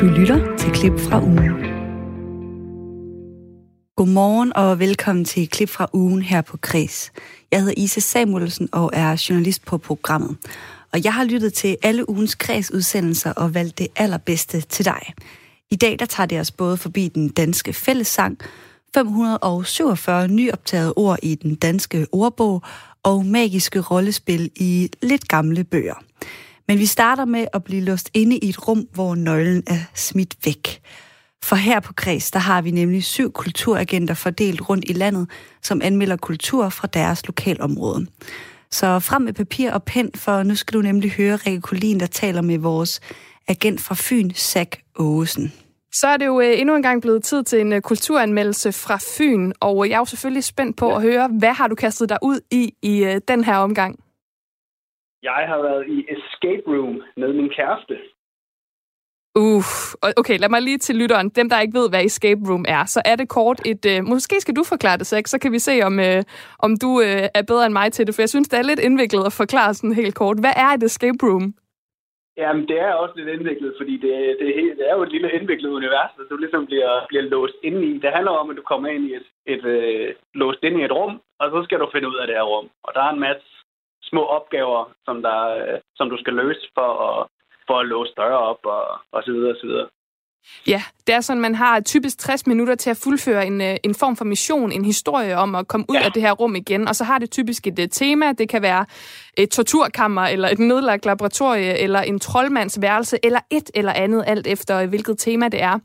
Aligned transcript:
Du 0.00 0.06
lytter 0.06 0.56
til 0.56 0.70
klip 0.72 1.00
fra 1.00 1.22
ugen. 1.22 1.52
Godmorgen 3.96 4.56
og 4.56 4.78
velkommen 4.78 5.24
til 5.24 5.48
klip 5.48 5.68
fra 5.68 5.88
ugen 5.92 6.22
her 6.22 6.40
på 6.40 6.56
Kres. 6.56 7.12
Jeg 7.50 7.60
hedder 7.60 7.74
Isa 7.76 8.00
Samuelsen 8.00 8.68
og 8.72 8.90
er 8.92 9.26
journalist 9.28 9.64
på 9.64 9.78
programmet. 9.78 10.36
Og 10.92 11.04
jeg 11.04 11.14
har 11.14 11.24
lyttet 11.24 11.52
til 11.52 11.76
alle 11.82 12.10
ugens 12.10 12.34
Kres-udsendelser 12.34 13.32
og 13.32 13.54
valgt 13.54 13.78
det 13.78 13.88
allerbedste 13.96 14.60
til 14.60 14.84
dig. 14.84 15.14
I 15.70 15.76
dag 15.76 15.98
der 15.98 16.06
tager 16.06 16.26
det 16.26 16.40
os 16.40 16.50
både 16.50 16.76
forbi 16.76 17.08
den 17.08 17.28
danske 17.28 17.72
fællessang, 17.72 18.38
547 18.94 20.28
nyoptagede 20.28 20.92
ord 20.96 21.18
i 21.22 21.34
den 21.34 21.54
danske 21.54 22.06
ordbog 22.12 22.62
og 23.02 23.26
magiske 23.26 23.80
rollespil 23.80 24.50
i 24.56 24.90
lidt 25.02 25.28
gamle 25.28 25.64
bøger. 25.64 26.02
Men 26.68 26.78
vi 26.78 26.86
starter 26.86 27.24
med 27.24 27.46
at 27.52 27.64
blive 27.64 27.82
låst 27.82 28.10
inde 28.14 28.38
i 28.38 28.48
et 28.48 28.68
rum, 28.68 28.86
hvor 28.92 29.14
nøglen 29.14 29.62
er 29.66 29.78
smidt 29.94 30.36
væk. 30.44 30.80
For 31.44 31.56
her 31.56 31.80
på 31.80 31.92
Kreds, 31.92 32.30
der 32.30 32.38
har 32.38 32.62
vi 32.62 32.70
nemlig 32.70 33.04
syv 33.04 33.32
kulturagenter 33.32 34.14
fordelt 34.14 34.68
rundt 34.68 34.84
i 34.88 34.92
landet, 34.92 35.30
som 35.62 35.80
anmelder 35.84 36.16
kultur 36.16 36.68
fra 36.68 36.88
deres 36.92 37.26
lokalområde. 37.26 38.06
Så 38.70 39.00
frem 39.00 39.22
med 39.22 39.32
papir 39.32 39.72
og 39.72 39.82
pen, 39.82 40.10
for 40.14 40.42
nu 40.42 40.54
skal 40.54 40.74
du 40.74 40.82
nemlig 40.82 41.10
høre 41.10 41.36
Rikke 41.36 41.60
Kolin, 41.60 42.00
der 42.00 42.06
taler 42.06 42.42
med 42.42 42.58
vores 42.58 43.00
agent 43.48 43.80
fra 43.80 43.94
Fyn, 43.98 44.30
Zach 44.30 44.70
Ågesen. 44.98 45.52
Så 45.92 46.06
er 46.06 46.16
det 46.16 46.26
jo 46.26 46.40
øh, 46.40 46.60
endnu 46.60 46.76
en 46.76 46.82
gang 46.82 47.02
blevet 47.02 47.24
tid 47.24 47.44
til 47.44 47.60
en 47.60 47.72
øh, 47.72 47.80
kulturanmeldelse 47.80 48.72
fra 48.72 48.98
Fyn, 49.16 49.52
og 49.60 49.88
jeg 49.88 49.94
er 49.94 49.98
jo 49.98 50.04
selvfølgelig 50.04 50.44
spændt 50.44 50.76
på 50.76 50.94
at 50.94 51.02
høre, 51.02 51.28
hvad 51.38 51.52
har 51.52 51.68
du 51.68 51.74
kastet 51.74 52.08
dig 52.08 52.18
ud 52.22 52.40
i 52.50 52.72
i 52.82 53.04
øh, 53.04 53.20
den 53.28 53.44
her 53.44 53.56
omgang? 53.56 53.98
Jeg 55.22 55.44
har 55.50 55.62
været 55.62 55.84
i 55.88 56.06
escape 56.14 56.62
room 56.66 57.02
med 57.16 57.32
min 57.32 57.50
kæreste. 57.50 57.96
Uff, 59.38 59.94
okay, 60.20 60.38
lad 60.38 60.48
mig 60.48 60.62
lige 60.62 60.78
til 60.78 60.96
lytteren. 60.96 61.28
Dem, 61.28 61.48
der 61.48 61.60
ikke 61.60 61.78
ved, 61.78 61.88
hvad 61.90 62.04
escape 62.04 62.40
room 62.48 62.64
er, 62.68 62.84
så 62.84 63.02
er 63.04 63.16
det 63.16 63.28
kort 63.28 63.60
et... 63.72 63.82
Uh, 63.92 64.06
måske 64.12 64.40
skal 64.40 64.56
du 64.56 64.64
forklare 64.64 64.98
det, 64.98 65.06
Sex, 65.06 65.28
så 65.28 65.38
kan 65.42 65.52
vi 65.52 65.58
se, 65.58 65.74
om, 65.88 65.98
uh, 65.98 66.22
om 66.58 66.76
du 66.82 66.90
uh, 67.08 67.26
er 67.38 67.44
bedre 67.50 67.66
end 67.66 67.72
mig 67.72 67.92
til 67.92 68.06
det, 68.06 68.14
for 68.14 68.22
jeg 68.22 68.28
synes, 68.28 68.48
det 68.48 68.58
er 68.58 68.70
lidt 68.70 68.80
indviklet 68.80 69.26
at 69.26 69.32
forklare 69.42 69.74
sådan 69.74 70.00
helt 70.02 70.14
kort. 70.14 70.38
Hvad 70.40 70.54
er 70.64 70.70
et 70.76 70.82
escape 70.82 71.20
room? 71.22 71.54
Jamen, 72.36 72.68
det 72.68 72.78
er 72.80 72.92
også 72.92 73.14
lidt 73.16 73.28
indviklet, 73.28 73.74
fordi 73.80 73.94
det, 74.04 74.14
det, 74.40 74.48
det 74.78 74.84
er 74.90 74.94
jo 74.96 75.02
et 75.02 75.12
lille 75.12 75.30
indviklet 75.32 75.70
univers, 75.70 76.10
der 76.16 76.24
du 76.30 76.36
ligesom 76.36 76.66
bliver, 76.66 76.92
bliver 77.08 77.22
låst 77.22 77.56
ind 77.62 77.84
i. 77.84 77.98
Det 77.98 78.10
handler 78.16 78.30
om, 78.30 78.50
at 78.50 78.56
du 78.56 78.62
kommer 78.62 78.88
ind 78.88 79.04
i 79.10 79.14
et, 79.18 79.26
et 79.46 79.64
uh, 79.76 80.08
låst 80.40 80.62
ind 80.62 80.76
i 80.80 80.84
et 80.84 80.92
rum, 80.92 81.20
og 81.40 81.46
så 81.50 81.58
skal 81.64 81.78
du 81.80 81.88
finde 81.92 82.08
ud 82.08 82.16
af 82.16 82.26
det 82.26 82.36
her 82.36 82.42
rum. 82.52 82.68
Og 82.82 82.90
der 82.94 83.02
er 83.04 83.10
en 83.12 83.20
masse 83.20 83.46
små 84.10 84.22
opgaver, 84.26 84.92
som, 85.04 85.22
der, 85.22 85.40
øh, 85.56 85.78
som 85.96 86.10
du 86.10 86.16
skal 86.18 86.34
løse 86.34 86.66
for 86.74 86.90
at 87.08 87.28
for 87.66 87.78
at 87.80 87.86
låse 87.86 88.12
døre 88.16 88.38
op 88.38 88.62
og, 88.64 88.84
og 89.12 89.22
så 89.22 89.32
videre 89.32 89.52
og 89.54 89.60
så 89.60 89.66
videre. 89.66 89.88
Ja, 90.66 90.82
det 91.06 91.14
er 91.14 91.20
sådan, 91.20 91.40
man 91.40 91.54
har 91.54 91.80
typisk 91.80 92.18
60 92.18 92.46
minutter 92.46 92.74
til 92.74 92.90
at 92.90 92.96
fuldføre 92.96 93.46
en, 93.46 93.60
øh, 93.60 93.76
en 93.82 93.94
form 93.94 94.16
for 94.16 94.24
mission, 94.24 94.72
en 94.72 94.84
historie 94.84 95.36
om 95.36 95.54
at 95.54 95.68
komme 95.68 95.86
ud 95.88 95.96
ja. 95.96 96.04
af 96.04 96.12
det 96.12 96.22
her 96.22 96.32
rum 96.32 96.56
igen, 96.56 96.88
og 96.88 96.96
så 96.96 97.04
har 97.04 97.18
det 97.18 97.30
typisk 97.30 97.66
et, 97.66 97.78
et 97.78 97.92
tema. 97.92 98.32
Det 98.32 98.48
kan 98.48 98.62
være 98.62 98.86
et 99.36 99.50
torturkammer, 99.50 100.22
eller 100.22 100.48
et 100.48 100.58
nedlagt 100.58 101.06
laboratorie, 101.06 101.78
eller 101.78 102.00
en 102.00 102.18
troldmands 102.18 102.80
værelse, 102.80 103.18
eller 103.22 103.40
et 103.50 103.70
eller 103.74 103.92
andet, 103.92 104.24
alt 104.26 104.46
efter 104.46 104.86
hvilket 104.86 105.18
tema 105.18 105.48
det 105.48 105.62
er. 105.62 105.78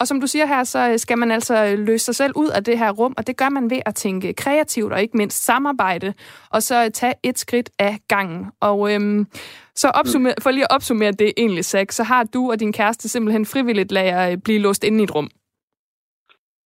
Og 0.00 0.08
som 0.08 0.20
du 0.20 0.26
siger 0.26 0.46
her, 0.46 0.64
så 0.64 0.94
skal 0.96 1.18
man 1.18 1.30
altså 1.30 1.74
løse 1.76 2.04
sig 2.04 2.14
selv 2.14 2.32
ud 2.36 2.48
af 2.48 2.64
det 2.64 2.78
her 2.78 2.90
rum, 2.90 3.14
og 3.16 3.26
det 3.26 3.36
gør 3.36 3.48
man 3.48 3.70
ved 3.70 3.80
at 3.86 3.94
tænke 3.94 4.32
kreativt 4.32 4.92
og 4.92 5.02
ikke 5.02 5.16
mindst 5.16 5.44
samarbejde, 5.44 6.14
og 6.50 6.62
så 6.62 6.90
tage 6.94 7.14
et 7.22 7.38
skridt 7.38 7.70
af 7.78 7.98
gangen. 8.08 8.46
Og 8.60 8.94
øhm, 8.94 9.26
så 9.74 9.88
opsummer, 9.88 10.32
for 10.42 10.50
lige 10.50 10.64
at 10.64 10.74
opsummere 10.74 11.12
det 11.12 11.32
egentlig, 11.36 11.64
Zach, 11.64 11.96
så 11.96 12.02
har 12.02 12.24
du 12.34 12.50
og 12.50 12.60
din 12.60 12.72
kæreste 12.72 13.08
simpelthen 13.08 13.46
frivilligt 13.46 13.92
lader 13.92 14.36
blive 14.44 14.58
låst 14.58 14.84
inde 14.84 15.00
i 15.00 15.04
et 15.04 15.14
rum. 15.14 15.28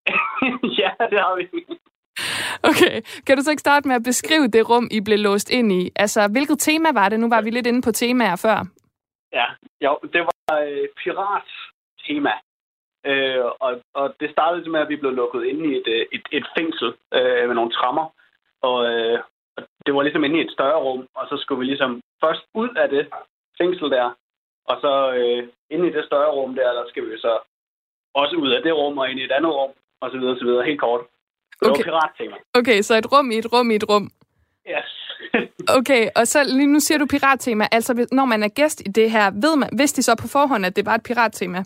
ja, 0.82 0.90
det 1.10 1.18
har 1.18 1.36
vi. 1.36 1.44
Okay, 2.62 3.02
kan 3.26 3.36
du 3.36 3.42
så 3.42 3.50
ikke 3.50 3.60
starte 3.60 3.88
med 3.88 3.96
at 3.96 4.02
beskrive 4.02 4.48
det 4.48 4.70
rum, 4.70 4.88
I 4.90 5.00
blev 5.00 5.18
låst 5.18 5.50
ind 5.50 5.72
i? 5.72 5.90
Altså, 5.96 6.28
hvilket 6.32 6.58
tema 6.58 6.92
var 6.92 7.08
det? 7.08 7.20
Nu 7.20 7.28
var 7.28 7.42
vi 7.42 7.50
lidt 7.50 7.66
inde 7.66 7.82
på 7.82 7.92
temaer 7.92 8.36
før. 8.36 8.58
Ja, 9.32 9.46
jo, 9.80 9.98
det 10.12 10.20
var 10.20 10.56
øh, 10.62 10.88
pirat-tema. 10.98 12.32
Øh, 13.06 13.44
og, 13.60 13.72
og 13.94 14.14
det 14.20 14.30
startede 14.30 14.70
med, 14.70 14.80
at 14.80 14.88
vi 14.88 14.96
blev 14.96 15.12
lukket 15.12 15.44
ind 15.44 15.60
i 15.66 15.76
et, 15.76 15.86
øh, 15.86 16.06
et, 16.12 16.24
et 16.32 16.46
fængsel 16.58 16.94
øh, 17.14 17.46
med 17.48 17.54
nogle 17.54 17.70
trammer. 17.70 18.06
Og, 18.62 18.78
øh, 18.92 19.18
det 19.86 19.94
var 19.94 20.02
ligesom 20.02 20.24
inde 20.24 20.38
i 20.38 20.44
et 20.44 20.52
større 20.56 20.80
rum, 20.86 21.06
og 21.14 21.24
så 21.30 21.36
skulle 21.42 21.58
vi 21.58 21.64
ligesom 21.64 22.00
først 22.24 22.42
ud 22.54 22.70
af 22.82 22.88
det 22.88 23.04
fængsel 23.60 23.90
der, 23.90 24.06
og 24.70 24.76
så 24.80 24.92
øh, 25.18 25.48
inde 25.70 25.88
i 25.88 25.92
det 25.92 26.04
større 26.04 26.30
rum 26.36 26.54
der, 26.54 26.72
der 26.72 26.84
skal 26.88 27.02
vi 27.10 27.18
så 27.18 27.38
også 28.14 28.36
ud 28.36 28.50
af 28.50 28.62
det 28.62 28.74
rum 28.74 28.98
og 28.98 29.10
ind 29.10 29.20
i 29.20 29.24
et 29.24 29.32
andet 29.32 29.52
rum, 29.54 29.72
og 30.00 30.10
så 30.10 30.18
videre, 30.18 30.38
så 30.38 30.44
videre, 30.44 30.64
helt 30.64 30.80
kort. 30.80 31.00
Det 31.60 31.70
okay. 31.70 31.84
var 31.84 31.90
pirattema. 31.90 32.36
Okay, 32.54 32.82
så 32.82 32.94
et 32.94 33.12
rum 33.12 33.30
i 33.30 33.38
et 33.38 33.52
rum 33.52 33.70
i 33.70 33.74
et 33.74 33.88
rum. 33.90 34.10
Yes. 34.74 34.90
okay, 35.78 36.08
og 36.16 36.26
så 36.26 36.38
lige 36.44 36.72
nu 36.72 36.80
siger 36.80 36.98
du 36.98 37.06
pirattema. 37.06 37.64
Altså, 37.72 38.08
når 38.12 38.24
man 38.24 38.42
er 38.42 38.48
gæst 38.48 38.80
i 38.80 38.90
det 38.98 39.10
her, 39.10 39.30
ved 39.44 39.56
man, 39.56 39.68
vidste 39.78 39.96
de 39.96 40.02
så 40.02 40.16
på 40.22 40.28
forhånd, 40.28 40.66
at 40.66 40.76
det 40.76 40.86
var 40.86 40.94
et 40.94 41.02
pirattema? 41.08 41.58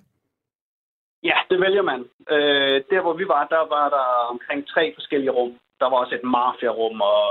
Ja, 1.22 1.38
det 1.50 1.60
vælger 1.60 1.82
man. 1.82 2.00
Øh, 2.30 2.76
der, 2.90 3.00
hvor 3.00 3.12
vi 3.12 3.28
var, 3.28 3.46
der 3.46 3.62
var 3.76 3.88
der 3.88 4.06
omkring 4.32 4.66
tre 4.66 4.94
forskellige 4.94 5.30
rum. 5.30 5.52
Der 5.80 5.86
var 5.90 5.96
også 5.96 6.14
et 6.14 6.24
mafia-rum, 6.24 7.00
og, 7.00 7.22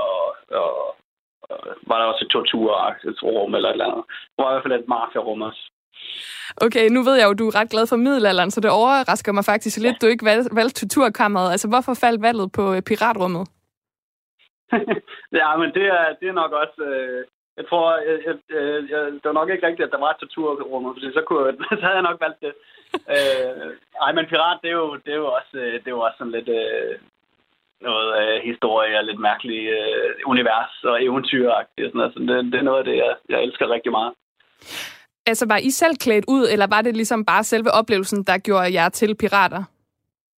og, 0.60 0.96
og 1.42 1.58
var 1.88 1.98
der 1.98 2.04
også 2.04 2.24
et 2.24 2.30
torturrum 2.30 3.54
eller 3.54 3.68
et 3.68 3.72
eller 3.72 3.90
andet. 3.90 4.04
Der 4.36 4.42
var 4.42 4.50
i 4.50 4.54
hvert 4.54 4.64
fald 4.64 4.80
et 4.80 4.88
mafia-rum 4.88 5.42
også. 5.42 5.62
Okay, 6.66 6.88
nu 6.90 7.00
ved 7.02 7.16
jeg 7.16 7.26
jo, 7.28 7.34
du 7.34 7.46
er 7.48 7.56
ret 7.60 7.70
glad 7.70 7.86
for 7.86 7.96
middelalderen, 7.96 8.50
så 8.50 8.60
det 8.60 8.70
overrasker 8.70 9.32
mig 9.32 9.44
faktisk 9.44 9.76
lidt, 9.78 9.96
ja. 9.96 10.06
du 10.06 10.10
ikke 10.10 10.24
valgte 10.24 10.56
valg 10.56 10.74
torturkammeret. 10.74 11.50
Altså, 11.50 11.68
hvorfor 11.68 11.94
faldt 11.94 12.22
valget 12.22 12.52
på 12.52 12.64
øh, 12.74 12.82
piratrummet? 12.82 13.44
ja, 15.40 15.56
men 15.60 15.68
det 15.76 15.86
er, 15.98 16.06
det 16.20 16.28
er 16.28 16.40
nok 16.42 16.52
også... 16.52 16.82
Øh, 16.82 17.24
jeg 17.56 17.68
tror, 17.68 17.86
jeg, 18.08 18.16
jeg, 18.26 18.34
jeg, 18.90 19.00
det 19.12 19.24
var 19.30 19.38
nok 19.40 19.50
ikke 19.50 19.66
rigtigt, 19.66 19.86
at 19.86 19.92
der 19.92 20.04
var 20.04 20.10
et 20.10 20.20
torturrum, 20.20 20.84
for 20.84 21.12
så, 21.18 21.22
kunne, 21.26 21.56
så 21.80 21.84
havde 21.86 21.98
jeg 22.00 22.08
nok 22.10 22.20
valgt 22.20 22.40
det. 22.44 22.52
øh, 23.14 23.70
ej, 24.04 24.12
men 24.12 24.26
pirat, 24.26 24.58
det 24.62 24.70
er 24.70 24.78
jo, 24.82 24.94
det 25.04 25.12
er 25.12 25.20
jo, 25.24 25.28
også, 25.38 25.54
øh, 25.64 25.72
det 25.72 25.86
er 25.86 25.96
jo 25.98 26.00
også 26.00 26.18
sådan 26.18 26.36
lidt... 26.36 26.48
Øh, 26.48 26.94
noget 27.88 28.08
øh, 28.20 28.36
historie 28.50 28.98
og 28.98 29.04
lidt 29.04 29.20
mærkelig 29.28 29.62
øh, 29.78 30.10
univers 30.32 30.74
og 30.84 31.04
eventyragtigt. 31.04 31.86
Og 31.86 31.90
sådan 31.90 31.98
noget. 31.98 32.12
Så 32.14 32.18
det, 32.20 32.52
det 32.52 32.58
er 32.58 32.68
noget 32.68 32.78
af 32.78 32.84
det, 32.84 32.96
jeg, 32.96 33.12
jeg 33.28 33.38
elsker 33.42 33.74
rigtig 33.74 33.92
meget. 33.92 34.12
Altså, 35.26 35.46
var 35.48 35.58
I 35.68 35.70
selv 35.70 35.96
klædt 35.96 36.24
ud, 36.28 36.44
eller 36.52 36.66
var 36.66 36.82
det 36.82 36.94
ligesom 36.96 37.24
bare 37.24 37.44
selve 37.44 37.70
oplevelsen, 37.70 38.24
der 38.24 38.38
gjorde 38.38 38.72
jer 38.72 38.88
til 38.88 39.14
pirater? 39.14 39.62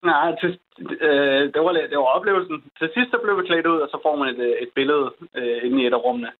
Nej, 0.05 0.37
til, 0.41 0.59
øh, 1.01 1.43
det, 1.55 1.61
var, 1.65 1.73
det 1.73 1.99
var 2.03 2.17
oplevelsen. 2.19 2.57
Til 2.79 2.89
sidst 2.95 3.11
så 3.11 3.19
blev 3.23 3.39
vi 3.39 3.47
klædt 3.47 3.67
ud, 3.67 3.81
og 3.81 3.89
så 3.89 3.99
får 4.03 4.17
man 4.17 4.29
et, 4.29 4.63
et 4.63 4.71
billede 4.75 5.07
øh, 5.37 5.59
inde 5.67 5.83
i 5.83 5.87
et 5.87 5.93
af 5.93 6.05
rummene. 6.05 6.31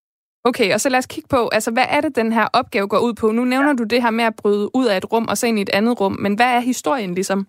Okay, 0.45 0.73
og 0.73 0.79
så 0.79 0.89
lad 0.89 0.99
os 0.99 1.05
kigge 1.05 1.29
på, 1.29 1.49
altså 1.51 1.71
hvad 1.71 1.85
er 1.89 2.01
det, 2.01 2.15
den 2.15 2.31
her 2.31 2.47
opgave 2.53 2.87
går 2.87 2.99
ud 2.99 3.13
på? 3.21 3.31
Nu 3.31 3.43
nævner 3.43 3.67
ja. 3.69 3.75
du 3.75 3.83
det 3.83 4.03
her 4.03 4.11
med 4.11 4.25
at 4.25 4.35
bryde 4.41 4.69
ud 4.75 4.85
af 4.85 4.97
et 4.97 5.11
rum 5.13 5.27
og 5.29 5.37
så 5.37 5.47
ind 5.47 5.59
i 5.59 5.61
et 5.61 5.69
andet 5.73 6.01
rum, 6.01 6.15
men 6.19 6.35
hvad 6.35 6.45
er 6.45 6.59
historien 6.59 7.13
ligesom? 7.13 7.47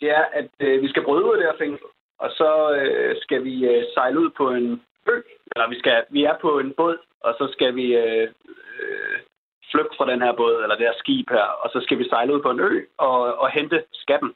Det 0.00 0.10
er, 0.10 0.24
at 0.32 0.50
øh, 0.60 0.82
vi 0.82 0.88
skal 0.88 1.04
bryde 1.04 1.24
ud 1.24 1.32
af 1.32 1.38
det 1.38 1.46
her 1.46 1.58
fængsel, 1.58 1.86
og 2.18 2.30
så 2.30 2.50
øh, 2.80 3.16
skal 3.22 3.44
vi 3.44 3.66
øh, 3.66 3.84
sejle 3.94 4.20
ud 4.20 4.30
på 4.30 4.50
en 4.50 4.82
ø, 5.08 5.16
eller 5.52 5.68
vi, 5.68 5.78
skal, 5.78 6.04
vi 6.10 6.24
er 6.24 6.36
på 6.40 6.58
en 6.58 6.74
båd, 6.76 6.98
og 7.20 7.34
så 7.38 7.48
skal 7.52 7.74
vi 7.74 7.96
øh, 7.96 8.28
øh, 8.80 9.18
flygte 9.70 9.96
fra 9.96 10.10
den 10.10 10.22
her 10.22 10.32
båd, 10.32 10.62
eller 10.62 10.76
det 10.76 10.86
her 10.86 10.98
skib 10.98 11.30
her, 11.30 11.48
og 11.62 11.70
så 11.72 11.80
skal 11.80 11.98
vi 11.98 12.08
sejle 12.08 12.34
ud 12.34 12.42
på 12.42 12.50
en 12.50 12.60
ø 12.60 12.84
og, 12.98 13.18
og 13.38 13.50
hente 13.50 13.84
skatten. 13.92 14.34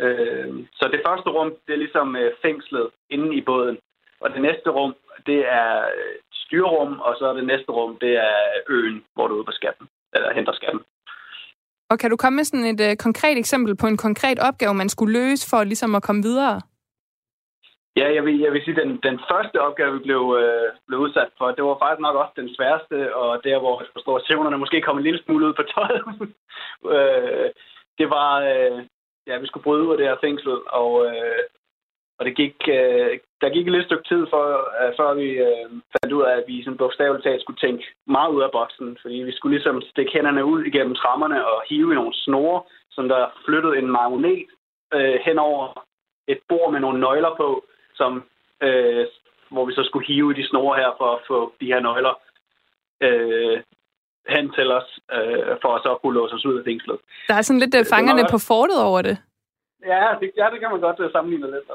Øh, 0.00 0.54
så 0.72 0.88
det 0.92 1.00
første 1.06 1.30
rum, 1.30 1.56
det 1.66 1.72
er 1.72 1.82
ligesom 1.84 2.16
øh, 2.16 2.32
fængslet 2.42 2.90
inde 3.10 3.36
i 3.36 3.40
båden, 3.40 3.78
og 4.20 4.30
det 4.30 4.42
næste 4.42 4.70
rum, 4.70 4.94
det 5.26 5.40
er 5.48 5.86
styrrum, 6.32 6.92
styrerum, 6.92 7.00
og 7.00 7.16
så 7.18 7.26
er 7.26 7.32
det 7.32 7.44
næste 7.44 7.72
rum, 7.72 7.96
det 7.96 8.12
er 8.16 8.36
øen, 8.68 9.04
hvor 9.14 9.26
du 9.26 9.34
er 9.34 9.38
ude 9.38 9.44
på 9.44 9.52
skatten, 9.52 9.88
eller 10.14 10.32
henter 10.32 10.52
skatten. 10.52 10.80
Og 11.92 11.98
kan 11.98 12.10
du 12.10 12.16
komme 12.16 12.36
med 12.36 12.44
sådan 12.44 12.70
et 12.74 12.80
øh, 12.88 12.96
konkret 13.06 13.36
eksempel 13.38 13.72
på 13.76 13.86
en 13.86 13.96
konkret 14.06 14.38
opgave, 14.48 14.74
man 14.74 14.88
skulle 14.88 15.12
løse 15.20 15.44
for 15.50 15.64
ligesom 15.64 15.94
at 15.94 16.02
komme 16.02 16.22
videre? 16.22 16.60
Ja, 18.00 18.06
jeg 18.16 18.22
vil, 18.26 18.38
jeg 18.46 18.52
vil 18.52 18.62
sige, 18.64 18.76
at 18.76 18.82
den, 18.84 18.92
den 19.08 19.18
første 19.30 19.56
opgave, 19.66 19.92
vi 19.96 20.02
blev, 20.08 20.22
øh, 20.40 20.68
blev 20.86 20.98
udsat 21.04 21.30
for, 21.38 21.46
det 21.56 21.64
var 21.64 21.78
faktisk 21.82 22.02
nok 22.06 22.16
også 22.22 22.34
den 22.40 22.54
sværeste, 22.56 22.96
og 23.20 23.30
der, 23.44 23.58
hvor 23.62 23.74
jeg 23.82 23.90
forstår, 23.92 24.54
at 24.54 24.60
måske 24.64 24.80
kom 24.82 24.98
en 24.98 25.06
lille 25.08 25.22
smule 25.22 25.46
ud 25.46 25.54
på 25.56 25.64
tøjet. 25.72 26.02
øh, 26.96 27.48
det 27.98 28.06
var, 28.16 28.30
øh, 28.52 28.78
ja, 29.28 29.34
vi 29.38 29.46
skulle 29.46 29.66
bryde 29.66 29.84
ud 29.86 29.92
af 29.92 29.98
det 29.98 30.08
her 30.08 30.22
fængsel, 30.24 30.54
og, 30.80 30.90
øh, 31.06 31.42
og 32.18 32.22
det 32.26 32.36
gik, 32.36 32.56
øh, 32.68 33.18
der 33.40 33.54
gik 33.54 33.66
et 33.66 33.72
lidt 33.72 33.86
stykke 33.86 34.08
tid, 34.08 34.22
for, 34.32 34.44
øh, 34.80 34.92
før 34.98 35.14
vi 35.14 35.28
øh, 35.48 35.66
fandt 35.94 36.12
ud 36.16 36.22
af, 36.22 36.34
at 36.36 36.44
vi 36.46 36.64
sådan 36.64 36.80
bogstaveligt 36.82 37.24
talt 37.24 37.42
skulle 37.42 37.62
tænke 37.64 37.84
meget 38.06 38.30
ud 38.36 38.42
af 38.42 38.50
boksen, 38.52 38.98
fordi 39.02 39.16
vi 39.28 39.32
skulle 39.32 39.54
ligesom 39.56 39.82
stikke 39.90 40.12
hænderne 40.12 40.44
ud 40.44 40.60
igennem 40.64 40.94
trammerne 40.94 41.46
og 41.46 41.62
hive 41.68 41.92
i 41.92 41.94
nogle 41.94 42.14
snore, 42.14 42.62
som 42.90 43.08
der 43.08 43.22
flyttede 43.44 43.78
en 43.78 43.88
magnet 43.98 44.46
øh, 44.94 45.18
hen 45.26 45.38
over 45.38 45.84
et 46.28 46.40
bord 46.48 46.72
med 46.72 46.80
nogle 46.80 47.00
nøgler 47.00 47.34
på, 47.36 47.64
som, 47.94 48.24
øh, 48.62 49.06
hvor 49.50 49.64
vi 49.64 49.72
så 49.72 49.82
skulle 49.84 50.06
hive 50.06 50.34
de 50.34 50.48
snore 50.48 50.76
her 50.76 50.90
for 50.98 51.08
at 51.16 51.22
få 51.28 51.52
de 51.60 51.66
her 51.66 51.80
nøgler. 51.80 52.14
Øh, 53.02 53.62
hen 54.28 54.52
til 54.56 54.72
os, 54.78 54.88
øh, 55.16 55.52
for 55.62 55.70
at 55.76 55.82
så 55.82 55.98
kunne 56.02 56.14
låse 56.14 56.34
os 56.34 56.46
ud 56.46 56.58
af 56.58 56.64
fængslet. 56.64 56.98
Der 57.28 57.34
er 57.34 57.42
sådan 57.42 57.60
lidt 57.60 57.74
uh, 57.74 57.86
fangerne 57.94 58.24
på 58.30 58.38
fortet 58.38 58.78
over 58.88 59.02
det. 59.02 59.16
Ja, 59.86 60.14
det, 60.20 60.30
ja, 60.36 60.46
det 60.52 60.60
kan 60.60 60.70
man 60.70 60.80
godt 60.80 61.00
uh, 61.00 61.12
sammenligne 61.12 61.50
lidt. 61.50 61.70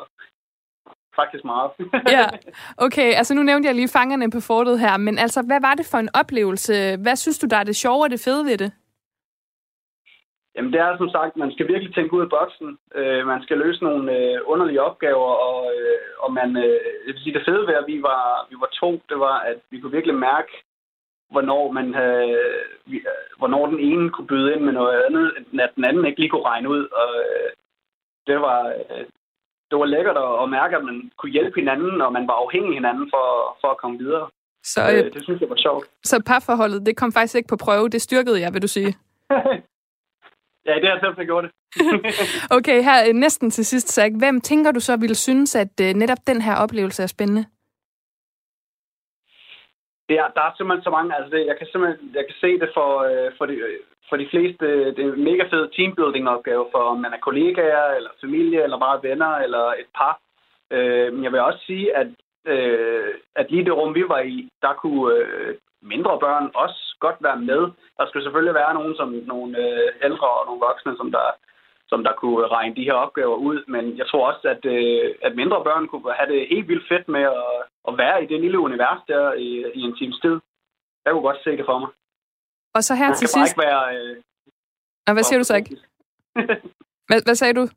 Faktisk 1.15 1.44
meget. 1.44 1.71
ja, 2.18 2.25
okay. 2.86 3.09
Altså 3.19 3.33
nu 3.33 3.44
nævnte 3.44 3.68
jeg 3.68 3.75
lige 3.75 3.95
fangerne 4.00 4.31
på 4.31 4.39
fortet 4.42 4.80
her, 4.80 4.98
men 4.98 5.18
altså, 5.18 5.44
hvad 5.48 5.62
var 5.62 5.74
det 5.74 5.88
for 5.92 5.98
en 5.98 6.09
oplevelse? 6.13 6.74
Hvad 7.04 7.15
synes 7.15 7.39
du, 7.39 7.48
der 7.48 7.57
er 7.57 7.63
det 7.63 7.75
sjove 7.75 8.04
og 8.04 8.09
det 8.09 8.21
fede 8.25 8.45
ved 8.45 8.57
det? 8.57 8.71
Jamen 10.56 10.74
det 10.74 10.80
er 10.81 10.98
som 10.98 11.09
sagt, 11.09 11.38
man 11.38 11.51
skal 11.51 11.68
virkelig 11.68 11.94
tænke 11.94 12.13
ud 12.13 12.21
af 12.21 12.30
boksen. 12.30 12.77
Øh, 12.95 13.27
man 13.27 13.42
skal 13.42 13.57
løse 13.57 13.83
nogle 13.83 14.18
øh, 14.18 14.39
underlige 14.45 14.81
opgaver, 14.81 15.31
og, 15.50 15.60
øh, 15.75 16.00
og 16.24 16.33
man, 16.33 16.57
øh, 16.57 16.80
jeg 17.06 17.13
vil 17.13 17.24
sige, 17.24 17.33
det 17.33 17.48
fede 17.48 17.68
ved, 17.68 17.75
at 17.81 17.88
vi 17.88 18.01
var, 18.01 18.48
vi 18.50 18.56
var 18.63 18.69
to, 18.81 18.92
det 19.10 19.19
var, 19.19 19.38
at 19.39 19.60
vi 19.71 19.80
kunne 19.80 19.92
virkelig 19.98 20.15
mærke, 20.15 20.51
hvornår, 21.31 21.71
man 21.71 21.94
havde, 21.94 22.39
vi, 22.86 22.98
hvornår 23.38 23.65
den 23.68 23.80
ene 23.80 24.10
kunne 24.10 24.27
byde 24.27 24.53
ind 24.53 24.62
med 24.62 24.74
noget 24.74 25.01
andet, 25.06 25.25
at 25.60 25.71
den 25.75 25.86
anden 25.86 26.06
ikke 26.06 26.19
lige 26.19 26.30
kunne 26.30 26.50
regne 26.53 26.69
ud. 26.69 26.83
Og, 27.01 27.10
øh, 27.25 27.50
det 28.27 28.38
var, 28.45 28.59
øh, 28.68 29.06
det 29.69 29.75
var 29.81 29.85
lækkert 29.85 30.18
at, 30.25 30.31
at 30.44 30.50
mærke, 30.50 30.75
at 30.75 30.83
man 30.89 31.12
kunne 31.18 31.31
hjælpe 31.31 31.59
hinanden, 31.59 32.01
og 32.01 32.13
man 32.13 32.27
var 32.27 32.33
afhængig 32.44 32.69
af 32.69 32.79
hinanden 32.79 33.07
for, 33.13 33.25
for 33.62 33.68
at 33.68 33.77
komme 33.77 33.97
videre. 33.97 34.27
Så, 34.63 34.81
øh, 34.91 35.06
øh, 35.06 35.13
det 35.13 35.24
synes 35.24 35.41
jeg 35.41 35.50
var 35.50 35.62
sjovt. 35.65 35.85
Så 36.03 36.24
parforholdet, 36.25 36.85
det 36.85 36.97
kom 36.97 37.12
faktisk 37.12 37.35
ikke 37.35 37.47
på 37.47 37.57
prøve, 37.65 37.89
det 37.89 38.01
styrkede 38.01 38.41
jeg, 38.41 38.53
vil 38.53 38.62
du 38.62 38.68
sige? 38.68 38.95
Ja, 40.68 40.75
det 40.75 40.83
har 40.83 40.94
jeg 40.95 41.15
selv 41.18 41.25
gjort 41.25 41.44
det. 41.44 41.51
okay, 42.57 42.83
her 42.83 43.07
øh, 43.07 43.13
næsten 43.13 43.51
til 43.51 43.65
sidst, 43.65 43.94
Zach. 43.94 44.15
Hvem 44.18 44.41
tænker 44.41 44.71
du 44.71 44.79
så 44.79 44.97
ville 44.97 45.15
synes, 45.15 45.56
at 45.56 45.74
uh, 45.81 45.88
netop 45.88 46.18
den 46.27 46.41
her 46.41 46.56
oplevelse 46.56 47.03
er 47.03 47.07
spændende? 47.07 47.45
Det 50.09 50.15
er, 50.19 50.27
der 50.36 50.42
er 50.42 50.51
simpelthen 50.57 50.83
så 50.83 50.89
mange. 50.89 51.15
Altså 51.15 51.30
det, 51.36 51.45
jeg 51.45 51.57
kan 51.57 51.68
simpelthen 51.71 52.12
jeg 52.15 52.25
kan 52.25 52.38
se 52.44 52.59
det 52.59 52.69
for, 52.74 52.92
øh, 53.09 53.31
for, 53.38 53.45
de, 53.45 53.56
for 54.09 54.15
de 54.18 54.27
fleste. 54.31 54.65
Øh, 54.65 54.95
det 54.95 55.00
er 55.00 55.13
en 55.13 55.24
mega 55.24 55.44
fed 55.51 55.69
teambuilding-opgave, 55.75 56.65
for 56.71 56.81
om 56.92 57.00
man 57.00 57.13
er 57.13 57.25
kollegaer, 57.27 57.88
eller 57.98 58.09
familie, 58.21 58.63
eller 58.63 58.80
bare 58.80 59.04
venner, 59.04 59.31
eller 59.45 59.65
et 59.81 59.89
par. 59.95 60.19
Uh, 60.75 61.07
men 61.13 61.24
jeg 61.24 61.31
vil 61.31 61.39
også 61.39 61.59
sige, 61.65 61.95
at, 61.95 62.07
uh, 62.54 63.09
at 63.36 63.51
lige 63.51 63.65
det 63.65 63.77
rum, 63.77 63.95
vi 63.95 64.04
var 64.09 64.19
i, 64.19 64.50
der 64.62 64.74
kunne 64.74 65.13
mindre 65.81 66.19
børn 66.19 66.51
også 66.56 66.95
godt 67.00 67.18
være 67.27 67.39
med. 67.39 67.62
Der 67.98 68.06
skulle 68.06 68.24
selvfølgelig 68.24 68.53
være 68.62 68.74
nogen 68.74 68.95
som 68.95 69.10
nogle 69.33 69.51
øh, 69.65 69.89
ældre 70.07 70.30
og 70.39 70.45
nogle 70.45 70.62
voksne, 70.68 70.98
som 70.98 71.12
der, 71.12 71.25
som 71.89 72.04
der 72.04 72.13
kunne 72.13 72.48
regne 72.48 72.75
de 72.75 72.88
her 72.89 72.94
opgaver 72.94 73.36
ud. 73.36 73.57
Men 73.68 73.98
jeg 73.98 74.07
tror 74.07 74.28
også, 74.31 74.48
at, 74.54 74.66
øh, 74.66 75.16
at 75.22 75.36
mindre 75.36 75.63
børn 75.63 75.88
kunne 75.88 76.13
have 76.19 76.31
det 76.34 76.48
helt 76.54 76.68
vildt 76.68 76.88
fedt 76.92 77.07
med 77.07 77.22
at, 77.22 77.50
at 77.88 77.98
være 77.98 78.24
i 78.24 78.28
det 78.28 78.42
lille 78.42 78.60
univers 78.60 79.01
der 79.07 79.34
i, 79.34 79.50
i 79.80 79.81
en 79.81 79.95
times 80.00 80.19
tid. 80.24 80.36
Jeg 81.04 81.12
kunne 81.13 81.28
godt 81.30 81.44
se 81.44 81.51
det 81.60 81.66
for 81.66 81.80
mig. 81.80 81.89
Og 82.75 82.84
så 82.84 82.95
her 82.95 83.13
til 83.13 83.28
sidst... 83.28 83.51
Ikke 83.51 83.62
være, 83.68 83.84
øh, 83.98 84.16
og 85.07 85.13
hvad 85.13 85.24
siger 85.24 85.39
du 85.39 85.44
så 85.44 85.56
ikke? 85.56 85.78
hvad, 87.07 87.19
hvad 87.25 87.36
sagde 87.36 87.54
du? 87.54 87.68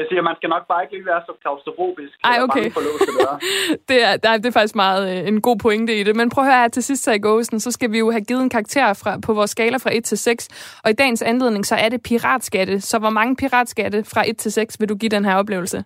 Jeg 0.00 0.06
siger, 0.08 0.22
man 0.22 0.36
skal 0.36 0.48
nok 0.48 0.64
bare 0.70 0.82
ikke 0.82 0.94
lige 0.94 1.06
være 1.12 1.22
så 1.26 1.32
klaustrofobisk. 1.42 2.14
Ej, 2.24 2.36
okay. 2.46 2.64
det, 3.88 3.98
er, 4.08 4.14
det, 4.22 4.28
er, 4.30 4.36
det 4.42 4.46
er 4.46 4.56
faktisk 4.58 4.76
meget 4.84 5.02
øh, 5.10 5.28
en 5.28 5.40
god 5.48 5.58
pointe 5.64 5.92
i 6.00 6.02
det. 6.06 6.16
Men 6.16 6.30
prøv 6.30 6.44
at 6.44 6.50
høre 6.50 6.62
her 6.62 6.68
til 6.68 6.82
sidst, 6.82 7.08
i 7.08 7.18
Gåsen, 7.18 7.60
så 7.60 7.70
skal 7.72 7.92
vi 7.92 7.98
jo 7.98 8.10
have 8.10 8.24
givet 8.28 8.42
en 8.42 8.50
karakter 8.56 8.88
fra, 9.02 9.10
på 9.26 9.32
vores 9.38 9.50
skala 9.50 9.76
fra 9.76 9.96
1 9.96 10.04
til 10.04 10.18
6. 10.18 10.80
Og 10.84 10.90
i 10.90 10.94
dagens 11.00 11.22
anledning, 11.22 11.66
så 11.66 11.74
er 11.84 11.88
det 11.88 12.02
piratskatte. 12.02 12.80
Så 12.80 12.98
hvor 12.98 13.10
mange 13.10 13.36
piratskatte 13.36 13.98
fra 14.12 14.22
1 14.30 14.36
til 14.38 14.52
6 14.52 14.80
vil 14.80 14.88
du 14.88 14.96
give 14.96 15.14
den 15.16 15.24
her 15.24 15.36
oplevelse? 15.36 15.78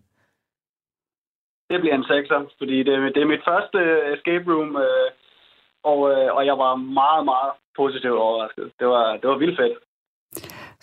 Det 1.70 1.80
bliver 1.80 1.94
en 1.94 2.08
6'er, 2.12 2.42
fordi 2.58 2.76
det, 2.78 3.14
det 3.14 3.22
er 3.22 3.32
mit 3.34 3.44
første 3.50 3.78
escape 4.14 4.44
room, 4.52 4.76
øh, 4.76 5.08
og, 5.90 5.98
øh, 6.12 6.34
og 6.36 6.46
jeg 6.46 6.58
var 6.58 6.74
meget, 6.74 7.24
meget 7.24 7.52
positivt 7.76 8.18
overrasket. 8.26 8.72
Det 8.80 8.86
var, 8.86 9.16
det 9.16 9.28
var 9.30 9.36
vildt 9.36 9.58
fedt. 9.60 9.78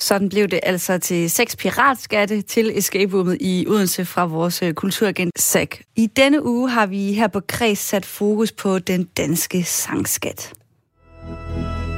Sådan 0.01 0.29
blev 0.29 0.47
det 0.47 0.59
altså 0.63 0.97
til 0.97 1.29
seks 1.29 1.55
piratskatte 1.55 2.41
til 2.41 2.77
escape 2.77 3.15
roomet 3.15 3.37
i 3.41 3.65
Odense 3.67 4.05
fra 4.05 4.25
vores 4.25 4.61
øh, 4.63 4.73
kulturagent 4.73 5.41
SAC. 5.41 5.69
I 5.95 6.07
denne 6.07 6.45
uge 6.45 6.69
har 6.69 6.85
vi 6.85 7.13
her 7.13 7.27
på 7.27 7.39
Kreds 7.47 7.79
sat 7.79 8.05
fokus 8.05 8.51
på 8.51 8.79
den 8.79 9.03
danske 9.03 9.63
sangskat. 9.63 10.53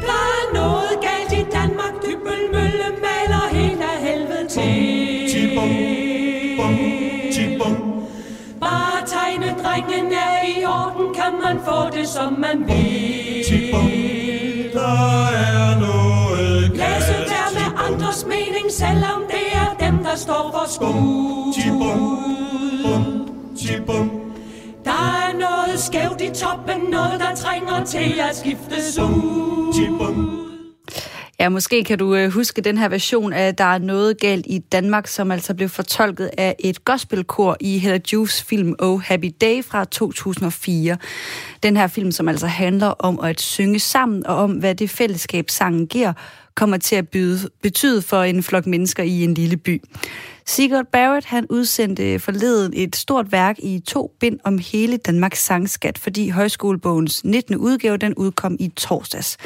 Der 0.01 0.23
er 0.39 0.53
noget 0.53 1.00
galt 1.01 1.39
i 1.39 1.51
Danmark, 1.51 1.94
dybbel 2.05 2.41
mølle 2.53 2.88
maler 3.01 3.47
helt 3.51 3.81
af 3.81 3.97
helvede 4.07 4.47
til. 4.50 5.29
Tibum, 5.33 5.69
bum, 6.57 6.77
tibum. 7.33 8.03
Bare 8.59 9.07
tegne 9.07 9.55
drengen 9.63 10.13
er 10.13 10.59
i 10.59 10.65
orden, 10.65 11.15
kan 11.15 11.33
man 11.44 11.65
få 11.65 11.97
det 11.97 12.07
som 12.07 12.33
man 12.33 12.67
vil. 12.67 13.44
Tibum, 13.47 14.02
andres 18.23 18.25
mening, 18.25 18.71
selvom 18.71 19.23
det 19.27 19.53
er 19.53 19.85
dem, 19.89 20.03
der 20.03 20.15
står 20.15 20.51
for 20.53 20.65
skud. 20.69 21.53
Der 24.85 24.91
er 24.91 25.33
noget 25.39 25.79
skævt 25.79 26.21
i 26.21 26.41
toppen, 26.41 26.81
noget 26.91 27.19
der 27.19 27.35
trænger 27.35 27.85
til 27.85 28.19
at 28.29 28.35
skiftes 28.35 28.99
ud. 28.99 29.53
Ja, 31.39 31.49
måske 31.49 31.83
kan 31.83 31.97
du 31.97 32.15
øh, 32.15 32.31
huske 32.31 32.61
den 32.61 32.77
her 32.77 32.89
version 32.89 33.33
af 33.33 33.55
Der 33.55 33.63
er 33.63 33.77
noget 33.77 34.19
galt 34.19 34.45
i 34.49 34.59
Danmark, 34.59 35.07
som 35.07 35.31
altså 35.31 35.53
blev 35.53 35.69
fortolket 35.69 36.29
af 36.37 36.55
et 36.59 36.85
gospelkor 36.85 37.57
i 37.59 37.77
Hella 37.77 37.99
Juice 38.13 38.45
film 38.45 38.75
Oh 38.79 39.01
Happy 39.01 39.31
Day 39.41 39.63
fra 39.63 39.85
2004. 39.85 40.97
Den 41.63 41.77
her 41.77 41.87
film, 41.87 42.11
som 42.11 42.29
altså 42.29 42.47
handler 42.47 42.87
om 42.87 43.19
at 43.19 43.41
synge 43.41 43.79
sammen 43.79 44.27
og 44.27 44.35
om, 44.35 44.51
hvad 44.51 44.75
det 44.75 44.89
fællesskab 44.89 45.49
sangen 45.49 45.87
giver, 45.87 46.13
kommer 46.55 46.77
til 46.77 46.95
at 46.95 47.09
byde, 47.09 47.50
betyde 47.61 48.01
for 48.01 48.23
en 48.23 48.44
flok 48.44 48.65
mennesker 48.65 49.03
i 49.03 49.23
en 49.23 49.33
lille 49.33 49.57
by. 49.57 49.81
Sigurd 50.45 50.85
Barrett 50.91 51.25
han 51.25 51.45
udsendte 51.50 52.19
forleden 52.19 52.73
et 52.75 52.95
stort 52.95 53.31
værk 53.31 53.59
i 53.59 53.79
to 53.88 54.11
bind 54.19 54.39
om 54.44 54.57
hele 54.57 54.97
Danmarks 54.97 55.45
sangskat, 55.45 55.97
fordi 55.97 56.29
højskolebogens 56.29 57.25
19. 57.25 57.55
udgave 57.55 57.97
den 57.97 58.13
udkom 58.15 58.57
i 58.59 58.67
torsdags. 58.67 59.38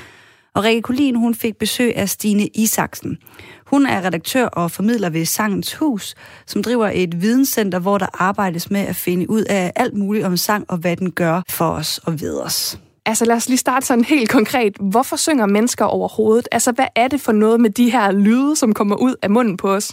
Og 0.54 0.64
Rikke 0.64 0.82
Kulin, 0.82 1.16
hun 1.16 1.36
fik 1.36 1.58
besøg 1.58 1.96
af 1.96 2.10
Stine 2.10 2.48
Isaksen. 2.48 3.18
Hun 3.66 3.86
er 3.86 4.06
redaktør 4.06 4.46
og 4.46 4.72
formidler 4.72 5.10
ved 5.10 5.26
Sangens 5.26 5.74
Hus, 5.74 6.16
som 6.46 6.64
driver 6.64 6.92
et 6.94 7.22
videnscenter, 7.22 7.80
hvor 7.80 7.98
der 7.98 8.08
arbejdes 8.14 8.72
med 8.72 8.82
at 8.82 8.96
finde 8.96 9.30
ud 9.30 9.44
af 9.44 9.72
alt 9.76 9.94
muligt 9.94 10.26
om 10.26 10.38
sang 10.38 10.66
og 10.68 10.78
hvad 10.78 10.98
den 10.98 11.12
gør 11.12 11.42
for 11.50 11.70
os 11.70 11.98
og 12.04 12.22
ved 12.22 12.40
os. 12.40 12.80
Altså 13.08 13.26
lad 13.26 13.36
os 13.36 13.50
lige 13.50 13.58
starte 13.58 13.86
sådan 13.86 14.04
helt 14.04 14.30
konkret. 14.30 14.78
Hvorfor 14.92 15.16
synger 15.16 15.46
mennesker 15.46 15.86
overhovedet? 15.86 16.48
Altså 16.52 16.72
hvad 16.72 16.88
er 16.96 17.08
det 17.08 17.22
for 17.22 17.32
noget 17.32 17.62
med 17.62 17.70
de 17.70 17.92
her 17.92 18.12
lyde, 18.12 18.56
som 18.56 18.74
kommer 18.74 18.96
ud 18.96 19.16
af 19.22 19.30
munden 19.30 19.58
på 19.58 19.70
os? 19.70 19.92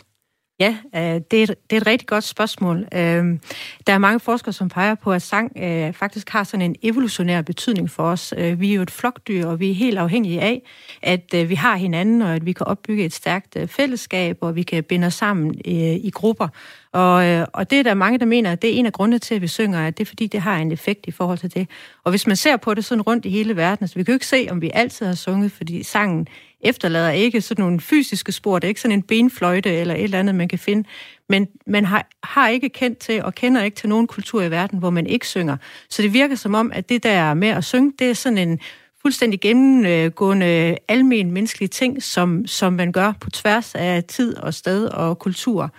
Ja, 0.64 0.76
øh, 0.94 1.20
det, 1.30 1.38
er 1.38 1.42
et, 1.42 1.54
det 1.70 1.76
er 1.76 1.80
et 1.80 1.86
rigtig 1.86 2.08
godt 2.08 2.24
spørgsmål. 2.24 2.78
Øh, 2.94 3.38
der 3.86 3.92
er 3.92 3.98
mange 3.98 4.20
forskere, 4.20 4.52
som 4.52 4.68
peger 4.68 4.94
på, 4.94 5.12
at 5.12 5.22
sang 5.22 5.52
øh, 5.62 5.92
faktisk 5.92 6.30
har 6.30 6.44
sådan 6.44 6.62
en 6.62 6.76
evolutionær 6.82 7.42
betydning 7.42 7.90
for 7.90 8.02
os. 8.02 8.34
Øh, 8.36 8.60
vi 8.60 8.70
er 8.70 8.74
jo 8.74 8.82
et 8.82 8.90
flokdyr, 8.90 9.46
og 9.46 9.60
vi 9.60 9.70
er 9.70 9.74
helt 9.74 9.98
afhængige 9.98 10.40
af, 10.40 10.62
at 11.02 11.34
øh, 11.34 11.48
vi 11.48 11.54
har 11.54 11.76
hinanden, 11.76 12.22
og 12.22 12.34
at 12.34 12.46
vi 12.46 12.52
kan 12.52 12.66
opbygge 12.66 13.04
et 13.04 13.12
stærkt 13.12 13.56
øh, 13.56 13.68
fællesskab, 13.68 14.38
og 14.40 14.56
vi 14.56 14.62
kan 14.62 14.84
binde 14.84 15.06
os 15.06 15.14
sammen 15.14 15.54
øh, 15.66 15.74
i 15.74 16.10
grupper. 16.14 16.48
Og, 16.92 17.26
øh, 17.26 17.46
og 17.52 17.70
det 17.70 17.78
er 17.78 17.82
der 17.82 17.94
mange, 17.94 18.18
der 18.18 18.26
mener, 18.26 18.52
at 18.52 18.62
det 18.62 18.74
er 18.74 18.78
en 18.78 18.86
af 18.86 18.92
grundene 18.92 19.18
til, 19.18 19.34
at 19.34 19.42
vi 19.42 19.46
synger, 19.46 19.86
at 19.86 19.98
det 19.98 20.04
er 20.04 20.08
fordi, 20.08 20.26
det 20.26 20.40
har 20.40 20.56
en 20.56 20.72
effekt 20.72 21.06
i 21.06 21.10
forhold 21.10 21.38
til 21.38 21.54
det. 21.54 21.68
Og 22.04 22.10
hvis 22.10 22.26
man 22.26 22.36
ser 22.36 22.56
på 22.56 22.74
det 22.74 22.84
sådan 22.84 23.02
rundt 23.02 23.24
i 23.24 23.28
hele 23.28 23.56
verden, 23.56 23.88
så 23.88 23.94
vi 23.94 24.04
kan 24.04 24.12
jo 24.12 24.16
ikke 24.16 24.26
se, 24.26 24.46
om 24.50 24.62
vi 24.62 24.70
altid 24.74 25.06
har 25.06 25.14
sunget, 25.14 25.52
fordi 25.52 25.82
sangen 25.82 26.28
efterlader 26.64 27.10
ikke 27.10 27.40
sådan 27.40 27.62
nogle 27.62 27.80
fysiske 27.80 28.32
spor. 28.32 28.58
Det 28.58 28.64
er 28.64 28.68
ikke 28.68 28.80
sådan 28.80 28.98
en 28.98 29.02
benfløjte 29.02 29.70
eller 29.70 29.94
et 29.94 30.04
eller 30.04 30.18
andet, 30.18 30.34
man 30.34 30.48
kan 30.48 30.58
finde. 30.58 30.88
Men 31.28 31.48
man 31.66 31.84
har, 31.84 32.08
har 32.22 32.48
ikke 32.48 32.68
kendt 32.68 32.98
til 32.98 33.22
og 33.22 33.34
kender 33.34 33.62
ikke 33.62 33.76
til 33.76 33.88
nogen 33.88 34.06
kultur 34.06 34.42
i 34.42 34.50
verden, 34.50 34.78
hvor 34.78 34.90
man 34.90 35.06
ikke 35.06 35.28
synger. 35.28 35.56
Så 35.90 36.02
det 36.02 36.12
virker 36.12 36.34
som 36.34 36.54
om, 36.54 36.72
at 36.74 36.88
det 36.88 37.02
der 37.02 37.34
med 37.34 37.48
at 37.48 37.64
synge, 37.64 37.92
det 37.98 38.10
er 38.10 38.14
sådan 38.14 38.38
en 38.38 38.60
fuldstændig 39.02 39.40
gennemgående 39.40 40.76
almen 40.88 41.30
menneskelig 41.30 41.70
ting, 41.70 42.02
som, 42.02 42.46
som 42.46 42.72
man 42.72 42.92
gør 42.92 43.12
på 43.20 43.30
tværs 43.30 43.74
af 43.74 44.04
tid 44.04 44.36
og 44.36 44.54
sted 44.54 44.86
og 44.86 45.18
kultur. 45.18 45.70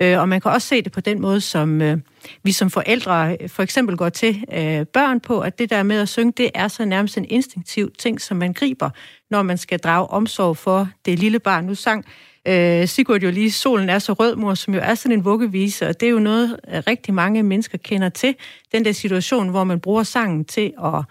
Øh, 0.00 0.18
og 0.18 0.28
man 0.28 0.40
kan 0.40 0.50
også 0.50 0.68
se 0.68 0.82
det 0.82 0.92
på 0.92 1.00
den 1.00 1.20
måde, 1.20 1.40
som 1.40 1.82
øh, 1.82 1.98
vi 2.42 2.52
som 2.52 2.70
forældre 2.70 3.36
øh, 3.40 3.48
for 3.48 3.62
eksempel 3.62 3.96
går 3.96 4.08
til 4.08 4.44
øh, 4.52 4.86
børn 4.86 5.20
på, 5.20 5.40
at 5.40 5.58
det 5.58 5.70
der 5.70 5.82
med 5.82 6.00
at 6.00 6.08
synge, 6.08 6.32
det 6.36 6.50
er 6.54 6.68
så 6.68 6.84
nærmest 6.84 7.18
en 7.18 7.26
instinktiv 7.28 7.92
ting, 7.98 8.20
som 8.20 8.36
man 8.36 8.52
griber, 8.52 8.90
når 9.30 9.42
man 9.42 9.58
skal 9.58 9.78
drage 9.78 10.06
omsorg 10.06 10.56
for 10.56 10.88
det 11.04 11.18
lille 11.18 11.38
barn. 11.38 11.64
Nu 11.64 11.74
sang 11.74 12.04
øh, 12.48 12.88
Sigurd 12.88 13.22
jo 13.22 13.30
lige, 13.30 13.52
Solen 13.52 13.88
er 13.88 13.98
så 13.98 14.12
rød, 14.12 14.36
mor, 14.36 14.54
som 14.54 14.74
jo 14.74 14.80
er 14.82 14.94
sådan 14.94 15.18
en 15.18 15.24
vuggevise, 15.24 15.88
og 15.88 16.00
det 16.00 16.06
er 16.06 16.10
jo 16.10 16.18
noget, 16.18 16.60
rigtig 16.68 17.14
mange 17.14 17.42
mennesker 17.42 17.78
kender 17.78 18.08
til. 18.08 18.34
Den 18.72 18.84
der 18.84 18.92
situation, 18.92 19.48
hvor 19.48 19.64
man 19.64 19.80
bruger 19.80 20.02
sangen 20.02 20.44
til 20.44 20.72
at 20.84 21.04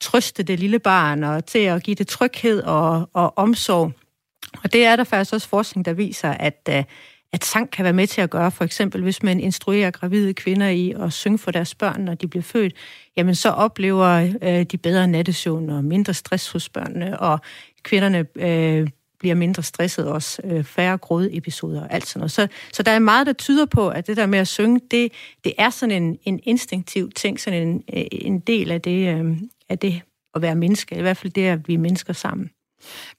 trøste 0.00 0.42
det 0.42 0.60
lille 0.60 0.78
barn, 0.78 1.24
og 1.24 1.46
til 1.46 1.58
at 1.58 1.82
give 1.82 1.94
det 1.94 2.06
tryghed 2.06 2.62
og, 2.62 3.10
og 3.12 3.38
omsorg. 3.38 3.92
Og 4.64 4.72
det 4.72 4.84
er 4.84 4.96
der 4.96 5.04
faktisk 5.04 5.32
også 5.32 5.48
forskning, 5.48 5.84
der 5.84 5.92
viser, 5.92 6.30
at, 6.30 6.68
at 7.32 7.44
sang 7.44 7.70
kan 7.70 7.84
være 7.84 7.92
med 7.92 8.06
til 8.06 8.20
at 8.20 8.30
gøre. 8.30 8.50
For 8.50 8.64
eksempel, 8.64 9.02
hvis 9.02 9.22
man 9.22 9.40
instruerer 9.40 9.90
gravide 9.90 10.34
kvinder 10.34 10.68
i 10.68 10.94
at 11.00 11.12
synge 11.12 11.38
for 11.38 11.50
deres 11.50 11.74
børn, 11.74 12.00
når 12.00 12.14
de 12.14 12.28
bliver 12.28 12.42
født, 12.42 12.72
jamen 13.16 13.34
så 13.34 13.48
oplever 13.48 14.34
øh, 14.42 14.62
de 14.62 14.78
bedre 14.78 15.08
nattesøvn 15.08 15.70
og 15.70 15.84
mindre 15.84 16.14
stress 16.14 16.52
hos 16.52 16.68
børnene, 16.68 17.20
og 17.20 17.38
kvinderne 17.82 18.26
øh, 18.36 18.88
bliver 19.18 19.34
mindre 19.34 19.62
stresset 19.62 20.08
også, 20.08 20.42
øh, 20.44 20.64
færre 20.64 20.98
grådepisoder 20.98 21.80
og 21.80 21.94
alt 21.94 22.06
sådan 22.06 22.20
noget. 22.20 22.30
Så, 22.30 22.48
så 22.72 22.82
der 22.82 22.92
er 22.92 22.98
meget, 22.98 23.26
der 23.26 23.32
tyder 23.32 23.66
på, 23.66 23.88
at 23.88 24.06
det 24.06 24.16
der 24.16 24.26
med 24.26 24.38
at 24.38 24.48
synge, 24.48 24.80
det, 24.90 25.12
det 25.44 25.52
er 25.58 25.70
sådan 25.70 26.02
en, 26.02 26.18
en 26.24 26.40
instinktiv 26.42 27.10
ting, 27.10 27.40
sådan 27.40 27.68
en, 27.68 27.84
øh, 27.94 28.04
en 28.12 28.40
del 28.40 28.70
af 28.70 28.80
det, 28.80 29.14
øh, 29.14 29.36
af 29.68 29.78
det 29.78 30.00
at 30.34 30.42
være 30.42 30.54
menneske, 30.54 30.98
i 30.98 31.00
hvert 31.00 31.16
fald 31.16 31.32
det, 31.32 31.46
at 31.46 31.68
vi 31.68 31.74
er 31.74 31.78
mennesker 31.78 32.12
sammen. 32.12 32.50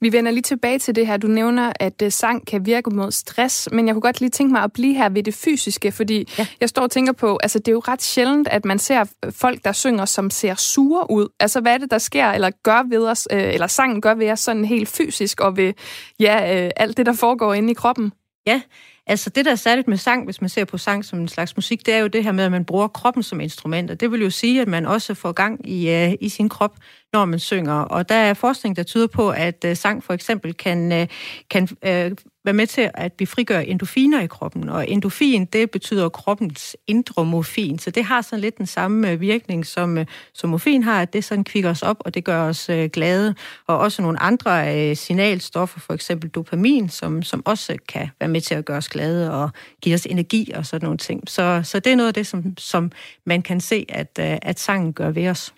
Vi 0.02 0.12
vender 0.12 0.32
lige 0.32 0.42
tilbage 0.42 0.80
til 0.80 0.96
det 0.96 1.08
her. 1.08 1.18
Du 1.18 1.28
nævner, 1.28 1.74
at 1.80 2.02
uh, 2.04 2.10
sang 2.10 2.48
kan 2.48 2.66
virke 2.66 2.90
mod 2.90 3.12
stress, 3.12 3.70
men 3.72 3.88
jeg 3.88 3.96
kunne 3.96 4.02
godt 4.02 4.20
lige 4.22 4.30
tænke 4.30 4.54
mig 4.54 4.64
at 4.64 4.74
blive 4.74 4.94
her 4.94 5.10
ved 5.10 5.24
det 5.24 5.34
fysiske, 5.34 5.92
fordi 5.92 6.28
ja. 6.38 6.48
jeg 6.62 6.70
står 6.70 6.82
og 6.82 6.92
tænker 6.92 7.14
på, 7.14 7.40
altså 7.44 7.60
det 7.60 7.68
er 7.68 7.72
jo 7.72 7.80
ret 7.88 8.02
sjældent, 8.02 8.48
at 8.48 8.66
man 8.66 8.80
ser 8.80 9.06
folk, 9.30 9.66
der 9.66 9.72
synger, 9.72 10.06
som 10.06 10.30
ser 10.30 10.56
sure 10.56 11.12
ud. 11.12 11.28
Altså 11.40 11.62
hvad 11.62 11.74
er 11.74 11.78
det, 11.78 11.92
der 11.92 11.98
sker 11.98 12.32
eller 12.32 12.52
gør 12.64 12.90
ved 12.90 13.08
os, 13.08 13.28
uh, 13.34 13.40
eller 13.40 13.68
sangen 13.68 14.02
gør 14.02 14.14
ved 14.14 14.32
os 14.32 14.40
sådan 14.40 14.66
helt 14.66 14.90
fysisk, 14.90 15.40
og 15.40 15.58
ved 15.58 15.74
ja, 16.20 16.36
alt 16.76 16.98
det, 16.98 17.06
der 17.06 17.14
foregår 17.14 17.54
inde 17.54 17.72
i 17.72 17.74
kroppen? 17.74 18.14
Ja, 18.48 18.62
Altså 19.10 19.30
det, 19.30 19.46
der 19.46 19.52
er 19.52 19.56
særligt 19.56 19.88
med 19.88 19.98
sang, 19.98 20.26
hvis 20.26 20.42
man 20.42 20.50
ser 20.50 20.66
på 20.66 20.78
sang 20.78 21.06
som 21.06 21.20
en 21.20 21.28
slags 21.28 21.56
musik, 21.56 21.86
det 21.86 21.94
er 21.94 21.98
jo 21.98 22.08
det 22.08 22.24
her 22.24 22.32
med, 22.32 22.44
at 22.44 22.52
man 22.52 22.66
bruger 22.66 22.88
kroppen 22.88 23.24
som 23.24 23.40
instrument. 23.40 23.92
Og 23.92 24.00
det 24.00 24.12
vil 24.12 24.22
jo 24.22 24.30
sige, 24.30 24.62
at 24.62 24.68
man 24.68 24.86
også 24.86 25.14
får 25.14 25.32
gang 25.32 25.70
i, 25.70 26.06
uh, 26.06 26.14
i 26.20 26.30
sin 26.30 26.50
krop, 26.50 26.76
når 27.14 27.26
man 27.26 27.40
synger. 27.40 27.74
Og 27.74 28.10
der 28.10 28.16
er 28.16 28.34
forskning, 28.34 28.76
der 28.76 28.84
tyder 28.84 29.08
på, 29.08 29.30
at 29.30 29.66
uh, 29.68 29.76
sang 29.76 30.04
for 30.04 30.14
eksempel 30.14 30.54
kan, 30.54 31.02
uh, 31.02 31.08
kan 31.50 31.68
uh, 31.88 32.18
være 32.46 32.54
med 32.54 32.68
til, 32.68 32.92
at 32.94 33.14
vi 33.20 33.26
frigør 33.26 33.60
endofiner 33.60 34.22
i 34.22 34.28
kroppen. 34.28 34.70
Og 34.70 34.90
endofin, 34.90 35.46
det 35.46 35.72
betyder 35.72 36.10
kroppens 36.10 36.78
indre 36.88 37.26
morfin. 37.26 37.80
Så 37.80 37.92
det 37.92 38.04
har 38.06 38.22
sådan 38.22 38.40
lidt 38.40 38.58
den 38.58 38.66
samme 38.66 39.12
øh, 39.12 39.22
virkning, 39.22 39.66
som, 39.66 39.98
øh, 39.98 40.06
som 40.34 40.50
morfin 40.50 40.84
har, 40.84 41.02
at 41.02 41.14
det 41.14 41.24
sådan 41.24 41.44
kvikker 41.44 41.70
os 41.70 41.82
op, 41.82 41.98
og 42.00 42.14
det 42.14 42.24
gør 42.24 42.44
os 42.44 42.70
øh, 42.70 42.90
glade. 42.90 43.36
Og 43.68 43.78
også 43.78 44.02
nogle 44.02 44.22
andre 44.22 44.90
øh, 44.90 44.96
signalstoffer, 44.96 45.80
for 45.80 45.94
eksempel 45.94 46.30
dopamin, 46.30 46.90
som, 46.90 47.24
som 47.24 47.42
også 47.46 47.78
kan 47.88 48.10
være 48.20 48.30
med 48.30 48.42
til 48.42 48.56
at 48.56 48.66
gøre 48.66 48.78
os 48.78 48.90
glade 48.90 49.34
og 49.34 49.50
give 49.82 49.96
os 49.96 50.06
energi 50.06 50.52
og 50.56 50.66
sådan 50.66 50.86
nogle 50.86 50.98
ting. 50.98 51.24
Så, 51.28 51.62
så 51.64 51.80
det 51.80 51.92
er 51.92 51.96
noget 51.96 52.08
af 52.08 52.14
det, 52.14 52.28
som, 52.28 52.58
som 52.58 52.92
man 53.26 53.42
kan 53.42 53.62
se, 53.62 53.86
at, 53.90 54.20
øh, 54.20 54.38
at 54.42 54.60
sangen 54.60 54.94
gør 54.94 55.12
ved 55.12 55.28
os. 55.28 55.54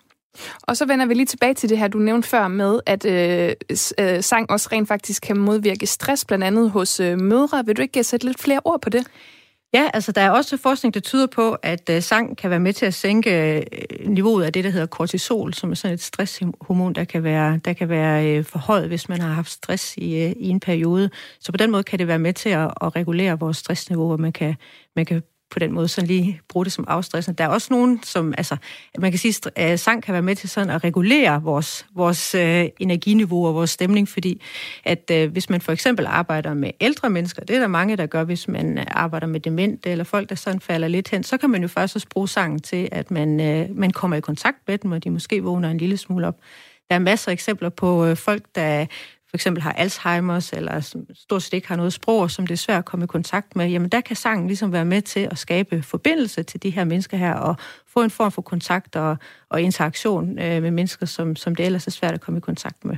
Og 0.62 0.76
så 0.76 0.84
vender 0.86 1.06
vi 1.06 1.14
lige 1.14 1.26
tilbage 1.26 1.54
til 1.54 1.68
det 1.68 1.78
her, 1.78 1.88
du 1.88 1.98
nævnte 1.98 2.28
før 2.28 2.48
med, 2.48 2.80
at 2.86 3.04
øh, 3.06 3.52
øh, 3.98 4.22
sang 4.22 4.50
også 4.50 4.68
rent 4.72 4.88
faktisk 4.88 5.22
kan 5.22 5.36
modvirke 5.36 5.86
stress, 5.86 6.24
blandt 6.24 6.44
andet 6.44 6.70
hos 6.70 7.00
øh, 7.00 7.20
mødre. 7.20 7.66
Vil 7.66 7.76
du 7.76 7.82
ikke 7.82 7.98
øh, 7.98 8.04
sætte 8.04 8.26
lidt 8.26 8.40
flere 8.40 8.60
ord 8.64 8.80
på 8.80 8.90
det? 8.90 9.06
Ja, 9.74 9.90
altså 9.94 10.12
der 10.12 10.20
er 10.20 10.30
også 10.30 10.56
forskning, 10.56 10.94
der 10.94 11.00
tyder 11.00 11.26
på, 11.26 11.52
at 11.52 11.90
øh, 11.90 12.02
sang 12.02 12.36
kan 12.36 12.50
være 12.50 12.60
med 12.60 12.72
til 12.72 12.86
at 12.86 12.94
sænke 12.94 13.58
øh, 13.58 14.08
niveauet 14.08 14.44
af 14.44 14.52
det, 14.52 14.64
der 14.64 14.70
hedder 14.70 14.86
kortisol, 14.86 15.54
som 15.54 15.70
er 15.70 15.74
sådan 15.74 15.94
et 15.94 16.02
stresshormon, 16.02 16.92
der 16.92 17.04
kan 17.04 17.22
være, 17.22 17.60
der 17.64 17.72
kan 17.72 17.88
være 17.88 18.26
øh, 18.26 18.44
forhøjet, 18.44 18.88
hvis 18.88 19.08
man 19.08 19.20
har 19.20 19.32
haft 19.32 19.50
stress 19.50 19.96
i, 19.96 20.22
øh, 20.22 20.30
i 20.30 20.48
en 20.48 20.60
periode. 20.60 21.10
Så 21.40 21.52
på 21.52 21.56
den 21.56 21.70
måde 21.70 21.82
kan 21.82 21.98
det 21.98 22.08
være 22.08 22.18
med 22.18 22.32
til 22.32 22.48
at, 22.48 22.70
at 22.80 22.96
regulere 22.96 23.38
vores 23.38 23.56
stressniveau, 23.56 24.12
og 24.12 24.20
man 24.20 24.32
kan, 24.32 24.54
man 24.96 25.06
kan 25.06 25.22
på 25.52 25.58
den 25.58 25.72
måde 25.72 25.88
sådan 25.88 26.08
lige 26.08 26.40
bruge 26.48 26.64
det 26.64 26.72
som 26.72 26.84
afstressende. 26.88 27.38
Der 27.38 27.44
er 27.44 27.48
også 27.48 27.68
nogen, 27.70 28.00
som, 28.02 28.34
altså, 28.38 28.56
man 28.98 29.12
kan 29.12 29.18
sige, 29.18 29.50
at 29.56 29.72
øh, 29.72 29.78
sang 29.78 30.02
kan 30.02 30.12
være 30.12 30.22
med 30.22 30.36
til 30.36 30.48
sådan 30.48 30.70
at 30.70 30.84
regulere 30.84 31.42
vores, 31.42 31.86
vores 31.94 32.34
øh, 32.34 32.68
energiniveau 32.80 33.46
og 33.46 33.54
vores 33.54 33.70
stemning, 33.70 34.08
fordi 34.08 34.42
at 34.84 35.10
øh, 35.12 35.32
hvis 35.32 35.50
man 35.50 35.60
for 35.60 35.72
eksempel 35.72 36.06
arbejder 36.06 36.54
med 36.54 36.70
ældre 36.80 37.10
mennesker, 37.10 37.44
det 37.44 37.56
er 37.56 37.60
der 37.60 37.66
mange, 37.66 37.96
der 37.96 38.06
gør, 38.06 38.24
hvis 38.24 38.48
man 38.48 38.78
øh, 38.78 38.84
arbejder 38.88 39.26
med 39.26 39.40
demente 39.40 39.90
eller 39.90 40.04
folk, 40.04 40.28
der 40.28 40.34
sådan 40.34 40.60
falder 40.60 40.88
lidt 40.88 41.10
hen, 41.10 41.22
så 41.22 41.36
kan 41.36 41.50
man 41.50 41.62
jo 41.62 41.68
faktisk 41.68 41.94
også 41.96 42.08
bruge 42.10 42.28
sangen 42.28 42.58
til, 42.58 42.88
at 42.92 43.10
man, 43.10 43.40
øh, 43.40 43.76
man 43.76 43.90
kommer 43.90 44.16
i 44.16 44.20
kontakt 44.20 44.58
med 44.68 44.78
dem, 44.78 44.92
og 44.92 45.04
de 45.04 45.10
måske 45.10 45.42
vågner 45.42 45.70
en 45.70 45.78
lille 45.78 45.96
smule 45.96 46.26
op. 46.26 46.36
Der 46.90 46.94
er 46.94 47.00
masser 47.00 47.30
af 47.30 47.32
eksempler 47.32 47.68
på 47.68 48.06
øh, 48.06 48.16
folk, 48.16 48.42
der 48.54 48.86
for 49.32 49.36
eksempel 49.36 49.62
har 49.62 49.72
Alzheimer's, 49.72 50.50
eller 50.56 51.04
stort 51.14 51.42
set 51.42 51.52
ikke 51.52 51.68
har 51.68 51.76
noget 51.76 51.92
sprog, 51.92 52.30
som 52.30 52.46
det 52.46 52.54
er 52.54 52.58
svært 52.58 52.78
at 52.78 52.84
komme 52.84 53.04
i 53.04 53.06
kontakt 53.06 53.56
med, 53.56 53.68
jamen 53.68 53.88
der 53.88 54.00
kan 54.00 54.16
sangen 54.16 54.46
ligesom 54.46 54.72
være 54.72 54.84
med 54.84 55.02
til 55.02 55.28
at 55.30 55.38
skabe 55.38 55.82
forbindelse 55.82 56.42
til 56.42 56.62
de 56.62 56.70
her 56.70 56.84
mennesker 56.84 57.16
her, 57.16 57.34
og 57.34 57.56
få 57.86 58.02
en 58.02 58.10
form 58.10 58.32
for 58.32 58.42
kontakt 58.42 58.96
og, 58.96 59.16
og 59.48 59.60
interaktion 59.60 60.38
øh, 60.38 60.62
med 60.62 60.70
mennesker, 60.70 61.06
som, 61.06 61.36
som 61.36 61.54
det 61.54 61.66
ellers 61.66 61.86
er 61.86 61.90
svært 61.90 62.14
at 62.14 62.20
komme 62.20 62.38
i 62.38 62.40
kontakt 62.40 62.84
med. 62.84 62.96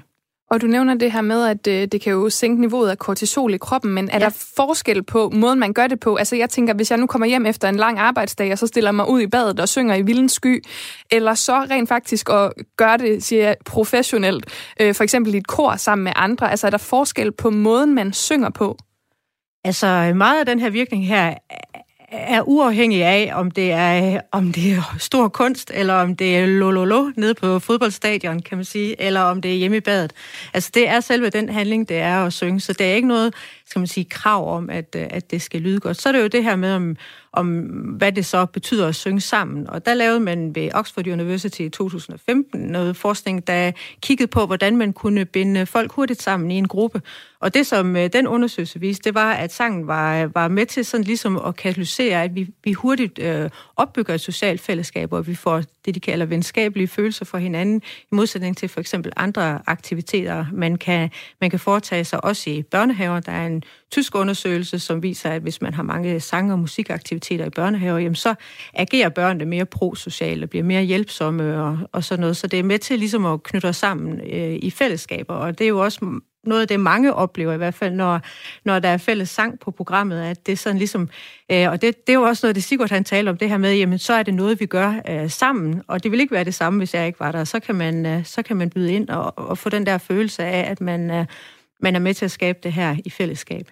Og 0.51 0.61
du 0.61 0.67
nævner 0.67 0.95
det 0.95 1.13
her 1.13 1.21
med, 1.21 1.47
at 1.47 1.67
øh, 1.67 1.89
det 1.93 2.01
kan 2.01 2.13
jo 2.13 2.31
sænke 2.31 2.61
niveauet 2.61 2.91
af 2.91 2.99
kortisol 2.99 3.55
i 3.55 3.57
kroppen, 3.57 3.93
men 3.93 4.11
er 4.11 4.19
ja. 4.19 4.25
der 4.25 4.51
forskel 4.57 5.03
på 5.03 5.31
måden, 5.31 5.59
man 5.59 5.73
gør 5.73 5.87
det 5.87 6.01
på? 6.01 6.17
Altså 6.17 6.37
jeg 6.37 6.51
tænker, 6.51 6.75
hvis 6.75 6.91
jeg 6.91 6.99
nu 6.99 7.07
kommer 7.07 7.27
hjem 7.27 7.47
efter 7.47 7.69
en 7.69 7.77
lang 7.77 7.99
arbejdsdag, 7.99 8.53
og 8.53 8.59
så 8.59 8.67
stiller 8.67 8.93
mig 8.93 9.09
ud 9.09 9.21
i 9.21 9.27
badet 9.27 9.61
og 9.61 9.69
synger 9.69 9.95
i 9.95 10.03
vildens 10.03 10.33
sky, 10.33 10.65
eller 11.11 11.35
så 11.35 11.67
rent 11.71 11.89
faktisk 11.89 12.31
at 12.31 12.53
gøre 12.77 12.99
det, 12.99 13.25
siger 13.25 13.43
jeg, 13.43 13.57
professionelt, 13.65 14.47
øh, 14.81 14.95
for 14.95 15.05
eksempel 15.05 15.35
i 15.35 15.39
et 15.39 15.47
kor 15.47 15.77
sammen 15.77 16.05
med 16.05 16.13
andre, 16.17 16.51
altså 16.51 16.67
er 16.67 16.71
der 16.71 16.79
forskel 16.79 17.33
på 17.33 17.51
måden, 17.51 17.95
man 17.95 18.13
synger 18.13 18.51
på? 18.51 18.77
Altså 19.65 20.13
meget 20.17 20.41
af 20.41 20.47
den 20.47 20.61
her 20.61 20.71
virkning 20.71 21.07
her 21.07 21.35
er 22.15 22.43
uafhængig 22.49 23.05
af, 23.05 23.33
om 23.35 23.51
det 23.51 23.73
er, 23.73 24.21
om 24.33 24.53
det 24.53 24.73
er 24.73 24.97
stor 24.99 25.29
kunst, 25.29 25.71
eller 25.75 25.95
om 25.95 26.17
det 26.17 26.37
er 26.37 26.47
lololo 26.47 27.11
nede 27.17 27.35
på 27.35 27.59
fodboldstadion, 27.59 28.43
kan 28.43 28.59
man 28.59 28.65
sige, 28.65 29.03
eller 29.03 29.21
om 29.21 29.43
det 29.43 29.51
er 29.51 29.57
hjemme 29.57 29.77
i 29.77 29.81
badet. 29.81 30.13
Altså, 30.55 30.71
det 30.75 30.89
er 30.89 31.01
selve 31.01 31.31
den 31.31 31.49
handling, 31.49 31.89
det 31.89 31.99
er 31.99 32.27
at 32.27 32.33
synge, 32.33 32.61
så 32.61 32.73
det 32.73 32.87
er 32.87 32.95
ikke 32.95 33.09
noget, 33.09 33.35
skal 33.67 33.81
man 33.81 33.87
sige, 33.87 34.05
krav 34.05 34.57
om, 34.57 34.71
at, 34.71 34.97
at 34.97 35.31
det 35.31 35.43
skal 35.43 35.61
lyde 35.61 35.81
godt. 35.81 36.01
Så 36.01 36.09
er 36.09 36.13
det 36.13 36.23
jo 36.23 36.27
det 36.27 36.45
her 36.45 36.57
med, 36.57 36.75
om, 36.75 36.97
om 37.35 37.59
hvad 37.99 38.13
det 38.13 38.27
så 38.27 38.47
betyder 38.47 38.89
at 38.89 38.95
synge 38.95 39.21
sammen. 39.21 39.71
Og 39.71 39.87
der 39.87 39.95
lavede 39.95 40.21
man 40.21 40.55
ved 40.55 40.71
Oxford 40.75 41.07
University 41.07 41.61
i 41.61 41.69
2015 41.69 42.61
noget 42.61 42.97
forskning, 42.97 43.47
der 43.47 43.73
kiggede 44.03 44.27
på, 44.27 44.47
hvordan 44.47 44.77
man 44.77 44.93
kunne 44.93 45.25
binde 45.25 45.67
folk 45.67 45.93
hurtigt 45.93 46.23
sammen 46.23 46.51
i 46.51 46.55
en 46.55 46.69
gruppe. 46.69 47.03
Og 47.41 47.55
det, 47.55 47.67
som 47.67 47.97
øh, 47.97 48.13
den 48.13 48.27
undersøgelse 48.27 48.81
viste, 48.81 49.05
det 49.05 49.15
var, 49.15 49.33
at 49.33 49.53
sangen 49.53 49.87
var, 49.87 50.27
var 50.27 50.49
med 50.49 50.67
til 50.67 50.85
sådan 50.85 51.05
ligesom 51.05 51.37
at 51.47 51.57
katalysere, 51.57 52.23
at 52.23 52.35
vi, 52.35 52.49
vi 52.65 52.73
hurtigt 52.73 53.19
øh, 53.19 53.51
opbygger 53.77 54.15
et 54.15 54.21
socialt 54.21 54.61
fællesskab, 54.61 55.13
og 55.13 55.27
vi 55.27 55.35
får 55.35 55.63
det, 55.85 55.95
de 55.95 56.01
kalder 56.01 56.27
venskabelige 56.27 56.89
følelser 56.89 57.25
for 57.25 57.39
hinanden, 57.39 57.83
i 58.13 58.15
modsætning 58.15 58.57
til 58.57 58.69
for 58.69 58.81
eksempel 58.81 59.13
andre 59.17 59.61
aktiviteter, 59.67 60.47
man 60.53 60.77
kan, 60.77 61.11
man 61.41 61.51
kan 61.51 61.59
foretage 61.59 62.05
sig 62.05 62.25
også 62.25 62.51
i 62.51 62.63
børnehaver. 62.63 63.21
Der 63.21 63.33
er 63.33 63.47
en 63.47 63.63
tysk 63.91 64.15
undersøgelse, 64.15 64.79
som 64.79 65.03
viser, 65.03 65.31
at 65.31 65.43
hvis 65.43 65.63
man 65.63 65.75
har 65.75 65.83
mange 65.83 66.21
sang- 66.21 66.53
og 66.53 66.59
musikaktiviteter 66.59 67.45
i 67.45 67.51
børnehaver, 67.51 67.99
jamen 67.99 68.15
så 68.15 68.35
agerer 68.75 69.09
børnene 69.09 69.45
mere 69.45 69.67
prosociale 69.67 70.45
og 70.45 70.51
bliver 70.51 70.65
mere 70.65 70.83
hjælpsomme 70.83 71.63
og, 71.63 71.79
og 71.93 72.05
sådan 72.05 72.21
noget. 72.21 72.37
Så 72.37 72.47
det 72.47 72.59
er 72.59 72.63
med 72.63 72.79
til 72.79 72.99
ligesom 72.99 73.27
at 73.27 73.43
knytte 73.43 73.67
os 73.67 73.77
sammen 73.77 74.21
øh, 74.21 74.59
i 74.63 74.71
fællesskaber, 74.71 75.35
og 75.35 75.59
det 75.59 75.65
er 75.65 75.69
jo 75.69 75.79
også 75.79 76.21
noget 76.47 76.61
af 76.61 76.69
det, 76.69 76.81
mange 76.81 77.15
oplever 77.15 77.53
i 77.53 77.57
hvert 77.57 77.75
fald, 77.75 77.95
når, 77.95 78.21
når 78.65 78.79
der 78.79 78.89
er 78.89 78.97
fælles 78.97 79.31
sang 79.31 79.61
på 79.61 79.71
programmet, 79.71 80.23
at 80.23 80.47
det 80.47 80.53
er 80.53 80.57
sådan 80.57 80.79
ligesom, 80.79 81.09
øh, 81.51 81.71
og 81.71 81.83
det, 81.83 82.07
det 82.07 82.13
er 82.13 82.19
jo 82.19 82.23
også 82.23 82.47
noget, 82.47 82.55
det 82.55 82.65
Sigurd 82.65 82.91
han 82.91 83.05
taler 83.05 83.31
om, 83.31 83.39
det 83.39 83.49
her 83.49 83.59
med, 83.59 83.75
jamen 83.75 83.99
så 83.99 84.13
er 84.13 84.23
det 84.23 84.35
noget, 84.35 84.61
vi 84.61 84.67
gør 84.67 84.95
øh, 85.09 85.31
sammen, 85.31 85.83
og 85.89 86.03
det 86.03 86.11
vil 86.11 86.21
ikke 86.21 86.33
være 86.35 86.45
det 86.45 86.55
samme, 86.55 86.79
hvis 86.79 86.95
jeg 86.95 87.07
ikke 87.07 87.21
var 87.21 87.33
der. 87.33 87.45
Så 87.45 87.61
kan 87.61 87.75
man, 87.75 88.07
øh, 88.07 88.25
så 88.25 88.43
kan 88.43 88.57
man 88.57 88.71
byde 88.71 88.93
ind 88.93 89.09
og, 89.09 89.39
og 89.39 89.59
få 89.59 89.69
den 89.69 89.87
der 89.87 89.99
følelse 89.99 90.45
af, 90.45 90.71
at 90.71 90.81
man, 90.81 91.11
øh, 91.11 91.27
man 91.81 91.95
er 91.95 92.01
med 92.01 92.15
til 92.15 92.25
at 92.25 92.31
skabe 92.31 92.59
det 92.63 92.73
her 92.73 92.97
i 93.05 93.11
fællesskab. 93.11 93.69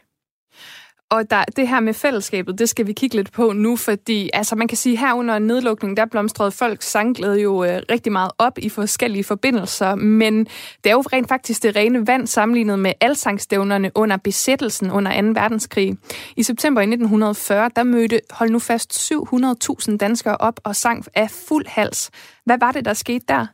Og 1.12 1.30
der, 1.30 1.44
det 1.56 1.68
her 1.68 1.80
med 1.80 1.94
fællesskabet, 1.94 2.58
det 2.58 2.68
skal 2.68 2.86
vi 2.86 2.92
kigge 2.92 3.16
lidt 3.16 3.32
på 3.32 3.52
nu, 3.52 3.76
fordi 3.76 4.30
altså, 4.32 4.56
man 4.56 4.68
kan 4.68 4.76
sige, 4.76 4.96
her 4.96 5.14
under 5.14 5.38
nedlukningen, 5.38 5.96
der 5.96 6.06
blomstrede 6.06 6.50
folks 6.50 6.86
sangglæde 6.86 7.40
jo 7.40 7.64
øh, 7.64 7.82
rigtig 7.90 8.12
meget 8.12 8.30
op 8.38 8.58
i 8.58 8.68
forskellige 8.68 9.24
forbindelser, 9.24 9.94
men 9.94 10.44
det 10.84 10.90
er 10.90 10.92
jo 10.92 11.00
rent 11.00 11.28
faktisk 11.28 11.62
det 11.62 11.76
rene 11.76 12.06
vand 12.06 12.26
sammenlignet 12.26 12.78
med 12.78 12.92
alsangstævnerne 13.00 13.90
under 13.94 14.16
besættelsen 14.16 14.90
under 14.90 15.22
2. 15.22 15.40
verdenskrig. 15.40 15.96
I 16.36 16.42
september 16.42 16.80
i 16.80 16.84
1940, 16.84 17.70
der 17.76 17.82
mødte, 17.82 18.20
hold 18.30 18.50
nu 18.50 18.58
fast, 18.58 19.12
700.000 19.12 19.96
danskere 19.96 20.36
op 20.36 20.60
og 20.64 20.76
sang 20.76 21.04
af 21.14 21.30
fuld 21.30 21.66
hals. 21.66 22.10
Hvad 22.44 22.58
var 22.58 22.72
det, 22.72 22.84
der 22.84 22.94
skete 22.94 23.24
der? 23.28 23.46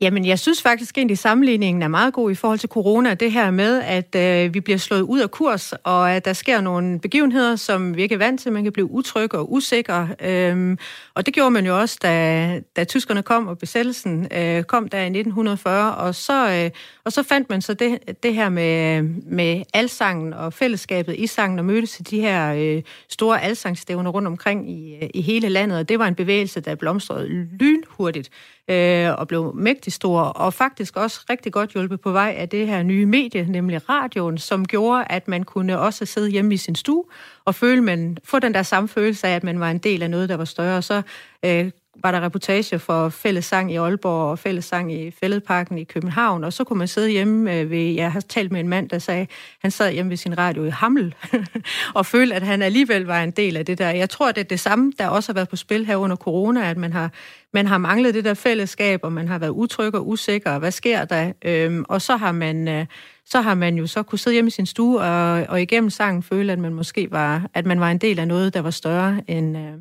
Jamen, 0.00 0.26
jeg 0.26 0.38
synes 0.38 0.62
faktisk 0.62 0.98
egentlig, 0.98 1.14
at 1.14 1.18
sammenligningen 1.18 1.82
er 1.82 1.88
meget 1.88 2.14
god 2.14 2.30
i 2.30 2.34
forhold 2.34 2.58
til 2.58 2.68
corona. 2.68 3.14
Det 3.14 3.32
her 3.32 3.50
med, 3.50 3.82
at 3.82 4.14
øh, 4.14 4.54
vi 4.54 4.60
bliver 4.60 4.78
slået 4.78 5.00
ud 5.00 5.20
af 5.20 5.30
kurs, 5.30 5.72
og 5.72 6.12
at 6.12 6.24
der 6.24 6.32
sker 6.32 6.60
nogle 6.60 7.00
begivenheder, 7.00 7.56
som 7.56 7.96
vi 7.96 8.02
ikke 8.02 8.14
er 8.14 8.18
vant 8.18 8.40
til. 8.40 8.52
Man 8.52 8.62
kan 8.62 8.72
blive 8.72 8.90
utryg 8.90 9.34
og 9.34 9.52
usikker. 9.52 10.08
Øhm, 10.20 10.78
og 11.14 11.26
det 11.26 11.34
gjorde 11.34 11.50
man 11.50 11.66
jo 11.66 11.78
også, 11.80 11.98
da, 12.02 12.60
da 12.76 12.84
tyskerne 12.84 13.22
kom, 13.22 13.46
og 13.46 13.58
besættelsen 13.58 14.28
øh, 14.32 14.62
kom 14.62 14.88
der 14.88 14.98
i 14.98 15.02
1940. 15.02 15.94
Og 15.94 16.14
så, 16.14 16.50
øh, 16.50 16.70
og 17.04 17.12
så 17.12 17.22
fandt 17.22 17.50
man 17.50 17.62
så 17.62 17.74
det, 17.74 17.98
det 18.22 18.34
her 18.34 18.48
med, 18.48 19.02
med 19.26 19.62
alsangen 19.74 20.32
og 20.32 20.52
fællesskabet 20.52 21.14
i 21.18 21.26
sangen, 21.26 21.58
og 21.58 21.64
mødtes 21.64 21.90
til 21.90 22.10
de 22.10 22.20
her 22.20 22.54
øh, 22.54 22.82
store 23.08 23.42
alsangstævner 23.42 24.10
rundt 24.10 24.28
omkring 24.28 24.70
i, 24.70 24.94
øh, 25.02 25.08
i 25.14 25.20
hele 25.20 25.48
landet. 25.48 25.78
Og 25.78 25.88
det 25.88 25.98
var 25.98 26.06
en 26.06 26.14
bevægelse, 26.14 26.60
der 26.60 26.74
blomstrede 26.74 27.28
lynhurtigt 27.60 28.30
øh, 28.68 29.18
og 29.18 29.28
blev 29.28 29.52
mægtig 29.54 29.92
stor, 29.92 30.20
og 30.20 30.54
faktisk 30.54 30.96
også 30.96 31.20
rigtig 31.30 31.52
godt 31.52 31.70
hjulpet 31.70 32.00
på 32.00 32.12
vej 32.12 32.34
af 32.38 32.48
det 32.48 32.66
her 32.66 32.82
nye 32.82 33.06
medie, 33.06 33.46
nemlig 33.48 33.88
radioen, 33.88 34.38
som 34.38 34.64
gjorde, 34.64 35.04
at 35.10 35.28
man 35.28 35.44
kunne 35.44 35.78
også 35.78 36.04
sidde 36.04 36.30
hjemme 36.30 36.54
i 36.54 36.56
sin 36.56 36.74
stue 36.74 37.04
og 37.44 37.54
føle, 37.54 37.82
man, 37.82 38.18
få 38.24 38.38
den 38.38 38.54
der 38.54 38.62
samme 38.62 38.88
følelse 38.88 39.28
af, 39.28 39.34
at 39.34 39.44
man 39.44 39.60
var 39.60 39.70
en 39.70 39.78
del 39.78 40.02
af 40.02 40.10
noget, 40.10 40.28
der 40.28 40.36
var 40.36 40.44
større. 40.44 40.76
Og 40.76 40.84
så 40.84 41.02
øh, 41.44 41.70
var 42.02 42.10
der 42.10 42.20
reportage 42.20 42.78
for 42.78 43.08
fællessang 43.08 43.72
i 43.72 43.76
Aalborg 43.76 44.30
og 44.30 44.38
fællessang 44.38 44.92
i 44.92 45.10
Fælledparken 45.10 45.78
i 45.78 45.84
København, 45.84 46.44
og 46.44 46.52
så 46.52 46.64
kunne 46.64 46.78
man 46.78 46.88
sidde 46.88 47.10
hjemme 47.10 47.54
øh, 47.54 47.70
ved, 47.70 47.78
jeg 47.78 48.12
har 48.12 48.20
talt 48.20 48.52
med 48.52 48.60
en 48.60 48.68
mand, 48.68 48.88
der 48.88 48.98
sagde, 48.98 49.26
han 49.62 49.70
sad 49.70 49.92
hjemme 49.92 50.10
ved 50.10 50.16
sin 50.16 50.38
radio 50.38 50.64
i 50.64 50.70
Hammel, 50.70 51.14
og 51.94 52.06
følte, 52.06 52.34
at 52.34 52.42
han 52.42 52.62
alligevel 52.62 53.04
var 53.04 53.22
en 53.22 53.30
del 53.30 53.56
af 53.56 53.66
det 53.66 53.78
der. 53.78 53.90
Jeg 53.90 54.10
tror, 54.10 54.32
det 54.32 54.40
er 54.40 54.44
det 54.44 54.60
samme, 54.60 54.92
der 54.98 55.08
også 55.08 55.32
har 55.32 55.34
været 55.34 55.48
på 55.48 55.56
spil 55.56 55.86
her 55.86 55.96
under 55.96 56.16
corona, 56.16 56.70
at 56.70 56.76
man 56.76 56.92
har, 56.92 57.10
man 57.54 57.66
har 57.66 57.78
manglet 57.78 58.14
det 58.14 58.24
der 58.24 58.34
fællesskab, 58.34 59.00
og 59.02 59.12
man 59.12 59.28
har 59.28 59.38
været 59.38 59.50
utryg 59.50 59.94
og 59.94 60.08
usikker, 60.08 60.50
og 60.50 60.58
hvad 60.58 60.70
sker 60.70 61.04
der? 61.04 61.32
Øhm, 61.44 61.84
og 61.88 62.02
så 62.02 62.16
har 62.16 62.32
man... 62.32 62.68
Øh, 62.68 62.86
så 63.24 63.40
har 63.40 63.54
man 63.54 63.76
jo 63.76 63.86
så 63.86 64.02
kunne 64.02 64.18
sidde 64.18 64.34
hjemme 64.34 64.48
i 64.48 64.50
sin 64.50 64.66
stue 64.66 65.00
og, 65.00 65.46
og 65.48 65.62
igennem 65.62 65.90
sangen 65.90 66.22
føle, 66.22 66.52
at 66.52 66.58
man 66.58 66.74
måske 66.74 67.10
var, 67.10 67.50
at 67.54 67.66
man 67.66 67.80
var 67.80 67.90
en 67.90 67.98
del 67.98 68.18
af 68.18 68.28
noget, 68.28 68.54
der 68.54 68.60
var 68.60 68.70
større 68.70 69.22
end, 69.28 69.58
øh, 69.58 69.72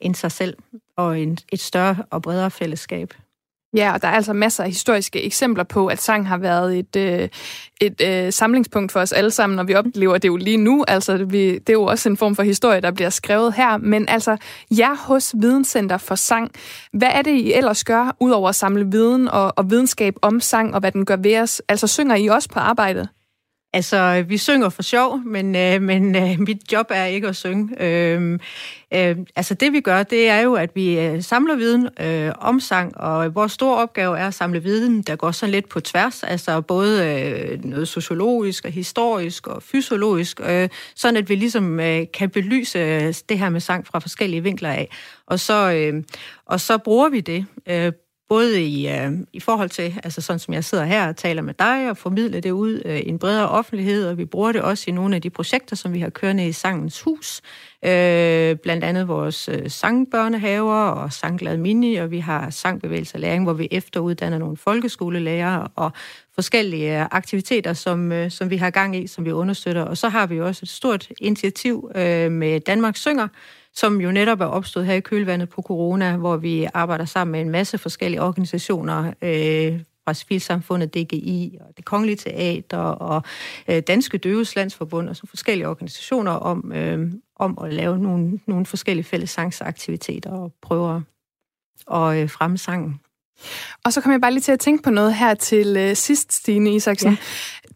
end 0.00 0.14
sig 0.14 0.32
selv 0.32 0.56
og 0.96 1.20
en, 1.20 1.38
et 1.52 1.60
større 1.60 1.96
og 2.10 2.22
bredere 2.22 2.50
fællesskab. 2.50 3.14
Ja, 3.74 3.92
og 3.92 4.02
der 4.02 4.08
er 4.08 4.12
altså 4.12 4.32
masser 4.32 4.64
af 4.64 4.70
historiske 4.70 5.22
eksempler 5.22 5.64
på, 5.64 5.86
at 5.86 6.02
sang 6.02 6.28
har 6.28 6.38
været 6.38 6.78
et, 6.78 6.96
øh, 6.96 7.28
et 7.80 8.00
øh, 8.00 8.32
samlingspunkt 8.32 8.92
for 8.92 9.00
os 9.00 9.12
alle 9.12 9.30
sammen, 9.30 9.56
når 9.56 9.64
vi 9.64 9.74
oplever 9.74 10.18
det 10.18 10.28
jo 10.28 10.36
lige 10.36 10.56
nu. 10.56 10.84
Altså, 10.88 11.24
vi, 11.24 11.52
det 11.52 11.68
er 11.68 11.72
jo 11.72 11.84
også 11.84 12.08
en 12.08 12.16
form 12.16 12.36
for 12.36 12.42
historie, 12.42 12.80
der 12.80 12.90
bliver 12.90 13.10
skrevet 13.10 13.54
her. 13.54 13.76
Men 13.76 14.08
altså, 14.08 14.36
jer 14.70 14.96
hos 14.96 15.34
Videnscenter 15.40 15.98
for 15.98 16.14
Sang, 16.14 16.50
hvad 16.92 17.08
er 17.12 17.22
det, 17.22 17.30
I 17.30 17.52
ellers 17.52 17.84
gør, 17.84 18.16
udover 18.20 18.48
at 18.48 18.54
samle 18.54 18.86
viden 18.90 19.28
og, 19.28 19.52
og 19.56 19.70
videnskab 19.70 20.14
om 20.22 20.40
sang, 20.40 20.74
og 20.74 20.80
hvad 20.80 20.92
den 20.92 21.04
gør 21.04 21.16
ved 21.16 21.38
os? 21.38 21.62
Altså, 21.68 21.86
synger 21.86 22.16
I 22.16 22.26
også 22.26 22.48
på 22.48 22.58
arbejdet? 22.58 23.08
Altså, 23.72 24.24
vi 24.28 24.38
synger 24.38 24.68
for 24.68 24.82
sjov, 24.82 25.18
men, 25.24 25.56
øh, 25.56 25.82
men 25.82 26.16
øh, 26.16 26.40
mit 26.40 26.72
job 26.72 26.86
er 26.90 27.04
ikke 27.04 27.28
at 27.28 27.36
synge. 27.36 27.82
Øh, 27.82 28.38
øh, 28.94 29.16
altså, 29.36 29.54
det 29.54 29.72
vi 29.72 29.80
gør, 29.80 30.02
det 30.02 30.28
er 30.28 30.40
jo, 30.40 30.54
at 30.54 30.70
vi 30.74 30.98
øh, 31.00 31.22
samler 31.22 31.56
viden 31.56 31.88
øh, 32.00 32.32
om 32.38 32.60
sang, 32.60 32.96
og 32.96 33.34
vores 33.34 33.52
store 33.52 33.76
opgave 33.76 34.18
er 34.18 34.26
at 34.26 34.34
samle 34.34 34.62
viden, 34.62 35.02
der 35.02 35.16
går 35.16 35.30
sådan 35.30 35.52
lidt 35.52 35.68
på 35.68 35.80
tværs, 35.80 36.22
altså 36.22 36.60
både 36.60 37.06
øh, 37.06 37.64
noget 37.64 37.88
sociologisk 37.88 38.64
og 38.64 38.70
historisk 38.70 39.46
og 39.46 39.62
fysiologisk, 39.62 40.40
øh, 40.44 40.68
sådan 40.96 41.16
at 41.16 41.28
vi 41.28 41.34
ligesom 41.34 41.80
øh, 41.80 42.06
kan 42.14 42.30
belyse 42.30 42.78
øh, 42.78 43.14
det 43.28 43.38
her 43.38 43.48
med 43.48 43.60
sang 43.60 43.86
fra 43.86 43.98
forskellige 43.98 44.42
vinkler 44.42 44.70
af. 44.70 44.90
Og 45.26 45.40
så, 45.40 45.72
øh, 45.72 46.02
og 46.46 46.60
så 46.60 46.78
bruger 46.78 47.08
vi 47.08 47.20
det 47.20 47.46
øh, 47.68 47.92
både 48.30 48.62
i, 48.62 48.88
øh, 48.88 49.12
i 49.32 49.40
forhold 49.40 49.68
til, 49.68 49.94
altså 50.04 50.20
sådan 50.20 50.38
som 50.38 50.54
jeg 50.54 50.64
sidder 50.64 50.84
her 50.84 51.08
og 51.08 51.16
taler 51.16 51.42
med 51.42 51.54
dig 51.54 51.90
og 51.90 51.96
formidler 51.96 52.40
det 52.40 52.50
ud 52.50 52.82
øh, 52.84 52.98
i 52.98 53.08
en 53.08 53.18
bredere 53.18 53.48
offentlighed, 53.48 54.08
og 54.08 54.18
vi 54.18 54.24
bruger 54.24 54.52
det 54.52 54.62
også 54.62 54.84
i 54.88 54.92
nogle 54.92 55.16
af 55.16 55.22
de 55.22 55.30
projekter, 55.30 55.76
som 55.76 55.92
vi 55.92 56.00
har 56.00 56.10
kørende 56.10 56.48
i 56.48 56.52
Sangens 56.52 57.00
Hus, 57.02 57.40
øh, 57.84 58.56
blandt 58.56 58.84
andet 58.84 59.08
vores 59.08 59.48
øh, 59.48 59.70
sangbørnehaver 59.70 60.74
og 60.74 61.12
Sangglad 61.12 61.56
Mini, 61.56 61.94
og 61.94 62.10
vi 62.10 62.18
har 62.18 62.50
sangbevægelse 62.50 63.16
og 63.16 63.20
læring, 63.20 63.44
hvor 63.44 63.52
vi 63.52 63.68
efteruddanner 63.70 64.38
nogle 64.38 64.56
folkeskolelærere 64.56 65.68
og 65.74 65.92
forskellige 66.34 67.00
øh, 67.00 67.06
aktiviteter, 67.10 67.72
som, 67.72 68.12
øh, 68.12 68.30
som 68.30 68.50
vi 68.50 68.56
har 68.56 68.70
gang 68.70 68.96
i, 68.96 69.06
som 69.06 69.24
vi 69.24 69.32
understøtter. 69.32 69.82
Og 69.82 69.96
så 69.96 70.08
har 70.08 70.26
vi 70.26 70.40
også 70.40 70.60
et 70.62 70.68
stort 70.68 71.08
initiativ 71.20 71.90
øh, 71.94 72.32
med 72.32 72.60
Danmark 72.60 72.96
Synger, 72.96 73.28
som 73.74 74.00
jo 74.00 74.12
netop 74.12 74.40
er 74.40 74.46
opstået 74.46 74.86
her 74.86 74.94
i 74.94 75.00
kølvandet 75.00 75.48
på 75.48 75.62
corona, 75.62 76.16
hvor 76.16 76.36
vi 76.36 76.68
arbejder 76.74 77.04
sammen 77.04 77.32
med 77.32 77.40
en 77.40 77.50
masse 77.50 77.78
forskellige 77.78 78.22
organisationer, 78.22 79.12
øh, 79.22 79.80
fra 80.04 80.14
Civilsamfundet, 80.14 80.94
DGI 80.94 81.58
og 81.60 81.76
det 81.76 81.84
Kongelige 81.84 82.16
Teater 82.16 82.78
og 82.78 83.22
øh, 83.68 83.82
Danske 83.82 84.18
Døves 84.18 84.56
Landsforbund 84.56 85.08
og 85.08 85.16
så 85.16 85.26
forskellige 85.26 85.68
organisationer 85.68 86.32
om, 86.32 86.72
øh, 86.72 87.12
om 87.36 87.58
at 87.64 87.72
lave 87.72 87.98
nogle, 87.98 88.40
nogle 88.46 88.66
forskellige 88.66 89.04
fælles 89.04 89.30
sangsaktiviteter 89.30 90.30
og 90.30 90.52
prøve 90.62 91.04
at 91.92 92.22
øh, 92.22 92.30
fremme 92.30 92.58
sangen. 92.58 93.00
Og 93.84 93.92
så 93.92 94.00
kommer 94.00 94.14
jeg 94.14 94.20
bare 94.20 94.32
lige 94.32 94.42
til 94.42 94.52
at 94.52 94.60
tænke 94.60 94.82
på 94.82 94.90
noget 94.90 95.14
her 95.14 95.34
til 95.34 95.76
øh, 95.76 95.96
sidst, 95.96 96.32
Stine 96.32 96.74
Isaksen. 96.74 97.10
Ja. 97.10 97.16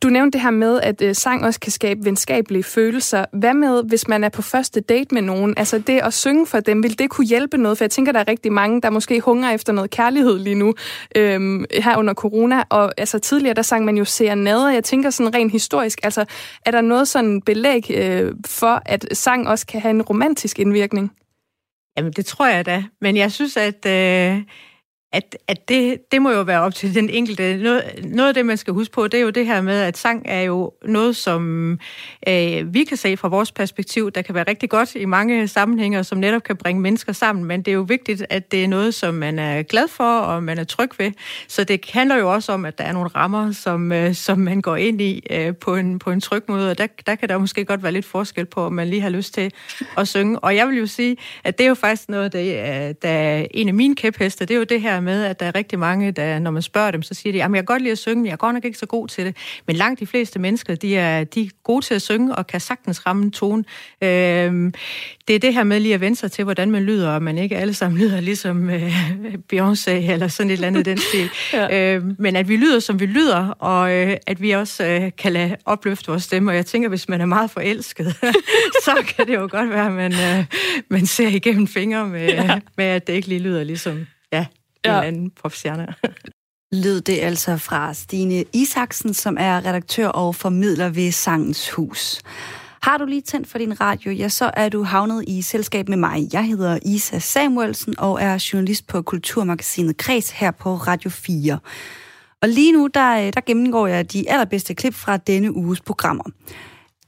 Du 0.03 0.09
nævnte 0.09 0.37
det 0.37 0.43
her 0.43 0.51
med, 0.51 0.81
at 0.81 1.03
øh, 1.03 1.15
sang 1.15 1.45
også 1.45 1.61
kan 1.61 1.73
skabe 1.73 2.05
venskabelige 2.05 2.63
følelser. 2.63 3.25
Hvad 3.33 3.55
med, 3.55 3.83
hvis 3.85 4.09
man 4.09 4.25
er 4.25 4.29
på 4.29 4.43
første 4.43 4.81
date 4.81 5.15
med 5.15 5.23
nogen? 5.23 5.55
Altså 5.57 5.79
det 5.79 6.01
at 6.01 6.15
synge 6.15 6.47
for 6.47 6.61
dem, 6.61 6.83
vil 6.83 6.99
det 6.99 7.11
kunne 7.11 7.27
hjælpe 7.27 7.57
noget? 7.57 7.79
For 7.79 7.85
jeg 7.85 7.91
tænker, 7.91 8.13
der 8.13 8.21
er 8.21 8.29
rigtig 8.29 8.53
mange, 8.53 8.81
der 8.81 8.91
måske 8.91 9.21
hungrer 9.21 9.55
efter 9.55 9.73
noget 9.73 9.91
kærlighed 9.91 10.39
lige 10.39 10.55
nu, 10.55 10.75
øh, 11.17 11.65
her 11.83 11.97
under 11.97 12.15
corona. 12.15 12.63
Og 12.69 12.93
altså 12.97 13.19
tidligere, 13.19 13.55
der 13.55 13.63
sang 13.63 13.85
man 13.85 13.97
jo 13.97 14.05
serenade. 14.05 14.67
Jeg 14.67 14.85
tænker 14.85 15.11
sådan 15.11 15.35
rent 15.35 15.53
historisk, 15.53 16.01
altså 16.03 16.25
er 16.67 16.71
der 16.71 16.81
noget 16.81 17.09
sådan 17.09 17.43
belæg 17.43 17.91
øh, 17.91 18.33
for, 18.47 18.83
at 18.87 19.07
sang 19.13 19.49
også 19.49 19.67
kan 19.67 19.81
have 19.81 19.91
en 19.91 20.03
romantisk 20.03 20.59
indvirkning? 20.59 21.13
Jamen, 21.97 22.13
det 22.13 22.27
tror 22.27 22.47
jeg 22.47 22.67
da. 22.67 22.85
Men 23.01 23.17
jeg 23.17 23.33
synes, 23.33 23.57
at... 23.57 23.87
Øh 23.87 24.43
at, 25.15 25.39
at 25.49 25.69
det, 25.69 26.13
det 26.13 26.23
må 26.23 26.31
jo 26.31 26.43
være 26.43 26.61
op 26.61 26.75
til 26.75 26.95
den 26.95 27.11
enkelte. 27.11 27.57
Noget, 27.57 27.85
noget 28.05 28.29
af 28.29 28.35
det, 28.35 28.47
man 28.47 28.57
skal 28.57 28.75
huske 28.75 28.93
på, 28.93 29.09
det 29.09 29.19
er 29.19 29.23
jo 29.23 29.31
det 29.31 29.47
her 29.47 29.61
med, 29.61 29.81
at 29.81 29.99
sang 29.99 30.23
er 30.25 30.41
jo 30.41 30.73
noget, 30.85 31.17
som 31.17 31.73
øh, 32.29 32.75
vi 32.75 32.85
kan 32.85 32.97
se 32.97 33.17
fra 33.17 33.29
vores 33.29 33.53
perspektiv, 33.53 34.11
der 34.11 34.23
kan 34.23 34.35
være 34.35 34.45
rigtig 34.49 34.71
godt 34.71 34.95
i 34.95 35.05
mange 35.05 35.49
sammenhænge, 35.49 36.05
som 36.05 36.19
netop 36.19 36.43
kan 36.43 36.57
bringe 36.57 36.83
mennesker 36.83 37.13
sammen. 37.13 37.45
Men 37.45 37.63
det 37.63 37.71
er 37.71 37.75
jo 37.75 37.83
vigtigt, 37.83 38.27
at 38.31 38.53
det 38.53 38.65
er 38.65 38.69
noget, 38.69 38.95
som 38.95 39.15
man 39.15 39.39
er 39.39 39.63
glad 39.63 39.89
for, 39.89 40.19
og 40.19 40.43
man 40.43 40.59
er 40.59 40.65
tryg 40.65 40.91
ved. 40.99 41.13
Så 41.49 41.65
det 41.65 41.91
handler 41.93 42.17
jo 42.17 42.33
også 42.33 42.53
om, 42.53 42.65
at 42.65 42.79
der 42.79 42.85
er 42.85 42.93
nogle 42.93 43.09
rammer, 43.09 43.53
som, 43.53 43.93
øh, 43.93 44.15
som 44.15 44.39
man 44.39 44.61
går 44.61 44.77
ind 44.77 45.01
i 45.01 45.27
øh, 45.31 45.57
på, 45.57 45.77
en, 45.77 45.99
på 45.99 46.11
en 46.11 46.21
tryg 46.21 46.43
måde. 46.49 46.71
Og 46.71 46.79
der, 46.79 46.87
der 47.07 47.15
kan 47.15 47.29
der 47.29 47.39
måske 47.39 47.65
godt 47.65 47.83
være 47.83 47.93
lidt 47.93 48.07
forskel 48.07 48.47
på, 48.47 48.61
om 48.61 48.73
man 48.73 48.89
lige 48.89 49.03
har 49.03 49.11
lyst 49.11 49.35
til 49.35 49.53
at 49.99 50.09
synge. 50.09 50.39
Og 50.39 50.57
jeg 50.57 50.69
vil 50.69 50.79
jo 50.79 50.87
sige, 50.87 51.17
at 51.45 51.59
det 51.59 51.65
er 51.65 51.69
jo 51.69 51.75
faktisk 51.75 52.09
noget, 52.09 52.33
der, 52.33 52.41
øh, 52.41 52.95
der 53.03 53.09
er 53.09 53.47
en 53.51 53.69
af 53.69 53.75
mine 53.75 53.97
kæpheste, 53.97 54.45
det 54.45 54.55
er 54.55 54.59
jo 54.59 54.65
det 54.65 54.81
her 54.81 55.04
med, 55.05 55.25
at 55.25 55.41
der 55.41 55.47
er 55.47 55.55
rigtig 55.55 55.79
mange, 55.79 56.13
der, 56.13 56.39
når 56.39 56.51
man 56.51 56.63
spørger 56.63 56.91
dem, 56.91 57.03
så 57.03 57.15
siger 57.15 57.33
de, 57.33 57.43
at 57.43 57.51
jeg 57.51 57.55
kan 57.55 57.65
godt 57.65 57.83
lide 57.83 57.93
at 57.93 57.99
synge, 57.99 58.17
men 58.17 58.27
jeg 58.27 58.33
er 58.33 58.37
godt 58.37 58.55
nok 58.55 58.65
ikke 58.65 58.79
så 58.79 58.87
god 58.87 59.09
til 59.09 59.27
det. 59.27 59.37
Men 59.67 59.77
langt 59.77 60.01
de 60.01 60.07
fleste 60.07 60.39
mennesker, 60.39 60.75
de 60.75 60.97
er, 60.97 61.25
de 61.25 61.43
er 61.43 61.49
gode 61.63 61.85
til 61.85 61.95
at 61.95 62.03
synge 62.03 62.35
og 62.35 62.47
kan 62.47 62.61
sagtens 62.61 63.07
ramme 63.07 63.23
en 63.23 63.31
tone. 63.31 63.65
Øhm, 64.03 64.75
det 65.29 65.37
er 65.37 65.41
det 65.41 65.55
her 65.55 65.65
med 65.65 65.81
lige 65.81 65.95
at 65.95 66.01
vende 66.01 66.17
sig 66.17 66.33
til, 66.33 66.45
hvordan 66.45 66.71
man 66.71 66.83
lyder, 66.83 67.11
og 67.11 67.23
man 67.23 67.39
ikke 67.39 67.57
alle 67.57 67.75
sammen 67.75 68.01
lyder 68.01 68.21
ligesom 68.21 68.71
øh, 68.71 68.93
Beyoncé 69.53 69.91
eller 69.91 70.29
sådan 70.29 70.51
et 70.51 70.55
eller 70.55 70.67
andet 70.67 70.85
den 70.85 70.99
stil. 70.99 71.31
ja. 71.53 71.95
øhm, 71.95 72.17
men 72.19 72.37
at 72.37 72.49
vi 72.49 72.57
lyder, 72.57 72.81
som 72.81 73.01
vi 73.01 73.07
lyder, 73.07 73.49
og 73.49 73.93
øh, 73.93 74.17
at 74.27 74.43
vi 74.43 74.51
også 74.51 74.85
øh, 74.85 75.11
kan 75.19 75.33
lade 75.33 75.57
opløfte 75.65 76.09
vores 76.09 76.23
stemme. 76.23 76.51
Og 76.51 76.57
jeg 76.57 76.67
tænker, 76.67 76.89
hvis 76.89 77.09
man 77.09 77.21
er 77.21 77.27
meget 77.27 77.51
forelsket, 77.51 78.17
så 78.85 79.05
kan 79.17 79.27
det 79.27 79.35
jo 79.35 79.49
godt 79.51 79.71
være, 79.71 79.87
at 79.87 79.93
man, 79.93 80.13
øh, 80.13 80.45
man 80.89 81.07
ser 81.07 81.29
igennem 81.29 81.67
fingre 81.67 82.09
med, 82.09 82.29
ja. 82.29 82.61
med, 82.77 82.85
at 82.85 83.07
det 83.07 83.13
ikke 83.13 83.29
lige 83.29 83.41
lyder 83.41 83.65
ligesom 83.65 84.07
ja, 84.33 84.47
ja. 84.85 84.91
en 84.91 84.97
eller 84.97 85.09
anden 85.09 85.31
popstjerne. 85.31 85.95
Lød 86.85 87.01
det 87.01 87.19
altså 87.21 87.57
fra 87.57 87.95
Stine 87.95 88.45
Isaksen, 88.53 89.15
som 89.15 89.37
er 89.41 89.67
redaktør 89.67 90.09
og 90.09 90.35
formidler 90.35 90.89
ved 90.89 91.13
Sangens 91.13 91.71
Hus. 91.71 92.23
Har 92.83 92.99
du 92.99 93.05
lige 93.05 93.21
tændt 93.21 93.49
for 93.49 93.59
din 93.59 93.81
radio, 93.81 94.13
ja, 94.13 94.29
så 94.29 94.51
er 94.55 94.69
du 94.69 94.83
havnet 94.83 95.25
i 95.29 95.43
selskab 95.43 95.89
med 95.89 95.97
mig. 95.97 96.29
Jeg 96.33 96.45
hedder 96.47 96.79
Isa 96.83 97.19
Samuelsen 97.19 97.99
og 97.99 98.23
er 98.23 98.49
journalist 98.53 98.87
på 98.87 99.03
Kulturmagasinet 99.03 99.97
Kreds 99.97 100.31
her 100.31 100.51
på 100.51 100.75
Radio 100.75 101.11
4. 101.11 101.59
Og 102.43 102.49
lige 102.49 102.73
nu, 102.73 102.89
der, 102.95 103.31
der 103.31 103.41
gennemgår 103.47 103.87
jeg 103.87 104.13
de 104.13 104.31
allerbedste 104.31 104.75
klip 104.75 104.95
fra 104.95 105.17
denne 105.17 105.57
uges 105.57 105.81
programmer. 105.81 106.25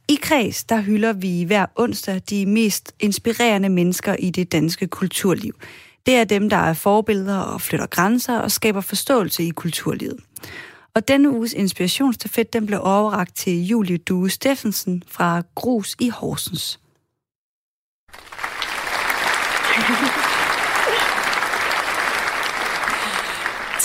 I 0.09 0.19
Kreds, 0.23 0.65
der 0.65 0.81
hylder 0.81 1.13
vi 1.13 1.45
hver 1.45 1.67
onsdag 1.77 2.21
de 2.31 2.47
mest 2.47 2.95
inspirerende 3.01 3.69
mennesker 3.69 4.17
i 4.19 4.31
det 4.31 4.53
danske 4.53 4.87
kulturliv. 4.87 5.55
Det 6.07 6.15
er 6.15 6.25
dem, 6.25 6.51
der 6.51 6.57
er 6.57 6.75
forbilleder 6.75 7.39
og 7.39 7.61
flytter 7.61 7.87
grænser 7.87 8.39
og 8.39 8.51
skaber 8.51 8.81
forståelse 8.81 9.43
i 9.43 9.51
kulturlivet. 9.51 10.21
Og 10.95 11.09
denne 11.09 11.31
uges 11.31 11.53
inspirationsstafet, 11.53 12.53
den 12.53 12.67
blev 12.67 12.81
overragt 12.83 13.37
til 13.37 13.67
Julie 13.67 13.99
Due 13.99 14.31
Steffensen 14.31 15.03
fra 15.09 15.43
Grus 15.55 15.97
i 16.01 16.09
Horsens. 16.09 16.81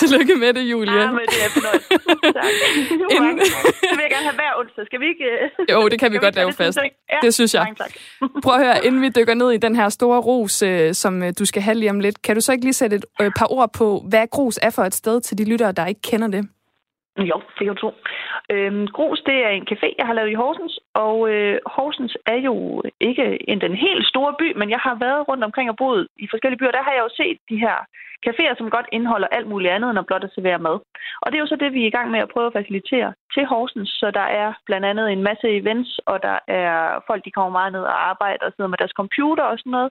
Tillykke 0.02 0.36
med 0.44 0.54
det, 0.58 0.64
Julia. 0.72 1.02
Ja, 1.02 1.12
men 1.18 1.26
det 1.34 1.40
er 1.46 1.50
fornøjelse. 1.58 1.90
tak. 2.40 2.52
Inden... 3.16 3.38
Det 3.90 3.96
vil 3.98 4.04
jeg 4.08 4.14
gerne 4.16 4.28
have 4.30 4.40
hver 4.42 4.52
onsdag. 4.60 4.86
Skal 4.86 5.00
vi 5.04 5.08
ikke... 5.14 5.28
Jo, 5.74 5.80
det 5.92 6.00
kan 6.00 6.12
vi 6.14 6.18
godt 6.18 6.36
lave 6.36 6.54
fast. 6.54 6.78
Ja, 7.14 7.18
det 7.22 7.34
synes 7.34 7.54
jeg. 7.54 7.66
tak. 7.78 7.94
Prøv 8.44 8.54
at 8.60 8.66
høre, 8.66 8.86
inden 8.86 9.02
vi 9.02 9.10
dykker 9.18 9.34
ned 9.34 9.52
i 9.52 9.58
den 9.58 9.76
her 9.76 9.90
store 9.90 10.20
ros, 10.20 10.62
øh, 10.62 10.94
som 10.94 11.24
øh, 11.24 11.34
du 11.40 11.46
skal 11.46 11.62
have 11.62 11.78
lige 11.82 11.90
om 11.90 12.00
lidt, 12.00 12.22
kan 12.22 12.36
du 12.36 12.42
så 12.42 12.52
ikke 12.52 12.66
lige 12.66 12.74
sætte 12.74 12.96
et 12.96 13.06
øh, 13.22 13.32
par 13.40 13.48
ord 13.52 13.70
på, 13.78 13.88
hvad 14.10 14.28
grus 14.32 14.58
er 14.62 14.70
for 14.70 14.84
et 14.84 14.94
sted 14.94 15.22
til 15.22 15.38
de 15.38 15.46
lyttere, 15.52 15.72
der 15.72 15.86
ikke 15.86 16.02
kender 16.02 16.28
det? 16.28 16.44
Jo, 17.18 17.38
det 17.56 17.64
kan 17.66 17.76
du 17.76 17.82
tro. 17.82 17.92
Øhm, 18.54 18.88
Grus, 18.88 19.20
det 19.30 19.38
er 19.48 19.50
en 19.50 19.68
café, 19.72 19.88
jeg 20.00 20.08
har 20.08 20.14
lavet 20.14 20.32
i 20.32 20.40
Horsens, 20.42 20.80
og 20.94 21.16
øh, 21.32 21.60
Horsens 21.76 22.18
er 22.26 22.40
jo 22.48 22.84
ikke 23.00 23.26
en 23.52 23.62
den 23.62 23.76
helt 23.76 24.06
store 24.08 24.34
by, 24.40 24.48
men 24.60 24.70
jeg 24.70 24.82
har 24.88 24.96
været 25.06 25.28
rundt 25.30 25.44
omkring 25.44 25.70
og 25.70 25.78
boet 25.82 26.08
i 26.24 26.28
forskellige 26.32 26.60
byer. 26.60 26.72
Der 26.78 26.84
har 26.88 26.94
jeg 26.94 27.04
jo 27.08 27.10
set 27.20 27.38
de 27.50 27.58
her 27.66 27.78
caféer, 28.28 28.54
som 28.58 28.70
godt 28.70 28.88
indeholder 28.92 29.28
alt 29.28 29.48
muligt 29.48 29.74
andet 29.74 29.90
end 29.90 30.00
at 30.00 30.06
blot 30.06 30.24
at 30.24 30.34
servere 30.36 30.60
mad. 30.60 30.80
Og 31.22 31.28
det 31.28 31.36
er 31.36 31.44
jo 31.44 31.52
så 31.52 31.56
det, 31.56 31.74
vi 31.74 31.82
er 31.84 31.88
i 31.88 31.96
gang 31.98 32.12
med 32.12 32.20
at 32.20 32.30
prøve 32.34 32.48
at 32.48 32.58
facilitere 32.60 33.14
til 33.34 33.46
Horsens. 33.46 33.90
Så 33.90 34.12
der 34.12 34.28
er 34.42 34.54
blandt 34.66 34.86
andet 34.86 35.12
en 35.12 35.24
masse 35.24 35.48
events, 35.60 36.00
og 36.06 36.24
der 36.24 36.40
er 36.48 37.04
folk, 37.08 37.26
de 37.26 37.32
kommer 37.32 37.52
meget 37.52 37.74
ned 37.74 37.82
og 37.82 38.10
arbejder 38.10 38.46
og 38.46 38.54
sidder 38.56 38.70
med 38.70 38.78
deres 38.78 38.98
computer 39.02 39.44
og 39.44 39.58
sådan 39.60 39.72
noget. 39.78 39.90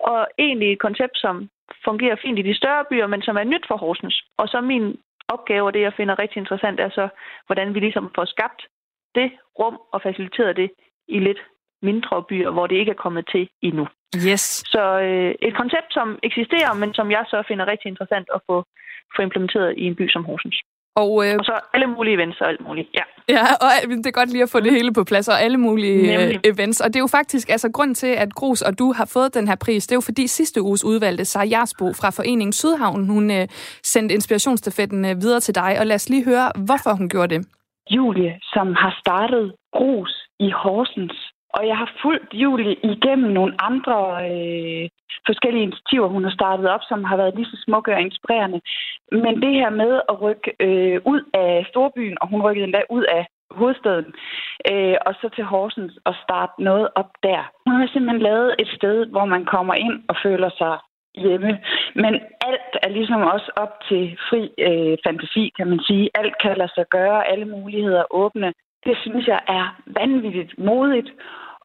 Og 0.00 0.26
egentlig 0.38 0.72
et 0.72 0.84
koncept, 0.86 1.16
som 1.24 1.48
fungerer 1.84 2.16
fint 2.22 2.38
i 2.38 2.42
de 2.42 2.54
større 2.54 2.84
byer, 2.90 3.06
men 3.06 3.22
som 3.22 3.36
er 3.36 3.44
nyt 3.44 3.66
for 3.68 3.76
Horsens. 3.76 4.22
Og 4.38 4.48
så 4.48 4.60
min 4.60 4.96
opgave, 5.28 5.66
og 5.66 5.74
det 5.74 5.80
jeg 5.80 5.92
finder 5.92 6.18
rigtig 6.18 6.38
interessant, 6.40 6.80
er 6.80 6.90
så, 6.90 7.08
hvordan 7.46 7.74
vi 7.74 7.80
ligesom 7.80 8.10
får 8.14 8.24
skabt 8.24 8.62
det 9.14 9.30
rum 9.58 9.80
og 9.92 10.02
faciliteret 10.02 10.56
det 10.56 10.70
i 11.08 11.18
lidt 11.18 11.40
mindre 11.82 12.22
byer, 12.28 12.50
hvor 12.50 12.66
det 12.66 12.76
ikke 12.76 12.90
er 12.90 13.02
kommet 13.04 13.24
til 13.32 13.48
endnu. 13.62 13.86
Yes. 14.28 14.44
Så 14.74 14.82
øh, 15.00 15.34
et 15.48 15.54
koncept, 15.56 15.88
som 15.90 16.18
eksisterer, 16.22 16.74
men 16.74 16.94
som 16.94 17.10
jeg 17.10 17.24
så 17.32 17.42
finder 17.48 17.66
rigtig 17.72 17.88
interessant 17.88 18.28
at 18.34 18.40
få, 18.48 18.56
få 19.16 19.22
implementeret 19.22 19.74
i 19.76 19.84
en 19.90 19.96
by 19.96 20.08
som 20.08 20.24
Horsens. 20.24 20.58
Og, 20.96 21.10
øh, 21.26 21.34
Og 21.38 21.44
så 21.44 21.60
alle 21.74 21.86
mulige 21.86 22.14
events 22.14 22.40
og 22.40 22.48
alt 22.48 22.60
muligt. 22.68 22.88
Ja. 22.94 23.04
ja, 23.36 23.44
og 23.64 23.68
det 23.88 24.06
er 24.06 24.10
godt 24.20 24.30
lige 24.32 24.42
at 24.42 24.50
få 24.52 24.60
det 24.60 24.72
hele 24.72 24.92
på 24.92 25.04
plads, 25.04 25.28
og 25.28 25.40
alle 25.40 25.58
mulige 25.58 26.00
øh, 26.14 26.18
Nemlig. 26.18 26.40
events. 26.44 26.80
Og 26.80 26.88
det 26.88 26.96
er 26.96 27.00
jo 27.00 27.06
faktisk, 27.18 27.48
altså 27.48 27.70
grund 27.72 27.94
til, 27.94 28.06
at 28.06 28.34
Grus 28.34 28.62
og 28.62 28.78
du 28.78 28.92
har 28.92 29.10
fået 29.12 29.34
den 29.34 29.48
her 29.48 29.56
pris, 29.64 29.86
det 29.86 29.92
er 29.92 29.96
jo 29.96 30.00
fordi 30.10 30.26
sidste 30.26 30.62
uges 30.62 30.84
udvalgte 30.84 31.24
Sara 31.24 31.44
Jarsbo 31.44 31.86
fra 32.00 32.10
Foreningen 32.10 32.52
Sydhavn, 32.52 33.06
hun 33.08 33.30
øh, 33.30 33.48
sendte 33.82 34.14
inspirationsstafetten 34.14 35.04
øh, 35.04 35.16
videre 35.22 35.40
til 35.40 35.54
dig, 35.54 35.76
og 35.80 35.86
lad 35.86 35.96
os 35.96 36.08
lige 36.08 36.24
høre, 36.24 36.46
hvorfor 36.66 36.92
hun 36.98 37.08
gjorde 37.08 37.34
det. 37.34 37.46
Julie, 37.90 38.38
som 38.42 38.74
har 38.74 38.96
startet 39.00 39.54
Grus 39.76 40.12
i 40.40 40.50
Horsens. 40.50 41.32
Og 41.56 41.66
jeg 41.66 41.76
har 41.76 41.90
fulgt 42.02 42.34
Julie 42.34 42.76
igennem 42.92 43.30
nogle 43.30 43.54
andre 43.58 43.96
øh, 44.30 44.88
forskellige 45.26 45.62
initiativer, 45.62 46.08
hun 46.08 46.24
har 46.24 46.30
startet 46.30 46.66
op, 46.74 46.80
som 46.88 47.04
har 47.04 47.16
været 47.16 47.34
lige 47.34 47.52
så 47.52 47.58
smukke 47.64 47.92
og 47.94 48.00
inspirerende. 48.00 48.60
Men 49.12 49.42
det 49.42 49.52
her 49.60 49.70
med 49.70 50.00
at 50.08 50.22
rykke 50.22 50.50
øh, 50.60 51.00
ud 51.04 51.22
af 51.34 51.66
storbyen, 51.70 52.16
og 52.20 52.28
hun 52.28 52.42
rykkede 52.42 52.64
endda 52.64 52.82
ud 52.90 53.04
af 53.04 53.26
hovedstaden, 53.50 54.14
øh, 54.70 54.96
og 55.06 55.14
så 55.20 55.28
til 55.36 55.44
Horsens 55.44 55.98
og 56.04 56.14
starte 56.24 56.52
noget 56.62 56.88
op 56.94 57.10
der. 57.22 57.42
Hun 57.66 57.80
har 57.80 57.88
simpelthen 57.92 58.22
lavet 58.22 58.54
et 58.58 58.68
sted, 58.76 59.06
hvor 59.06 59.24
man 59.24 59.44
kommer 59.44 59.74
ind 59.74 59.96
og 60.08 60.16
føler 60.22 60.50
sig 60.58 60.78
hjemme. 61.14 61.58
Men 61.94 62.14
alt 62.48 62.72
er 62.82 62.88
ligesom 62.88 63.22
også 63.22 63.50
op 63.56 63.74
til 63.88 64.18
fri 64.28 64.42
øh, 64.66 64.98
fantasi, 65.04 65.52
kan 65.56 65.66
man 65.68 65.80
sige. 65.80 66.10
Alt 66.14 66.34
kan 66.42 66.56
lade 66.56 66.72
sig 66.74 66.86
gøre, 66.90 67.28
alle 67.28 67.44
muligheder 67.44 68.04
åbne. 68.10 68.52
Det 68.84 68.94
synes 69.02 69.26
jeg 69.26 69.40
er 69.48 69.64
vanvittigt 69.86 70.52
modigt, 70.58 71.10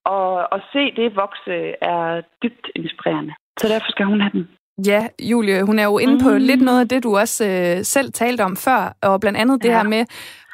og 0.06 0.56
at 0.56 0.62
se 0.74 0.92
det 0.96 1.16
vokse 1.16 1.56
er 1.82 2.22
dybt 2.44 2.68
inspirerende. 2.76 3.34
Så 3.60 3.68
derfor 3.68 3.90
skal 3.92 4.06
hun 4.06 4.22
have 4.22 4.32
den. 4.32 4.48
Ja, 4.86 5.08
Julie, 5.32 5.64
hun 5.66 5.80
er 5.80 5.84
jo 5.84 5.98
inde 5.98 6.24
på 6.24 6.30
mm. 6.30 6.38
lidt 6.38 6.62
noget 6.62 6.80
af 6.82 6.88
det, 6.90 7.04
du 7.04 7.18
også 7.18 7.46
øh, 7.46 7.84
selv 7.84 8.12
talte 8.12 8.42
om 8.42 8.56
før, 8.56 8.82
og 9.04 9.20
blandt 9.22 9.38
andet 9.40 9.64
det 9.64 9.70
Ja. 9.70 9.78
her 9.78 9.84
med 9.84 10.06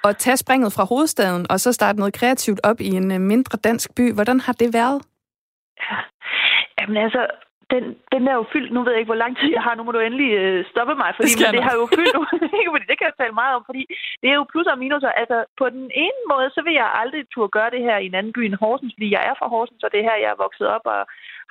at 0.04 0.18
tage 0.18 0.38
springet 0.38 0.74
fra 0.74 0.84
hovedstaden, 0.84 1.46
og 1.52 1.60
så 1.60 1.74
starte 1.74 2.00
noget 2.00 2.14
kreativt 2.14 2.60
op 2.64 2.80
i 2.82 2.88
en 2.88 3.12
øh, 3.12 3.20
mindre 3.22 3.58
dansk 3.64 3.96
by. 3.96 4.14
Hvordan 4.14 4.40
har 4.40 4.54
det 4.54 4.74
været? 4.74 5.02
Ja. 5.84 5.96
Jamen 6.80 6.98
altså, 6.98 7.28
den, 7.72 7.84
den 8.14 8.22
er 8.32 8.36
jo 8.40 8.46
fyldt. 8.54 8.72
Nu 8.74 8.80
ved 8.84 8.92
jeg 8.92 9.02
ikke, 9.02 9.14
hvor 9.14 9.24
lang 9.24 9.34
tid 9.38 9.50
jeg 9.58 9.64
har. 9.68 9.74
Nu 9.76 9.84
må 9.84 9.92
du 9.92 10.00
endelig 10.00 10.32
øh, 10.42 10.66
stoppe 10.72 10.96
mig, 11.02 11.12
fordi 11.18 11.32
Det 11.40 11.54
det 11.58 11.64
har 11.68 11.76
jo 11.82 11.86
fyldt. 11.98 12.16
Ikke, 12.60 12.72
fordi 12.74 12.86
det 12.90 12.98
kan 12.98 13.10
jeg 13.10 13.18
tale 13.18 13.36
meget 13.42 13.54
om, 13.58 13.64
fordi 13.70 13.84
det 14.22 14.28
er 14.30 14.38
jo 14.40 14.46
plus 14.52 14.68
og 14.74 14.78
minus. 14.84 15.04
Altså, 15.22 15.38
på 15.62 15.66
den 15.76 15.88
ene 16.06 16.22
måde, 16.32 16.48
så 16.56 16.62
vil 16.66 16.76
jeg 16.82 16.90
aldrig 17.02 17.22
turde 17.34 17.56
gøre 17.58 17.74
det 17.76 17.82
her 17.88 17.98
i 17.98 18.06
en 18.10 18.18
anden 18.20 18.34
by 18.34 18.42
end 18.46 18.60
Horsens, 18.62 18.94
fordi 18.96 19.10
jeg 19.16 19.24
er 19.30 19.36
fra 19.40 19.52
Horsens, 19.54 19.84
og 19.84 19.90
det 19.92 20.00
er 20.00 20.10
her, 20.10 20.24
jeg 20.24 20.32
er 20.32 20.44
vokset 20.46 20.68
op 20.76 20.86
og 20.96 21.02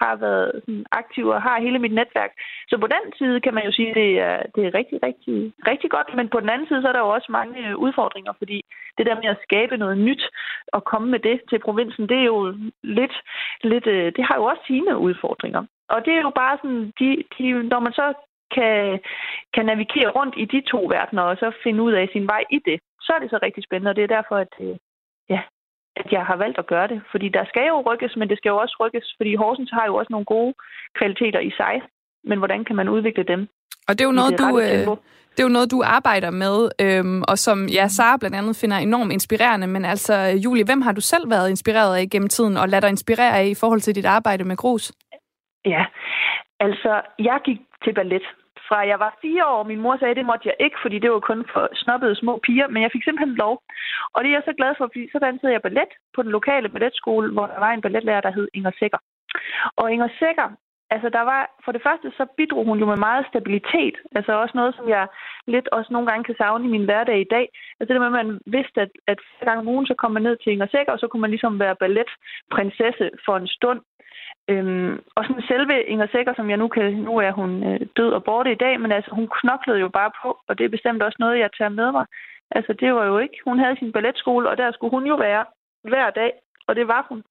har 0.02 0.16
været 0.16 0.52
sådan, 0.64 0.84
aktiv 0.92 1.26
og 1.26 1.42
har 1.42 1.60
hele 1.60 1.78
mit 1.78 1.94
netværk. 2.00 2.32
Så 2.68 2.78
på 2.78 2.86
den 2.86 3.04
side 3.18 3.40
kan 3.40 3.54
man 3.54 3.64
jo 3.64 3.72
sige, 3.72 3.90
at 3.90 3.94
det 3.94 4.10
er, 4.20 4.36
det 4.54 4.62
er 4.66 4.74
rigtig, 4.78 4.98
rigtig, 5.02 5.52
rigtig 5.70 5.90
godt. 5.90 6.08
Men 6.16 6.28
på 6.28 6.40
den 6.40 6.50
anden 6.50 6.68
side, 6.68 6.82
så 6.82 6.88
er 6.88 6.92
der 6.92 7.06
jo 7.06 7.08
også 7.08 7.32
mange 7.32 7.68
øh, 7.68 7.76
udfordringer, 7.76 8.32
fordi 8.38 8.58
det 8.98 9.06
der 9.06 9.14
med 9.14 9.28
at 9.34 9.42
skabe 9.46 9.76
noget 9.76 9.98
nyt 9.98 10.24
og 10.72 10.84
komme 10.84 11.08
med 11.10 11.18
det 11.18 11.40
til 11.50 11.58
provinsen, 11.58 12.08
det 12.08 12.18
er 12.18 12.28
jo 12.34 12.54
lidt, 12.82 13.16
lidt 13.62 13.86
øh, 13.86 14.12
det 14.16 14.24
har 14.28 14.36
jo 14.36 14.44
også 14.44 14.62
sine 14.66 14.98
udfordringer. 14.98 15.62
Og 15.88 16.04
det 16.04 16.12
er 16.14 16.22
jo 16.22 16.32
bare 16.42 16.58
sådan, 16.62 16.92
de, 17.00 17.08
de, 17.38 17.62
når 17.72 17.80
man 17.80 17.92
så 17.92 18.06
kan, 18.54 19.00
kan 19.54 19.66
navigere 19.66 20.10
rundt 20.18 20.34
i 20.42 20.44
de 20.44 20.60
to 20.60 20.80
verdener, 20.94 21.22
og 21.22 21.36
så 21.36 21.52
finde 21.62 21.82
ud 21.82 21.92
af 21.92 22.08
sin 22.12 22.26
vej 22.26 22.44
i 22.50 22.58
det, 22.68 22.80
så 23.00 23.12
er 23.12 23.18
det 23.18 23.30
så 23.30 23.38
rigtig 23.42 23.64
spændende, 23.64 23.90
og 23.90 23.96
det 23.96 24.04
er 24.04 24.16
derfor, 24.16 24.36
at, 24.36 24.54
øh, 24.60 24.76
ja, 25.28 25.40
at 25.96 26.12
jeg 26.12 26.24
har 26.26 26.36
valgt 26.36 26.58
at 26.58 26.66
gøre 26.66 26.88
det. 26.88 27.02
Fordi 27.10 27.28
der 27.28 27.44
skal 27.44 27.66
jo 27.68 27.80
rykkes, 27.88 28.16
men 28.16 28.28
det 28.28 28.38
skal 28.38 28.50
jo 28.50 28.56
også 28.56 28.76
rykkes, 28.80 29.14
fordi 29.16 29.34
Horsens 29.34 29.70
har 29.70 29.86
jo 29.86 29.94
også 29.94 30.10
nogle 30.10 30.24
gode 30.24 30.54
kvaliteter 30.98 31.40
i 31.40 31.50
sig. 31.50 31.82
Men 32.24 32.38
hvordan 32.38 32.64
kan 32.64 32.76
man 32.76 32.88
udvikle 32.88 33.24
dem? 33.24 33.48
Og 33.88 33.92
det 33.94 34.00
er 34.00 34.08
jo 34.08 34.18
noget, 34.20 34.32
det 34.32 34.38
du, 34.38 34.58
øh, 34.58 34.96
det 35.34 35.40
er 35.40 35.48
jo 35.48 35.56
noget, 35.58 35.70
du 35.70 35.82
arbejder 35.84 36.30
med, 36.30 36.56
øhm, 36.80 37.22
og 37.28 37.38
som 37.38 37.66
ja, 37.66 37.88
Sara 37.88 38.16
blandt 38.16 38.36
andet 38.36 38.56
finder 38.56 38.76
enormt 38.76 39.12
inspirerende. 39.12 39.66
Men 39.66 39.84
altså, 39.84 40.14
Julie, 40.44 40.64
hvem 40.64 40.82
har 40.82 40.92
du 40.92 41.00
selv 41.00 41.30
været 41.30 41.50
inspireret 41.50 41.96
af 41.96 42.10
gennem 42.10 42.28
tiden, 42.28 42.56
og 42.56 42.68
lader 42.68 42.80
dig 42.80 42.90
inspirere 42.90 43.38
af 43.38 43.46
i 43.46 43.54
forhold 43.54 43.80
til 43.80 43.94
dit 43.94 44.06
arbejde 44.06 44.44
med 44.44 44.56
grus? 44.56 44.92
Ja, 45.64 45.84
altså, 46.60 47.00
jeg 47.18 47.40
gik 47.44 47.60
til 47.84 47.94
ballet 47.94 48.22
fra 48.68 48.78
jeg 48.92 48.98
var 49.04 49.18
fire 49.22 49.44
år. 49.46 49.62
Min 49.62 49.80
mor 49.84 49.96
sagde, 49.96 50.10
at 50.10 50.16
det 50.16 50.30
måtte 50.30 50.48
jeg 50.48 50.56
ikke, 50.60 50.78
fordi 50.82 50.98
det 50.98 51.10
var 51.10 51.20
kun 51.20 51.44
for 51.52 51.68
snobbede 51.82 52.16
små 52.16 52.40
piger, 52.46 52.68
men 52.68 52.82
jeg 52.82 52.90
fik 52.92 53.04
simpelthen 53.04 53.34
lov. 53.34 53.54
Og 54.14 54.18
det 54.18 54.28
er 54.28 54.36
jeg 54.36 54.46
så 54.46 54.54
glad 54.60 54.72
for, 54.78 54.86
fordi 54.86 55.08
så 55.12 55.18
dansede 55.18 55.52
jeg 55.52 55.62
ballet 55.62 55.90
på 56.14 56.22
den 56.22 56.30
lokale 56.30 56.68
balletskole, 56.68 57.32
hvor 57.32 57.46
der 57.46 57.58
var 57.58 57.70
en 57.72 57.84
balletlærer, 57.84 58.20
der 58.20 58.32
hed 58.36 58.48
Inger 58.54 58.72
Sækker. 58.78 58.98
Og 59.76 59.92
Inger 59.92 60.08
Sækker, 60.18 60.48
altså 60.94 61.08
der 61.08 61.24
var, 61.32 61.42
for 61.64 61.72
det 61.72 61.82
første 61.86 62.08
så 62.18 62.24
bidrog 62.36 62.64
hun 62.64 62.78
jo 62.78 62.86
med 62.86 62.96
meget 62.96 63.24
stabilitet. 63.30 63.96
Altså 64.16 64.32
også 64.32 64.54
noget, 64.54 64.74
som 64.74 64.88
jeg 64.88 65.04
lidt 65.46 65.68
også 65.68 65.92
nogle 65.92 66.08
gange 66.10 66.24
kan 66.24 66.34
savne 66.38 66.64
i 66.64 66.74
min 66.74 66.84
hverdag 66.84 67.20
i 67.20 67.30
dag. 67.34 67.46
Altså 67.78 67.90
det 67.92 68.00
med, 68.00 68.12
at 68.12 68.26
man 68.26 68.40
vidste, 68.46 68.80
at, 68.80 68.90
at 69.06 69.18
flere 69.20 69.48
gange 69.48 69.60
om 69.60 69.72
ugen, 69.74 69.86
så 69.86 69.94
kom 69.94 70.12
man 70.12 70.22
ned 70.22 70.36
til 70.36 70.52
Inger 70.52 70.66
Sækker, 70.70 70.92
og 70.92 70.98
så 70.98 71.06
kunne 71.08 71.24
man 71.24 71.30
ligesom 71.30 71.60
være 71.60 71.80
balletprinsesse 71.82 73.10
for 73.24 73.36
en 73.36 73.48
stund. 73.56 73.80
Øhm, 74.48 74.94
og 75.16 75.24
sådan 75.24 75.48
selve 75.52 75.84
Inger 75.92 76.08
Sækker, 76.12 76.34
som 76.34 76.50
jeg 76.50 76.58
nu 76.62 76.68
kan, 76.68 76.92
nu 77.08 77.14
er 77.18 77.32
hun 77.32 77.50
øh, 77.68 77.80
død 77.96 78.10
og 78.18 78.24
borte 78.24 78.52
i 78.52 78.62
dag, 78.64 78.80
men 78.80 78.92
altså 78.92 79.10
hun 79.14 79.28
knoklede 79.38 79.80
jo 79.80 79.88
bare 79.88 80.10
på, 80.22 80.38
og 80.48 80.58
det 80.58 80.64
er 80.64 80.76
bestemt 80.76 81.02
også 81.02 81.16
noget, 81.18 81.38
jeg 81.38 81.50
tager 81.58 81.78
med 81.80 81.92
mig. 81.92 82.06
Altså 82.50 82.72
det 82.72 82.94
var 82.94 83.04
jo 83.04 83.18
ikke, 83.18 83.38
hun 83.44 83.58
havde 83.58 83.76
sin 83.78 83.92
balletskole, 83.92 84.50
og 84.50 84.56
der 84.58 84.72
skulle 84.72 84.90
hun 84.90 85.06
jo 85.06 85.14
være 85.14 85.44
hver 85.90 86.10
dag, 86.10 86.32
og 86.66 86.76
det 86.76 86.88
var 86.88 87.06
hun. 87.08 87.22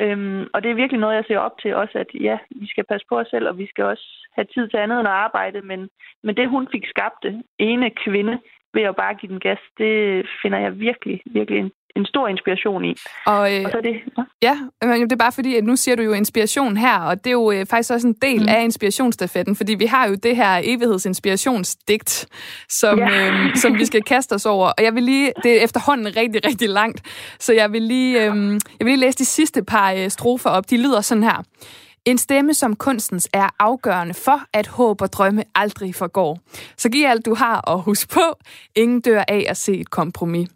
Øhm, 0.00 0.46
og 0.52 0.62
det 0.62 0.70
er 0.70 0.74
virkelig 0.82 1.00
noget, 1.00 1.14
jeg 1.16 1.24
ser 1.28 1.38
op 1.38 1.58
til 1.62 1.74
også, 1.74 1.98
at 1.98 2.10
ja, 2.14 2.38
vi 2.50 2.66
skal 2.66 2.84
passe 2.84 3.06
på 3.08 3.18
os 3.18 3.28
selv, 3.28 3.48
og 3.48 3.58
vi 3.58 3.66
skal 3.66 3.84
også 3.84 4.28
have 4.34 4.46
tid 4.54 4.68
til 4.68 4.76
andet 4.76 5.00
end 5.00 5.08
at 5.08 5.14
arbejde, 5.14 5.60
men, 5.62 5.88
men 6.22 6.36
det 6.36 6.48
hun 6.48 6.68
fik 6.72 6.86
skabt, 6.86 7.22
det 7.22 7.42
ene 7.58 7.90
kvinde, 7.90 8.38
ved 8.74 8.82
at 8.82 8.96
bare 8.96 9.14
give 9.14 9.32
den 9.32 9.40
gas, 9.40 9.58
det 9.78 10.26
finder 10.42 10.58
jeg 10.58 10.80
virkelig, 10.80 11.22
virkelig 11.26 11.72
en, 11.98 12.06
stor 12.06 12.28
inspiration 12.28 12.84
i. 12.84 12.94
Og, 13.26 13.54
øh, 13.56 13.62
Og 13.64 13.70
så 13.70 13.76
er 13.78 13.82
det, 13.82 13.96
ja. 14.18 14.22
Ja, 14.82 14.86
men 14.86 15.02
det 15.02 15.12
er 15.12 15.16
bare 15.16 15.32
fordi, 15.32 15.56
at 15.56 15.64
nu 15.64 15.76
siger 15.76 15.96
du 15.96 16.02
jo 16.02 16.12
inspiration 16.12 16.76
her, 16.76 16.98
og 16.98 17.18
det 17.24 17.26
er 17.26 17.32
jo 17.32 17.50
øh, 17.50 17.66
faktisk 17.66 17.90
også 17.92 18.06
en 18.06 18.14
del 18.22 18.42
mm. 18.42 18.48
af 18.48 18.62
inspirationsstafetten, 18.64 19.56
fordi 19.56 19.74
vi 19.74 19.86
har 19.86 20.08
jo 20.08 20.14
det 20.14 20.36
her 20.36 20.60
evighedsinspirationsdigt, 20.64 22.26
som, 22.68 22.98
Ja. 22.98 23.28
øh, 23.30 23.56
som 23.56 23.78
vi 23.78 23.84
skal 23.86 24.02
kaste 24.02 24.32
os 24.32 24.46
over. 24.46 24.66
Og 24.78 24.84
jeg 24.84 24.94
vil 24.94 25.02
lige, 25.02 25.32
det 25.42 25.58
er 25.60 25.64
efterhånden 25.64 26.16
rigtig, 26.16 26.44
rigtig 26.46 26.68
langt, 26.68 27.02
så 27.38 27.52
jeg 27.52 27.72
vil 27.72 27.82
lige, 27.82 28.16
øh, 28.18 28.52
jeg 28.54 28.60
vil 28.78 28.86
lige 28.86 28.96
læse 28.96 29.18
de 29.18 29.24
sidste 29.24 29.64
par 29.64 29.92
øh, 29.92 30.08
strofer 30.10 30.50
op. 30.50 30.70
De 30.70 30.76
lyder 30.76 31.00
sådan 31.00 31.22
her. 31.22 31.42
En 32.04 32.18
stemme 32.18 32.54
som 32.54 32.76
kunstens 32.76 33.28
er 33.32 33.48
afgørende 33.58 34.14
for, 34.14 34.40
at 34.52 34.66
håb 34.66 35.00
og 35.02 35.12
drømme 35.12 35.44
aldrig 35.54 35.94
forgår. 35.94 36.38
Så 36.76 36.88
giv 36.88 37.06
alt 37.06 37.26
du 37.26 37.34
har 37.34 37.60
og 37.60 37.82
husk 37.82 38.10
på, 38.10 38.20
ingen 38.76 39.00
dør 39.00 39.24
af 39.28 39.46
at 39.48 39.56
se 39.56 39.72
et 39.80 39.90
kompromis. 39.90 40.48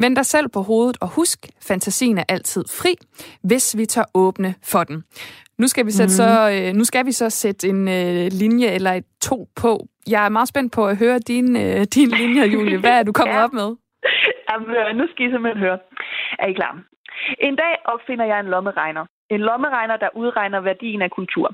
Vend 0.00 0.16
dig 0.16 0.26
selv 0.26 0.48
på 0.48 0.60
hovedet 0.60 0.96
og 1.00 1.08
husk, 1.14 1.38
fantasien 1.68 2.18
er 2.18 2.24
altid 2.28 2.64
fri, 2.80 2.94
hvis 3.42 3.76
vi 3.78 3.86
tør 3.86 4.04
åbne 4.14 4.54
for 4.64 4.84
den. 4.84 5.04
Nu 5.58 5.66
skal 5.66 5.86
vi, 5.86 5.90
sætte 5.90 6.12
så, 6.14 6.30
øh, 6.54 6.74
nu 6.78 6.84
skal 6.84 7.06
vi 7.06 7.12
så 7.12 7.30
sætte 7.30 7.68
en 7.68 7.88
øh, 7.88 8.26
linje 8.42 8.66
eller 8.66 8.92
et 8.92 9.04
to 9.22 9.48
på. 9.62 9.86
Jeg 10.10 10.24
er 10.24 10.28
meget 10.28 10.48
spændt 10.48 10.72
på 10.72 10.86
at 10.86 10.96
høre 10.98 11.18
dine 11.18 11.52
øh, 11.64 11.80
din 11.96 12.08
linjer, 12.20 12.44
Julie. 12.44 12.78
Hvad 12.80 12.98
er 12.98 13.02
du 13.02 13.12
kommet 13.12 13.34
Ja. 13.34 13.44
op 13.44 13.52
med? 13.52 13.68
Jamen, 14.50 14.70
øh, 14.80 14.96
nu 14.98 15.04
skal 15.10 15.26
I 15.26 15.30
simpelthen 15.32 15.62
høre. 15.66 15.78
Er 16.38 16.46
I 16.46 16.52
klar? 16.52 16.72
En 17.48 17.56
dag 17.56 17.74
opfinder 17.94 18.24
jeg 18.24 18.40
en 18.40 18.46
lommeregner. 18.54 19.04
En 19.30 19.40
lommeregner, 19.40 19.96
der 19.96 20.08
udregner 20.22 20.60
værdien 20.60 21.02
af 21.02 21.10
kultur. 21.10 21.46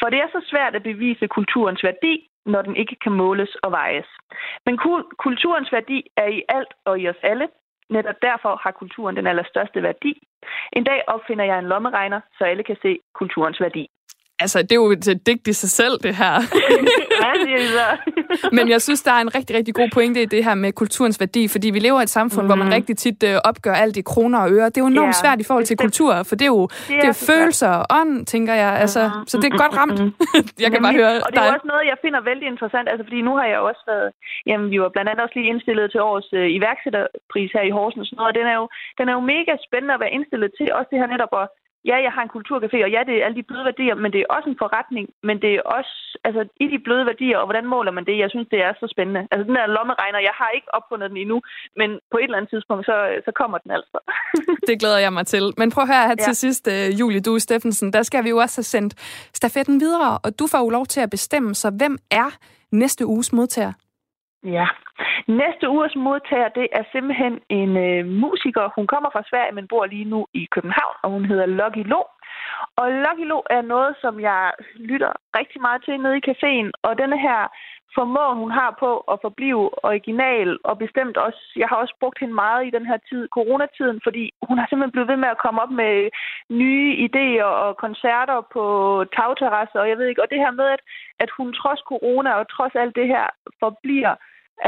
For 0.00 0.06
det 0.12 0.18
er 0.18 0.28
så 0.32 0.40
svært 0.50 0.74
at 0.74 0.82
bevise 0.82 1.26
kulturens 1.36 1.82
værdi, 1.88 2.14
når 2.46 2.62
den 2.62 2.76
ikke 2.76 2.96
kan 3.04 3.12
måles 3.12 3.54
og 3.54 3.72
vejes. 3.72 4.06
Men 4.66 4.78
kulturens 5.18 5.72
værdi 5.72 6.06
er 6.16 6.26
i 6.26 6.42
alt 6.48 6.72
og 6.84 7.00
i 7.00 7.08
os 7.08 7.22
alle. 7.22 7.48
Netop 7.90 8.22
derfor 8.22 8.60
har 8.62 8.70
kulturen 8.70 9.16
den 9.16 9.26
allerstørste 9.26 9.82
værdi. 9.82 10.22
En 10.72 10.84
dag 10.84 11.02
opfinder 11.06 11.44
jeg 11.44 11.58
en 11.58 11.68
lommeregner, 11.68 12.20
så 12.38 12.44
alle 12.44 12.62
kan 12.62 12.76
se 12.82 12.98
kulturens 13.14 13.60
værdi. 13.60 13.88
Altså, 14.42 14.62
det 14.62 14.72
er 14.72 14.76
jo 14.84 14.90
et 14.90 15.20
digt 15.26 15.48
i 15.48 15.52
sig 15.52 15.70
selv, 15.70 15.94
det 16.02 16.14
her. 16.16 16.34
Men 18.56 18.68
jeg 18.68 18.80
synes, 18.82 19.02
der 19.02 19.12
er 19.12 19.20
en 19.26 19.34
rigtig, 19.34 19.56
rigtig 19.56 19.74
god 19.74 19.88
pointe 19.92 20.22
i 20.22 20.24
det 20.34 20.44
her 20.44 20.54
med 20.54 20.72
kulturens 20.72 21.20
værdi, 21.20 21.48
fordi 21.48 21.68
vi 21.70 21.78
lever 21.78 22.00
i 22.00 22.02
et 22.02 22.10
samfund, 22.18 22.42
mm. 22.44 22.48
hvor 22.48 22.56
man 22.62 22.66
Mhm. 22.70 22.74
rigtig 22.78 22.96
tit 23.04 23.20
øh, 23.30 23.36
opgør 23.50 23.74
alt 23.84 23.96
i 23.96 24.04
kroner 24.12 24.38
og 24.44 24.48
øre. 24.56 24.66
Det 24.72 24.76
er 24.80 24.84
jo 24.86 24.92
enormt 24.96 25.14
Ja, 25.16 25.20
svært 25.22 25.38
i 25.40 25.46
forhold 25.48 25.64
til 25.64 25.74
bestemt. 25.76 25.86
kultur, 25.86 26.12
for 26.28 26.34
det 26.38 26.46
er 26.50 26.54
jo 26.58 26.62
det 26.88 26.96
er, 26.96 27.00
det 27.04 27.08
er 27.14 27.18
følelser 27.30 27.70
og 27.80 27.84
ånd, 28.00 28.12
tænker 28.34 28.54
jeg. 28.64 28.72
Altså, 28.84 29.00
så 29.30 29.34
det 29.42 29.46
er 29.52 29.56
godt 29.64 29.74
ramt. 29.80 29.98
jeg 30.64 30.70
kan 30.72 30.80
bare 30.86 30.92
Nemlig. 30.92 31.06
høre 31.06 31.22
Og 31.26 31.30
det 31.32 31.38
er 31.38 31.46
dig. 31.48 31.54
også 31.56 31.66
noget, 31.72 31.84
jeg 31.92 31.98
finder 32.04 32.20
vældig 32.30 32.46
interessant, 32.54 32.86
altså 32.92 33.04
fordi 33.08 33.20
nu 33.28 33.32
har 33.40 33.46
jeg 33.52 33.58
også 33.70 33.82
været, 33.92 34.08
jamen 34.50 34.66
vi 34.72 34.78
var 34.84 34.90
blandt 34.94 35.08
andet 35.10 35.22
også 35.24 35.36
lige 35.38 35.48
indstillet 35.52 35.86
til 35.92 36.00
årets 36.10 36.30
øh, 36.40 36.46
iværksætterpris 36.58 37.50
her 37.56 37.64
i 37.70 37.72
Horsens, 37.78 38.08
noget, 38.16 38.28
og 38.30 38.34
den 38.38 38.46
er, 38.52 38.56
jo, 38.60 38.66
den 38.98 39.06
er 39.10 39.14
jo 39.18 39.22
mega 39.34 39.52
spændende 39.66 39.94
at 39.96 40.00
være 40.04 40.14
indstillet 40.16 40.50
til, 40.58 40.66
også 40.78 40.88
det 40.92 40.98
her 41.02 41.08
netop 41.14 41.32
at, 41.42 41.46
ja, 41.84 41.96
jeg 42.06 42.12
har 42.16 42.22
en 42.24 42.34
kulturcafé, 42.36 42.78
og 42.86 42.90
ja, 42.96 43.00
det 43.08 43.14
er 43.16 43.24
alle 43.26 43.38
de 43.40 43.48
bløde 43.50 43.64
værdier, 43.70 43.94
men 44.02 44.12
det 44.12 44.20
er 44.20 44.28
også 44.36 44.48
en 44.52 44.60
forretning, 44.64 45.04
men 45.28 45.36
det 45.42 45.50
er 45.54 45.62
også, 45.76 45.94
altså 46.26 46.42
i 46.64 46.66
de 46.72 46.78
bløde 46.86 47.06
værdier, 47.10 47.38
og 47.38 47.46
hvordan 47.48 47.66
måler 47.74 47.92
man 47.98 48.04
det, 48.08 48.16
jeg 48.18 48.30
synes, 48.30 48.48
det 48.54 48.60
er 48.66 48.72
så 48.80 48.86
spændende. 48.94 49.22
Altså 49.30 49.44
den 49.48 49.54
der 49.58 49.66
lommeregner, 49.76 50.20
jeg 50.28 50.34
har 50.40 50.50
ikke 50.56 50.70
opfundet 50.78 51.10
den 51.10 51.18
endnu, 51.24 51.38
men 51.80 51.88
på 52.12 52.16
et 52.18 52.24
eller 52.24 52.38
andet 52.38 52.50
tidspunkt, 52.54 52.82
så, 52.90 52.96
så 53.26 53.30
kommer 53.40 53.58
den 53.58 53.70
altså. 53.78 53.98
Det 54.68 54.76
glæder 54.82 54.98
jeg 55.06 55.12
mig 55.18 55.26
til. 55.26 55.44
Men 55.60 55.70
prøv 55.74 55.82
at 55.82 55.88
høre 55.94 56.06
her 56.10 56.16
Ja. 56.18 56.24
til 56.28 56.36
sidst, 56.44 56.64
øh, 56.74 57.00
Julie 57.00 57.20
Due 57.20 57.40
Steffensen. 57.40 57.92
Der 57.92 58.02
skal 58.02 58.24
vi 58.24 58.28
jo 58.34 58.36
også 58.44 58.56
have 58.58 58.70
sendt 58.76 58.92
stafetten 59.40 59.80
videre, 59.80 60.18
og 60.24 60.38
du 60.38 60.46
får 60.52 60.58
jo 60.58 60.68
lov 60.70 60.86
til 60.86 61.00
at 61.00 61.10
bestemme, 61.10 61.54
så 61.54 61.70
hvem 61.80 61.98
er 62.10 62.28
næste 62.72 63.06
uges 63.06 63.32
modtager? 63.32 63.72
Ja. 64.44 64.66
Næste 65.28 65.68
uges 65.68 65.94
modtager, 65.96 66.48
det 66.48 66.68
er 66.72 66.84
simpelthen 66.92 67.40
en 67.48 67.76
øh, 67.76 68.06
musiker. 68.06 68.70
Hun 68.76 68.86
kommer 68.86 69.10
fra 69.10 69.22
Sverige, 69.30 69.52
men 69.52 69.68
bor 69.68 69.86
lige 69.86 70.04
nu 70.04 70.26
i 70.34 70.48
København, 70.50 70.96
og 71.02 71.10
hun 71.10 71.24
hedder 71.24 71.46
Lucky 71.46 71.84
Lo. 71.86 72.02
Og 72.76 72.92
Lucky 72.92 73.26
Lo 73.30 73.42
er 73.50 73.62
noget, 73.62 73.96
som 74.00 74.20
jeg 74.20 74.52
lytter 74.76 75.12
rigtig 75.38 75.60
meget 75.60 75.84
til 75.84 76.00
nede 76.00 76.18
i 76.18 76.26
caféen, 76.30 76.70
og 76.82 76.98
denne 76.98 77.18
her 77.20 77.40
formåen, 77.94 78.38
hun 78.38 78.50
har 78.50 78.76
på 78.84 78.90
at 79.12 79.18
forblive 79.26 79.84
original, 79.84 80.58
og 80.64 80.78
bestemt 80.78 81.16
også, 81.16 81.42
jeg 81.56 81.68
har 81.68 81.76
også 81.76 81.94
brugt 82.00 82.18
hende 82.20 82.34
meget 82.34 82.66
i 82.66 82.74
den 82.76 82.86
her 82.86 82.98
tid, 83.08 83.28
coronatiden, 83.28 84.00
fordi 84.06 84.24
hun 84.48 84.58
har 84.58 84.66
simpelthen 84.66 84.92
blevet 84.92 85.08
ved 85.08 85.16
med 85.16 85.28
at 85.28 85.42
komme 85.44 85.62
op 85.62 85.70
med 85.70 86.10
nye 86.50 86.90
idéer 87.06 87.50
og 87.64 87.76
koncerter 87.76 88.40
på 88.54 88.64
tagterrasser, 89.16 89.80
og 89.80 89.88
jeg 89.88 89.98
ved 89.98 90.06
ikke, 90.06 90.22
og 90.22 90.30
det 90.30 90.38
her 90.38 90.50
med, 90.50 90.66
at, 90.76 90.82
at 91.18 91.30
hun 91.36 91.52
trods 91.52 91.80
corona 91.90 92.30
og 92.40 92.48
trods 92.48 92.74
alt 92.74 92.94
det 92.96 93.06
her 93.06 93.26
forbliver 93.60 94.14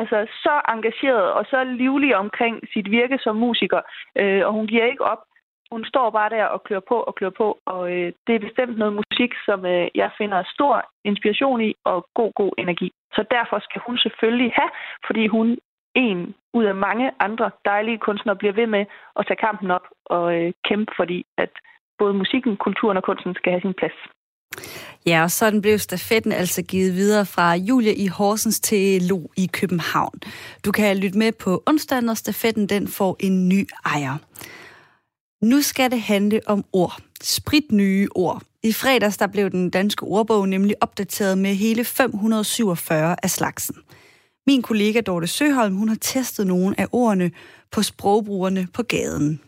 altså 0.00 0.26
så 0.44 0.55
engageret 0.74 1.33
og 1.33 1.44
så 1.50 1.64
livlig 1.64 2.16
omkring 2.16 2.55
sit 2.72 2.90
virke 2.90 3.18
som 3.18 3.37
musiker, 3.37 3.81
øh, 4.20 4.46
og 4.46 4.52
hun 4.52 4.66
giver 4.66 4.87
ikke 4.87 5.05
op. 5.05 5.22
Hun 5.70 5.85
står 5.85 6.11
bare 6.11 6.31
der 6.31 6.44
og 6.44 6.64
klør 6.64 6.81
på 6.88 6.94
og 6.94 7.14
klør 7.14 7.31
på, 7.31 7.59
og 7.66 7.92
øh, 7.92 8.12
det 8.26 8.35
er 8.35 8.46
bestemt 8.46 8.78
noget 8.78 8.94
musik, 8.94 9.33
som 9.46 9.66
øh, 9.66 9.88
jeg 9.94 10.11
finder 10.18 10.42
stor 10.55 10.85
inspiration 11.05 11.61
i 11.61 11.74
og 11.85 12.07
god, 12.14 12.33
god 12.33 12.52
energi. 12.59 12.92
Så 13.12 13.24
derfor 13.31 13.59
skal 13.59 13.81
hun 13.87 13.98
selvfølgelig 13.98 14.52
have, 14.55 14.70
fordi 15.07 15.26
hun 15.26 15.59
en 15.94 16.35
ud 16.55 16.64
af 16.64 16.74
mange 16.74 17.11
andre 17.20 17.50
dejlige 17.64 17.98
kunstnere 17.98 18.37
bliver 18.37 18.52
ved 18.52 18.66
med 18.66 18.85
at 19.18 19.26
tage 19.26 19.42
kampen 19.46 19.70
op 19.70 19.87
og 20.05 20.37
øh, 20.37 20.52
kæmpe, 20.68 20.92
fordi 20.96 21.26
at 21.38 21.50
både 21.98 22.14
musikken, 22.14 22.57
kulturen 22.57 22.96
og 22.96 23.02
kunsten 23.02 23.35
skal 23.35 23.52
have 23.52 23.61
sin 23.61 23.74
plads. 23.74 23.98
Ja, 25.06 25.22
og 25.22 25.30
sådan 25.30 25.60
blev 25.60 25.78
stafetten 25.78 26.32
altså 26.32 26.62
givet 26.62 26.94
videre 26.94 27.26
fra 27.26 27.54
Julie 27.54 27.94
i 27.94 28.06
Horsens 28.06 28.60
til 28.60 29.02
Lo 29.02 29.20
i 29.36 29.50
København. 29.52 30.20
Du 30.64 30.72
kan 30.72 30.96
lytte 30.96 31.18
med 31.18 31.32
på 31.32 31.62
onsdag, 31.66 32.02
når 32.02 32.14
stafetten 32.14 32.66
den 32.66 32.88
får 32.88 33.16
en 33.20 33.48
ny 33.48 33.68
ejer. 33.84 34.16
Nu 35.44 35.62
skal 35.62 35.90
det 35.90 36.00
handle 36.00 36.40
om 36.46 36.64
ord. 36.72 37.02
Sprit 37.22 37.72
nye 37.72 38.08
ord. 38.14 38.42
I 38.62 38.72
fredags 38.72 39.16
der 39.16 39.26
blev 39.26 39.50
den 39.50 39.70
danske 39.70 40.02
ordbog 40.02 40.48
nemlig 40.48 40.76
opdateret 40.80 41.38
med 41.38 41.54
hele 41.54 41.84
547 41.84 43.16
af 43.22 43.30
slagsen. 43.30 43.76
Min 44.46 44.62
kollega 44.62 45.00
Dorte 45.00 45.26
Søholm, 45.26 45.74
hun 45.74 45.88
har 45.88 45.98
testet 46.00 46.46
nogle 46.46 46.80
af 46.80 46.86
ordene 46.92 47.30
på 47.70 47.82
sprogbrugerne 47.82 48.68
på 48.74 48.82
gaden. 48.82 49.40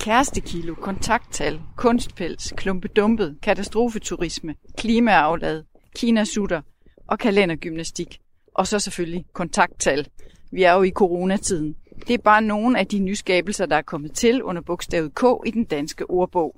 Kærestekilo, 0.00 0.74
kontakttal, 0.74 1.60
kunstpels, 1.76 2.52
klumpedumpet, 2.56 3.38
katastrofeturisme, 3.42 4.54
klimaaflad, 4.78 5.64
kinasutter 5.96 6.62
og 7.08 7.18
kalendergymnastik. 7.18 8.20
Og 8.54 8.66
så 8.66 8.78
selvfølgelig 8.78 9.24
kontakttal. 9.32 10.08
Vi 10.52 10.62
er 10.62 10.72
jo 10.72 10.82
i 10.82 10.90
coronatiden. 10.90 11.76
Det 12.06 12.14
er 12.14 12.18
bare 12.18 12.42
nogle 12.42 12.78
af 12.78 12.86
de 12.86 12.98
nyskabelser, 12.98 13.66
der 13.66 13.76
er 13.76 13.82
kommet 13.82 14.12
til 14.12 14.42
under 14.42 14.62
bogstavet 14.62 15.14
K 15.14 15.22
i 15.46 15.50
den 15.50 15.64
danske 15.64 16.10
ordbog. 16.10 16.54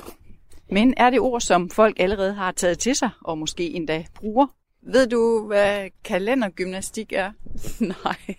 Men 0.70 0.94
er 0.96 1.10
det 1.10 1.20
ord, 1.20 1.40
som 1.40 1.70
folk 1.70 2.00
allerede 2.00 2.34
har 2.34 2.52
taget 2.52 2.78
til 2.78 2.94
sig, 2.94 3.10
og 3.20 3.38
måske 3.38 3.70
endda 3.70 4.04
bruger? 4.14 4.46
Ved 4.82 5.06
du, 5.06 5.46
hvad 5.46 5.88
kalendergymnastik 6.04 7.12
er? 7.12 7.32
Nej, 8.04 8.36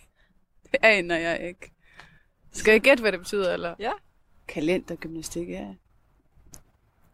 det 0.71 0.79
aner 0.81 1.17
jeg 1.17 1.47
ikke. 1.47 1.71
Skal 2.51 2.71
jeg 2.71 2.81
gætte, 2.81 3.01
hvad 3.01 3.11
det 3.11 3.19
betyder, 3.19 3.53
eller? 3.53 3.75
Ja. 3.79 3.91
Kalendergymnastik, 4.47 5.49
ja. 5.49 5.67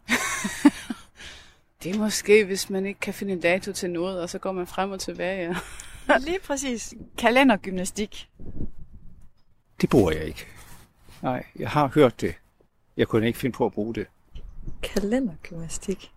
det 1.83 1.95
er 1.95 1.97
måske, 1.97 2.45
hvis 2.45 2.69
man 2.69 2.85
ikke 2.85 2.99
kan 2.99 3.13
finde 3.13 3.33
en 3.33 3.41
dato 3.41 3.71
til 3.71 3.89
noget, 3.89 4.21
og 4.21 4.29
så 4.29 4.39
går 4.39 4.51
man 4.51 4.67
frem 4.67 4.91
og 4.91 4.99
tilbage. 4.99 5.55
Ja. 6.07 6.17
Lige 6.27 6.39
præcis. 6.39 6.93
Kalendergymnastik. 7.17 8.29
Det 9.81 9.89
bruger 9.89 10.11
jeg 10.11 10.23
ikke. 10.23 10.45
Nej, 11.21 11.45
jeg 11.59 11.69
har 11.69 11.87
hørt 11.87 12.21
det. 12.21 12.35
Jeg 12.97 13.07
kunne 13.07 13.27
ikke 13.27 13.39
finde 13.39 13.55
på 13.55 13.65
at 13.65 13.71
bruge 13.71 13.95
det. 13.95 14.07
Kalendergymnastik. 14.81 16.11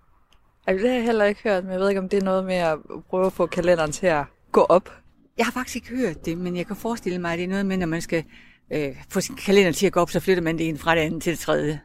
Altså, 0.67 0.83
det 0.83 0.91
har 0.91 0.97
jeg 0.97 1.05
heller 1.05 1.25
ikke 1.25 1.43
hørt, 1.43 1.65
men 1.65 1.73
jeg 1.73 1.81
ved 1.81 1.89
ikke, 1.89 2.01
om 2.01 2.09
det 2.09 2.19
er 2.19 2.25
noget 2.25 2.45
med 2.45 2.55
at 2.55 2.79
prøve 3.09 3.27
at 3.27 3.33
få 3.33 3.47
kalenderen 3.47 3.93
til 3.93 4.07
at 4.07 4.25
gå 4.53 4.61
op. 4.61 4.91
Jeg 5.39 5.47
har 5.47 5.53
faktisk 5.53 5.77
ikke 5.77 5.89
hørt 5.89 6.25
det, 6.27 6.39
men 6.39 6.57
jeg 6.57 6.67
kan 6.67 6.77
forestille 6.77 7.19
mig, 7.19 7.33
at 7.33 7.39
det 7.39 7.45
er 7.45 7.49
noget 7.49 7.67
med, 7.67 7.77
når 7.77 7.87
man 7.87 8.03
skal 8.03 8.25
øh, 8.73 9.05
få 9.09 9.21
sin 9.21 9.37
kalender 9.37 9.73
til 9.73 9.87
at 9.87 9.93
gå 9.93 10.01
op, 10.01 10.11
så 10.11 10.21
flytter 10.21 10.43
man 10.43 10.59
det 10.59 10.65
ind 10.65 10.79
fra 10.79 10.95
det 10.95 11.01
andet 11.01 11.23
til 11.23 11.33
det 11.33 11.39
tredje. 11.39 11.81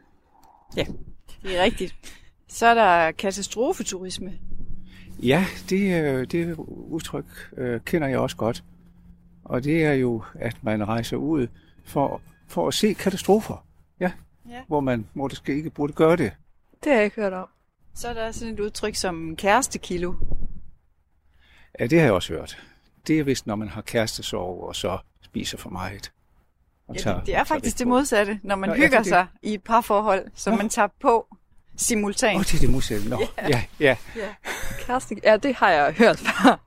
Ja. 0.76 0.84
Det 1.42 1.58
er 1.58 1.62
rigtigt. 1.62 1.94
Så 2.48 2.66
er 2.66 2.74
der 2.74 3.10
katastrofeturisme. 3.12 4.32
Ja, 5.22 5.46
det, 5.70 6.04
øh, 6.04 6.26
det 6.26 6.54
udtryk 6.68 7.24
øh, 7.56 7.80
kender 7.80 8.08
jeg 8.08 8.18
også 8.18 8.36
godt. 8.36 8.64
Og 9.44 9.64
det 9.64 9.84
er 9.84 9.92
jo, 9.92 10.22
at 10.34 10.56
man 10.62 10.88
rejser 10.88 11.16
ud 11.16 11.46
for, 11.84 12.20
for 12.46 12.68
at 12.68 12.74
se 12.74 12.92
katastrofer. 12.92 13.66
Ja. 14.00 14.12
Ja. 14.48 14.60
Hvor 14.66 14.80
man 14.80 15.06
hvor 15.12 15.28
det 15.28 15.36
skal 15.36 15.54
ikke 15.54 15.70
burde 15.70 15.92
gøre 15.92 16.16
det. 16.16 16.32
Det 16.84 16.92
har 16.92 16.96
jeg 16.96 17.04
ikke 17.04 17.16
hørt 17.16 17.32
om. 17.32 17.48
Så 17.94 18.08
er 18.08 18.14
der 18.14 18.32
sådan 18.32 18.54
et 18.54 18.60
udtryk 18.60 18.94
som 18.94 19.36
kærestekilo. 19.36 20.14
Ja, 21.80 21.86
det 21.86 21.98
har 21.98 22.04
jeg 22.04 22.12
også 22.12 22.32
hørt. 22.32 22.62
Det 23.06 23.18
er 23.18 23.24
vist, 23.24 23.46
når 23.46 23.56
man 23.56 23.68
har 23.68 23.82
kærestesorg 23.82 24.62
og 24.62 24.76
så 24.76 24.98
spiser 25.22 25.58
for 25.58 25.70
meget. 25.70 26.12
Og 26.88 26.94
Ja, 26.96 27.00
tager- 27.00 27.16
det, 27.16 27.26
det 27.26 27.34
er 27.36 27.44
faktisk 27.44 27.78
det 27.78 27.86
modsatte, 27.86 28.40
når 28.42 28.56
man 28.56 28.68
Nå, 28.68 28.74
ja, 28.74 28.80
hygger 28.80 28.98
det- 28.98 29.06
sig 29.06 29.26
i 29.42 29.54
et 29.54 29.62
parforhold, 29.62 30.24
som 30.34 30.52
Nå. 30.52 30.56
man 30.56 30.68
tager 30.68 30.88
på 31.00 31.26
simultant. 31.76 32.34
Åh, 32.34 32.38
oh, 32.40 32.44
det 32.44 32.54
er 32.54 32.58
det 32.58 32.70
modsatte. 32.70 33.08
Nå, 33.08 33.20
ja, 33.48 33.62
ja. 33.80 33.96
Kæreste, 34.86 35.16
ja, 35.24 35.36
det 35.36 35.54
har 35.54 35.70
jeg 35.70 35.92
hørt 35.92 36.18
før. 36.18 36.60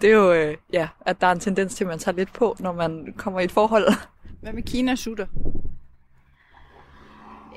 Det 0.00 0.10
er 0.10 0.14
jo, 0.14 0.32
øh, 0.32 0.56
ja, 0.72 0.88
at 1.06 1.20
der 1.20 1.26
er 1.26 1.32
en 1.32 1.40
tendens 1.40 1.74
til, 1.74 1.84
at 1.84 1.88
man 1.88 1.98
tager 1.98 2.16
lidt 2.16 2.32
på, 2.32 2.56
når 2.60 2.72
man 2.72 3.14
kommer 3.16 3.40
i 3.40 3.44
et 3.44 3.52
forhold. 3.52 3.88
Hvad 4.42 4.52
med 4.52 4.62
Kina-sutter? 4.62 5.26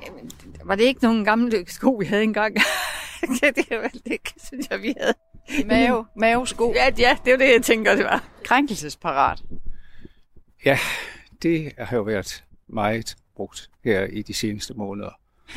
Jamen, 0.06 0.30
var 0.64 0.74
det 0.74 0.84
ikke 0.84 1.02
nogen 1.02 1.24
gamle 1.24 1.64
sko, 1.66 1.90
vi 1.90 2.04
havde 2.04 2.22
engang? 2.22 2.56
ja, 3.42 3.50
det 3.50 3.66
er 3.70 3.80
vel 3.80 4.02
det, 4.06 4.18
synes 4.44 4.68
jeg, 4.70 4.82
vi 4.82 4.94
havde. 5.00 5.14
Mave, 5.66 6.06
mavesko. 6.16 6.72
Ja, 6.76 6.84
ja, 6.98 7.16
det 7.24 7.28
er 7.28 7.32
jo 7.32 7.38
det, 7.38 7.52
jeg 7.54 7.62
tænker, 7.62 7.94
det 7.96 8.04
var. 8.04 8.24
Krænkelsesparat. 8.44 9.42
Ja, 10.64 10.78
det 11.42 11.72
har 11.78 11.96
jo 11.96 12.02
været 12.02 12.44
meget 12.68 13.16
brugt 13.36 13.70
her 13.84 14.04
i 14.04 14.22
de 14.22 14.34
seneste 14.34 14.74
måneder. 14.74 15.10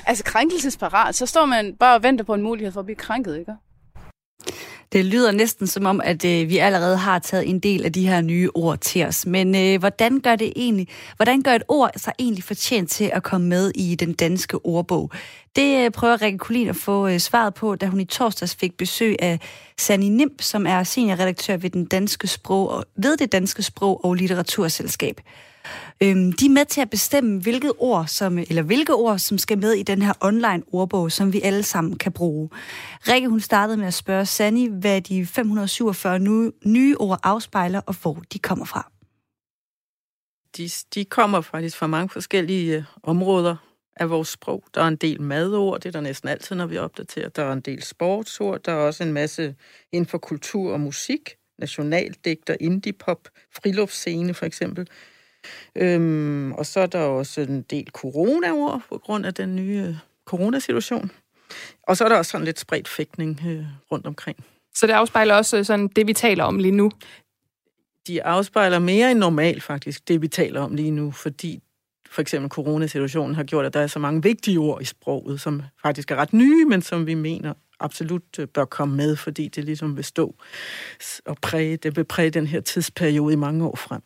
Altså 0.06 0.24
krænkelsesparat, 0.24 1.16
så 1.16 1.26
står 1.26 1.46
man 1.46 1.76
bare 1.76 1.96
og 1.96 2.04
venter 2.04 2.26
på 2.26 2.34
en 2.34 2.42
mulighed 2.42 2.72
for 2.72 2.80
at 2.80 2.86
blive 2.86 2.96
krænket, 2.96 3.40
ikke? 3.40 3.54
Det 4.92 5.06
lyder 5.06 5.32
næsten 5.32 5.68
som 5.68 5.86
om, 5.86 6.02
at 6.04 6.26
øh, 6.26 6.50
vi 6.50 6.58
allerede 6.58 6.98
har 6.98 7.20
taget 7.20 7.50
en 7.50 7.60
del 7.60 7.86
af 7.86 7.94
de 7.94 8.08
her 8.08 8.22
nye 8.22 8.50
ord 8.54 8.78
til 8.78 9.06
os. 9.06 9.26
Men 9.26 9.56
øh, 9.56 9.80
hvordan 9.80 10.20
gør 10.20 10.36
det 10.36 10.54
egentlig, 10.56 10.88
hvordan 11.16 11.42
gør 11.42 11.52
et 11.52 11.64
ord 11.68 11.92
sig 11.98 12.14
egentlig 12.20 12.44
fortjent 12.44 12.90
til 12.90 13.12
at 13.14 13.24
komme 13.24 13.48
med 13.48 13.72
i 13.76 13.96
den 13.96 14.14
danske 14.14 14.66
ordbog? 14.66 15.12
Det 15.56 15.86
øh, 15.86 15.92
prøver 15.92 16.22
Rikke 16.22 16.38
Kulin 16.38 16.68
at 16.68 16.76
få 16.76 17.08
øh, 17.08 17.20
svaret 17.20 17.54
på, 17.54 17.76
da 17.76 17.86
hun 17.86 18.00
i 18.00 18.06
torsdags 18.06 18.56
fik 18.56 18.78
besøg 18.78 19.16
af 19.20 19.40
Sani 19.78 20.10
Nimp, 20.10 20.42
som 20.42 20.68
er 20.68 20.84
seniorredaktør 20.84 21.58
ved, 21.58 21.70
den 21.70 21.86
danske 21.86 22.28
sprog, 22.28 22.70
og, 22.70 22.86
ved 22.96 23.18
det 23.18 23.32
danske 23.32 23.64
sprog- 23.64 24.06
og 24.06 24.14
litteraturselskab. 24.14 25.22
Øhm, 26.04 26.32
de 26.34 26.46
er 26.46 26.50
med 26.50 26.66
til 26.66 26.82
at 26.82 26.90
bestemme, 26.90 27.42
hvilket 27.42 27.72
ord, 27.78 28.08
som, 28.08 28.38
eller 28.38 28.62
hvilke 28.62 28.94
ord, 28.94 29.20
som 29.20 29.38
skal 29.38 29.58
med 29.58 29.74
i 29.74 29.84
den 29.84 30.02
her 30.02 30.14
online 30.22 30.64
ordbog, 30.72 31.12
som 31.12 31.34
vi 31.34 31.42
alle 31.42 31.64
sammen 31.64 31.98
kan 31.98 32.12
bruge. 32.12 32.50
Rikke, 33.08 33.28
hun 33.30 33.40
startede 33.40 33.78
med 33.78 33.88
at 33.88 33.94
spørge 33.94 34.26
Sani, 34.26 34.68
hvad 34.68 35.02
de 35.02 35.26
547 35.26 36.20
nye, 36.20 36.52
nye 36.66 36.96
ord 37.00 37.20
afspejler, 37.24 37.82
og 37.86 37.96
hvor 38.02 38.24
de 38.34 38.40
kommer 38.40 38.66
fra. 38.66 38.92
de, 40.58 40.70
de 40.96 41.06
kommer 41.06 41.42
faktisk 41.42 41.78
fra 41.78 41.88
mange 41.88 42.10
forskellige 42.10 42.78
øh, 42.78 42.84
områder. 43.04 43.56
af 43.98 44.10
vores 44.10 44.28
sprog. 44.28 44.64
Der 44.74 44.82
er 44.82 44.88
en 44.88 44.96
del 44.96 45.22
madord, 45.22 45.80
det 45.80 45.88
er 45.90 45.92
der 45.92 46.02
næsten 46.02 46.30
altid, 46.30 46.56
når 46.56 46.66
vi 46.66 46.78
opdaterer. 46.78 47.30
Der 47.30 47.44
er 47.44 47.54
en 47.54 47.62
del 47.62 47.84
sportsord, 47.84 48.64
der 48.64 48.72
er 48.72 48.76
også 48.76 49.04
en 49.04 49.14
masse 49.14 49.56
inden 49.92 50.06
for 50.10 50.18
kultur 50.18 50.74
og 50.74 50.80
musik, 50.80 51.36
nationaldigter, 51.60 52.56
indie-pop, 52.60 53.28
friluftsscene 53.56 54.34
for 54.34 54.46
eksempel. 54.46 54.88
Øhm, 55.76 56.52
og 56.52 56.66
så 56.66 56.80
er 56.80 56.86
der 56.86 57.00
også 57.00 57.42
en 57.42 57.62
del 57.62 57.90
corona-ord 57.92 58.82
på 58.90 58.98
grund 58.98 59.26
af 59.26 59.34
den 59.34 59.56
nye 59.56 59.86
øh, 59.88 59.96
coronasituation. 60.26 61.12
Og 61.84 61.98
så 61.98 62.06
er 62.06 62.10
der 62.10 62.18
også 62.18 62.32
sådan 62.32 62.46
lidt 62.46 62.60
spredt 62.60 62.88
fægtning 62.88 63.42
øh, 63.48 63.66
rundt 63.92 64.08
omkring. 64.08 64.46
Så 64.76 64.88
det 64.88 64.94
afspejler 64.94 65.36
også 65.36 65.64
sådan 65.64 65.88
det, 65.88 66.08
vi 66.08 66.14
taler 66.14 66.44
om 66.44 66.60
lige 66.60 66.72
nu? 66.72 66.92
De 68.08 68.24
afspejler 68.24 68.80
mere 68.80 69.12
end 69.12 69.20
normalt 69.20 69.64
faktisk, 69.64 70.08
det 70.08 70.22
vi 70.22 70.28
taler 70.28 70.62
om 70.62 70.76
lige 70.76 70.92
nu, 70.92 71.12
fordi 71.12 71.62
for 72.10 72.22
eksempel 72.22 72.50
coronasituationen 72.50 73.36
har 73.36 73.44
gjort, 73.44 73.66
at 73.66 73.74
der 73.74 73.80
er 73.80 73.88
så 73.88 74.00
mange 74.00 74.24
vigtige 74.24 74.60
ord 74.60 74.82
i 74.82 74.86
sproget, 74.86 75.42
som 75.42 75.62
faktisk 75.82 76.12
er 76.12 76.16
ret 76.16 76.34
nye, 76.34 76.66
men 76.66 76.82
som 76.82 77.06
vi 77.06 77.14
mener 77.14 77.54
absolut 77.80 78.40
øh, 78.40 78.48
bør 78.48 78.66
komme 78.66 78.96
med, 78.96 79.16
fordi 79.16 79.48
det 79.48 79.64
ligesom 79.64 79.96
vil 79.96 80.04
stå 80.04 80.36
og 81.26 81.38
præge, 81.42 81.78
det 81.78 81.96
vil 81.96 82.04
præge 82.04 82.30
den 82.30 82.48
her 82.48 82.60
tidsperiode 82.62 83.34
i 83.34 83.38
mange 83.38 83.66
år 83.66 83.76
frem. 83.76 84.02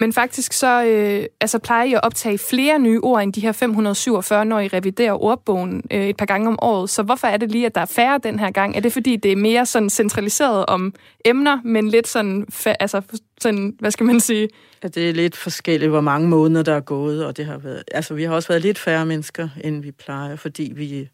Men 0.00 0.12
faktisk 0.12 0.52
så 0.52 0.84
øh, 0.84 1.26
altså 1.40 1.58
plejer 1.58 1.84
jeg 1.84 1.96
at 1.96 2.04
optage 2.04 2.38
flere 2.38 2.78
nye 2.78 3.00
ord 3.02 3.22
end 3.22 3.32
de 3.32 3.40
her 3.40 3.52
547, 3.52 4.44
når 4.44 4.60
I 4.60 4.68
reviderer 4.68 5.22
ordbogen 5.22 5.82
øh, 5.90 6.08
et 6.08 6.16
par 6.16 6.26
gange 6.26 6.48
om 6.48 6.58
året. 6.62 6.90
Så 6.90 7.02
hvorfor 7.02 7.26
er 7.26 7.36
det 7.36 7.50
lige, 7.50 7.66
at 7.66 7.74
der 7.74 7.80
er 7.80 7.86
færre 7.86 8.20
den 8.22 8.38
her 8.38 8.50
gang? 8.50 8.76
Er 8.76 8.80
det 8.80 8.92
fordi, 8.92 9.16
det 9.16 9.32
er 9.32 9.36
mere 9.36 9.66
sådan 9.66 9.90
centraliseret 9.90 10.66
om 10.66 10.94
emner, 11.24 11.60
men 11.64 11.88
lidt 11.88 12.08
sådan, 12.08 12.46
altså 12.66 13.02
sådan, 13.40 13.76
hvad 13.78 13.90
skal 13.90 14.06
man 14.06 14.20
sige? 14.20 14.48
Ja, 14.82 14.88
det 14.88 15.08
er 15.08 15.12
lidt 15.12 15.36
forskelligt, 15.36 15.90
hvor 15.90 16.00
mange 16.00 16.28
måneder 16.28 16.62
der 16.62 16.74
er 16.74 16.80
gået, 16.80 17.26
og 17.26 17.36
det 17.36 17.46
har 17.46 17.58
været, 17.58 17.82
altså 17.92 18.14
vi 18.14 18.24
har 18.24 18.34
også 18.34 18.48
været 18.48 18.62
lidt 18.62 18.78
færre 18.78 19.06
mennesker, 19.06 19.48
end 19.64 19.82
vi 19.82 19.90
plejer, 19.90 20.36
fordi 20.36 20.72
vi 20.76 21.08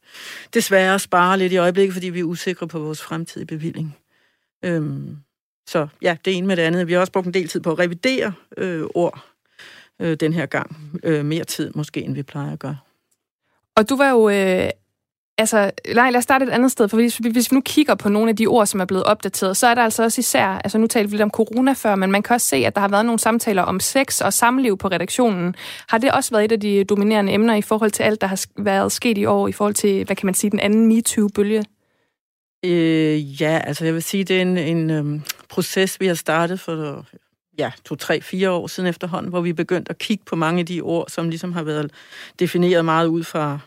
desværre 0.55 0.99
sparer 0.99 1.37
lidt 1.37 1.53
i 1.53 1.57
øjeblikket, 1.57 1.93
fordi 1.93 2.09
vi 2.09 2.21
er 2.21 2.25
usikre 2.25 2.69
på 2.69 2.79
vores 2.79 3.03
fremtidige 3.03 3.47
bevilling. 3.47 3.97
Øhm, 4.65 5.17
så 5.67 5.87
ja, 6.03 6.17
det 6.25 6.37
ene 6.37 6.47
med 6.47 6.57
det 6.57 6.63
andet. 6.63 6.87
Vi 6.87 6.93
har 6.93 7.01
også 7.01 7.13
brugt 7.13 7.27
en 7.27 7.35
del 7.35 7.49
tid 7.49 7.61
på 7.61 7.73
at 7.73 7.79
revidere 7.79 8.33
øh, 8.57 8.87
ord 8.95 9.25
øh, 10.01 10.17
den 10.21 10.33
her 10.33 10.47
gang. 10.47 10.77
Øh, 11.03 11.25
mere 11.25 11.45
tid 11.45 11.71
måske, 11.75 12.03
end 12.03 12.15
vi 12.15 12.23
plejer 12.23 12.53
at 12.53 12.59
gøre. 12.59 12.77
Og 13.77 13.89
du 13.89 13.97
var 13.97 14.11
jo... 14.11 14.29
Øh, 14.29 14.71
altså, 15.39 15.71
nej, 15.95 16.11
lad 16.11 16.19
os 16.19 16.25
starte 16.25 16.45
et 16.45 16.51
andet 16.51 16.73
sted, 16.73 16.89
for 16.89 16.97
hvis, 16.97 17.17
hvis 17.17 17.51
vi 17.51 17.55
nu 17.55 17.61
kigger 17.61 17.95
på 17.95 18.09
nogle 18.09 18.31
af 18.31 18.37
de 18.37 18.47
ord, 18.47 18.67
som 18.67 18.81
er 18.81 18.85
blevet 18.85 19.05
opdateret, 19.05 19.57
så 19.57 19.67
er 19.67 19.75
der 19.75 19.83
altså 19.83 20.03
også 20.03 20.21
især... 20.21 20.47
Altså, 20.47 20.79
nu 20.79 20.87
talte 20.87 21.11
vi 21.11 21.17
lidt 21.17 21.23
om 21.23 21.31
corona 21.31 21.73
før, 21.73 21.95
men 21.95 22.11
man 22.11 22.23
kan 22.23 22.35
også 22.35 22.47
se, 22.47 22.57
at 22.57 22.75
der 22.75 22.81
har 22.81 22.89
været 22.89 23.05
nogle 23.05 23.19
samtaler 23.19 23.63
om 23.63 23.81
sex 23.81 24.21
og 24.21 24.33
samliv 24.33 24.79
på 24.79 24.89
redaktionen. 24.89 25.55
Har 25.89 25.99
det 25.99 26.13
også 26.13 26.31
været 26.31 26.45
et 26.45 26.53
af 26.53 26.61
de 26.61 26.85
dominerende 26.85 27.33
emner 27.33 27.55
i 27.55 27.63
forhold 27.63 27.91
til 27.91 28.03
alt, 28.03 28.21
der 28.21 28.27
har 28.27 28.45
været 28.59 28.93
sket 28.93 29.19
i 29.19 29.25
år, 29.25 29.49
i 29.49 29.53
forhold 29.53 29.75
til, 29.75 30.05
hvad 30.05 30.17
kan 30.17 30.27
man 30.27 30.35
sige, 30.35 30.51
den 30.51 30.61
anden 30.61 30.87
MeToo-bølge? 30.87 31.65
Øh, 32.67 33.43
ja, 33.43 33.61
altså 33.65 33.85
jeg 33.85 33.95
vil 33.95 34.03
sige, 34.03 34.25
det 34.25 34.37
er 34.37 34.43
en, 34.43 34.59
en 34.59 34.91
øhm, 34.91 35.23
proces, 35.49 36.01
vi 36.01 36.07
har 36.07 36.15
startet 36.15 36.61
for 36.61 37.07
ja, 37.59 37.73
to, 37.85 37.95
tre, 37.95 38.21
fire 38.21 38.51
år 38.51 38.67
siden 38.67 38.89
efterhånden, 38.89 39.31
hvor 39.31 39.41
vi 39.41 39.53
begyndte 39.53 39.91
at 39.91 39.99
kigge 39.99 40.25
på 40.25 40.37
mange 40.37 40.61
af 40.61 40.67
de 40.67 40.81
ord, 40.81 41.09
som 41.09 41.29
ligesom 41.29 41.53
har 41.53 41.63
været 41.63 41.91
defineret 42.39 42.85
meget 42.85 43.07
ud 43.07 43.25
fra, 43.25 43.59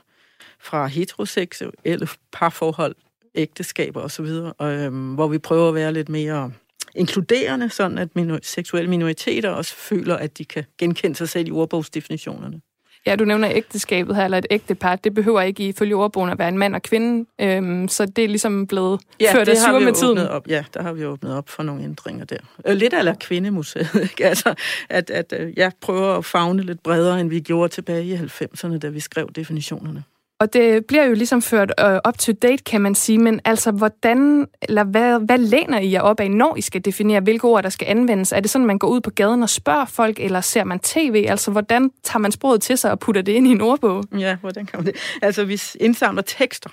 fra 0.59 0.87
heteroseksuelle 0.87 2.07
parforhold, 2.31 2.95
ægteskaber 3.35 4.01
osv., 4.01 4.25
og, 4.57 4.73
øhm, 4.73 5.13
hvor 5.13 5.27
vi 5.27 5.37
prøver 5.37 5.67
at 5.69 5.75
være 5.75 5.93
lidt 5.93 6.09
mere 6.09 6.51
inkluderende, 6.95 7.69
sådan 7.69 7.97
at 7.97 8.15
minor- 8.15 8.39
seksuelle 8.43 8.89
minoriteter 8.89 9.49
også 9.49 9.75
føler, 9.75 10.15
at 10.15 10.37
de 10.37 10.45
kan 10.45 10.65
genkende 10.77 11.15
sig 11.15 11.29
selv 11.29 11.47
i 11.47 11.51
ordbogsdefinitionerne. 11.51 12.61
Ja, 13.05 13.15
du 13.15 13.25
nævner 13.25 13.49
ægteskabet 13.51 14.15
her, 14.15 14.25
eller 14.25 14.37
et 14.37 14.47
ægtepar. 14.49 14.95
Det 14.95 15.13
behøver 15.13 15.41
ikke 15.41 15.67
ifølge 15.67 15.95
ordbogen 15.95 16.29
at 16.29 16.39
være 16.39 16.47
en 16.47 16.57
mand 16.57 16.75
og 16.75 16.81
kvinde, 16.81 17.29
øhm, 17.41 17.87
så 17.87 18.05
det 18.05 18.23
er 18.23 18.27
ligesom 18.27 18.67
blevet 18.67 19.01
ja, 19.19 19.33
ført 19.33 19.47
af 19.47 19.57
sur 19.57 19.79
med 19.79 19.93
tiden. 19.93 20.17
Op. 20.17 20.47
Ja, 20.47 20.63
der 20.73 20.81
har 20.81 20.93
vi 20.93 21.05
åbnet 21.05 21.37
op 21.37 21.49
for 21.49 21.63
nogle 21.63 21.83
ændringer 21.83 22.25
der. 22.25 22.37
Øh, 22.67 22.75
lidt 22.75 22.93
af 22.93 23.19
kvindemuseet, 23.19 23.89
ikke? 24.11 24.25
Altså, 24.25 24.53
at, 24.89 25.09
at 25.09 25.33
øh, 25.39 25.53
jeg 25.57 25.71
prøver 25.81 26.17
at 26.17 26.25
fagne 26.25 26.63
lidt 26.63 26.83
bredere, 26.83 27.21
end 27.21 27.29
vi 27.29 27.39
gjorde 27.39 27.73
tilbage 27.73 28.05
i 28.05 28.15
90'erne, 28.15 28.77
da 28.77 28.87
vi 28.87 28.99
skrev 28.99 29.29
definitionerne. 29.35 30.03
Og 30.39 30.53
det 30.53 30.85
bliver 30.85 31.03
jo 31.03 31.13
ligesom 31.13 31.41
ført 31.41 31.73
øh, 31.79 31.99
up 32.07 32.17
to 32.17 32.31
date, 32.31 32.63
kan 32.63 32.81
man 32.81 32.95
sige, 32.95 33.17
men 33.17 33.41
altså, 33.45 33.71
hvordan, 33.71 34.47
eller 34.61 34.83
hvad, 34.83 35.19
hvad 35.19 35.37
læner 35.37 35.79
I 35.79 35.91
jer 35.91 36.01
op 36.01 36.19
af, 36.19 36.31
når 36.31 36.55
I 36.55 36.61
skal 36.61 36.85
definere, 36.85 37.21
hvilke 37.21 37.47
ord, 37.47 37.63
der 37.63 37.69
skal 37.69 37.85
anvendes? 37.85 38.31
Er 38.31 38.39
det 38.39 38.49
sådan, 38.49 38.67
man 38.67 38.79
går 38.79 38.87
ud 38.87 39.01
på 39.01 39.09
gaden 39.09 39.43
og 39.43 39.49
spørger 39.49 39.85
folk, 39.85 40.19
eller 40.19 40.41
ser 40.41 40.63
man 40.63 40.79
tv? 40.79 41.25
Altså, 41.27 41.51
hvordan 41.51 41.91
tager 42.03 42.19
man 42.19 42.31
sproget 42.31 42.61
til 42.61 42.77
sig 42.77 42.91
og 42.91 42.99
putter 42.99 43.21
det 43.21 43.31
ind 43.31 43.47
i 43.47 43.51
en 43.51 43.61
ordbog? 43.61 44.03
Ja, 44.19 44.35
hvordan 44.35 44.65
kan 44.65 44.79
man 44.79 44.85
det? 44.85 44.95
Altså, 45.21 45.45
vi 45.45 45.61
indsamler 45.79 46.21
tekster. 46.21 46.69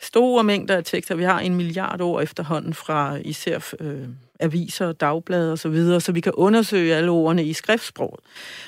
Store 0.00 0.44
mængder 0.44 0.76
af 0.76 0.84
tekster. 0.84 1.14
Vi 1.14 1.24
har 1.24 1.40
en 1.40 1.54
milliard 1.54 2.00
ord 2.00 2.22
efterhånden 2.22 2.74
fra 2.74 3.16
især 3.24 3.58
øh, 3.80 4.08
aviser, 4.40 4.92
dagblade 4.92 5.52
og 5.52 5.58
så 5.58 5.68
videre, 5.68 6.00
så 6.00 6.12
vi 6.12 6.20
kan 6.20 6.32
undersøge 6.32 6.94
alle 6.94 7.10
ordene 7.10 7.44
i 7.44 7.52
skriftsproget. 7.52 8.20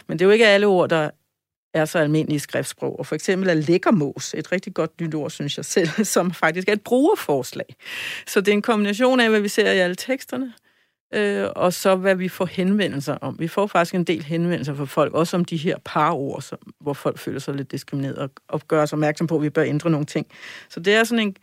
Men 0.07 0.19
det 0.19 0.25
er 0.25 0.27
jo 0.27 0.33
ikke 0.33 0.47
alle 0.47 0.67
ord, 0.67 0.89
der 0.89 1.11
er 1.75 1.85
så 1.85 1.99
almindelige 1.99 2.41
skriftsprog. 2.41 2.99
Og 2.99 3.07
for 3.07 3.15
eksempel 3.15 3.49
er 3.49 3.55
lækkermås 3.55 4.35
et 4.35 4.53
rigtig 4.53 4.75
godt 4.75 5.01
nyt 5.01 5.15
ord, 5.15 5.31
synes 5.31 5.57
jeg 5.57 5.65
selv, 5.65 5.89
som 6.15 6.35
faktisk 6.35 6.69
er 6.69 6.73
et 6.73 6.83
brugerforslag. 6.83 7.77
Så 8.27 8.41
det 8.41 8.49
er 8.49 8.53
en 8.53 8.63
kombination 8.63 9.21
af, 9.21 9.31
hvad 9.31 9.41
vi 9.41 9.49
ser 9.49 9.73
i 9.73 9.79
alle 9.79 9.97
teksterne, 9.97 10.53
øh, 11.15 11.49
og 11.57 11.73
så 11.73 11.97
hvad 11.97 12.15
vi 12.15 12.29
får 12.29 12.47
henvendelser 12.47 13.15
om. 13.15 13.37
Vi 13.39 13.49
får 13.49 13.67
faktisk 13.67 13.95
en 13.95 14.05
del 14.05 14.23
henvendelser 14.23 14.75
fra 14.75 14.85
folk, 14.85 15.15
også 15.15 15.37
om 15.37 15.45
de 15.45 15.57
her 15.57 15.77
par 15.85 16.13
ord, 16.13 16.43
som, 16.43 16.59
hvor 16.81 16.93
folk 16.93 17.19
føler 17.19 17.41
sig 17.41 17.55
lidt 17.55 17.73
diskrimineret 17.73 18.19
og, 18.19 18.31
og 18.49 18.61
gør 18.69 18.83
os 18.83 18.93
opmærksom 18.93 19.27
på, 19.27 19.37
at 19.37 19.43
vi 19.43 19.51
bør 19.51 19.65
ændre 19.65 19.91
nogle 19.91 20.07
ting. 20.07 20.27
Så 20.69 20.81
det 20.81 20.95
er 20.95 21.05
sådan 21.05 21.27
en... 21.27 21.37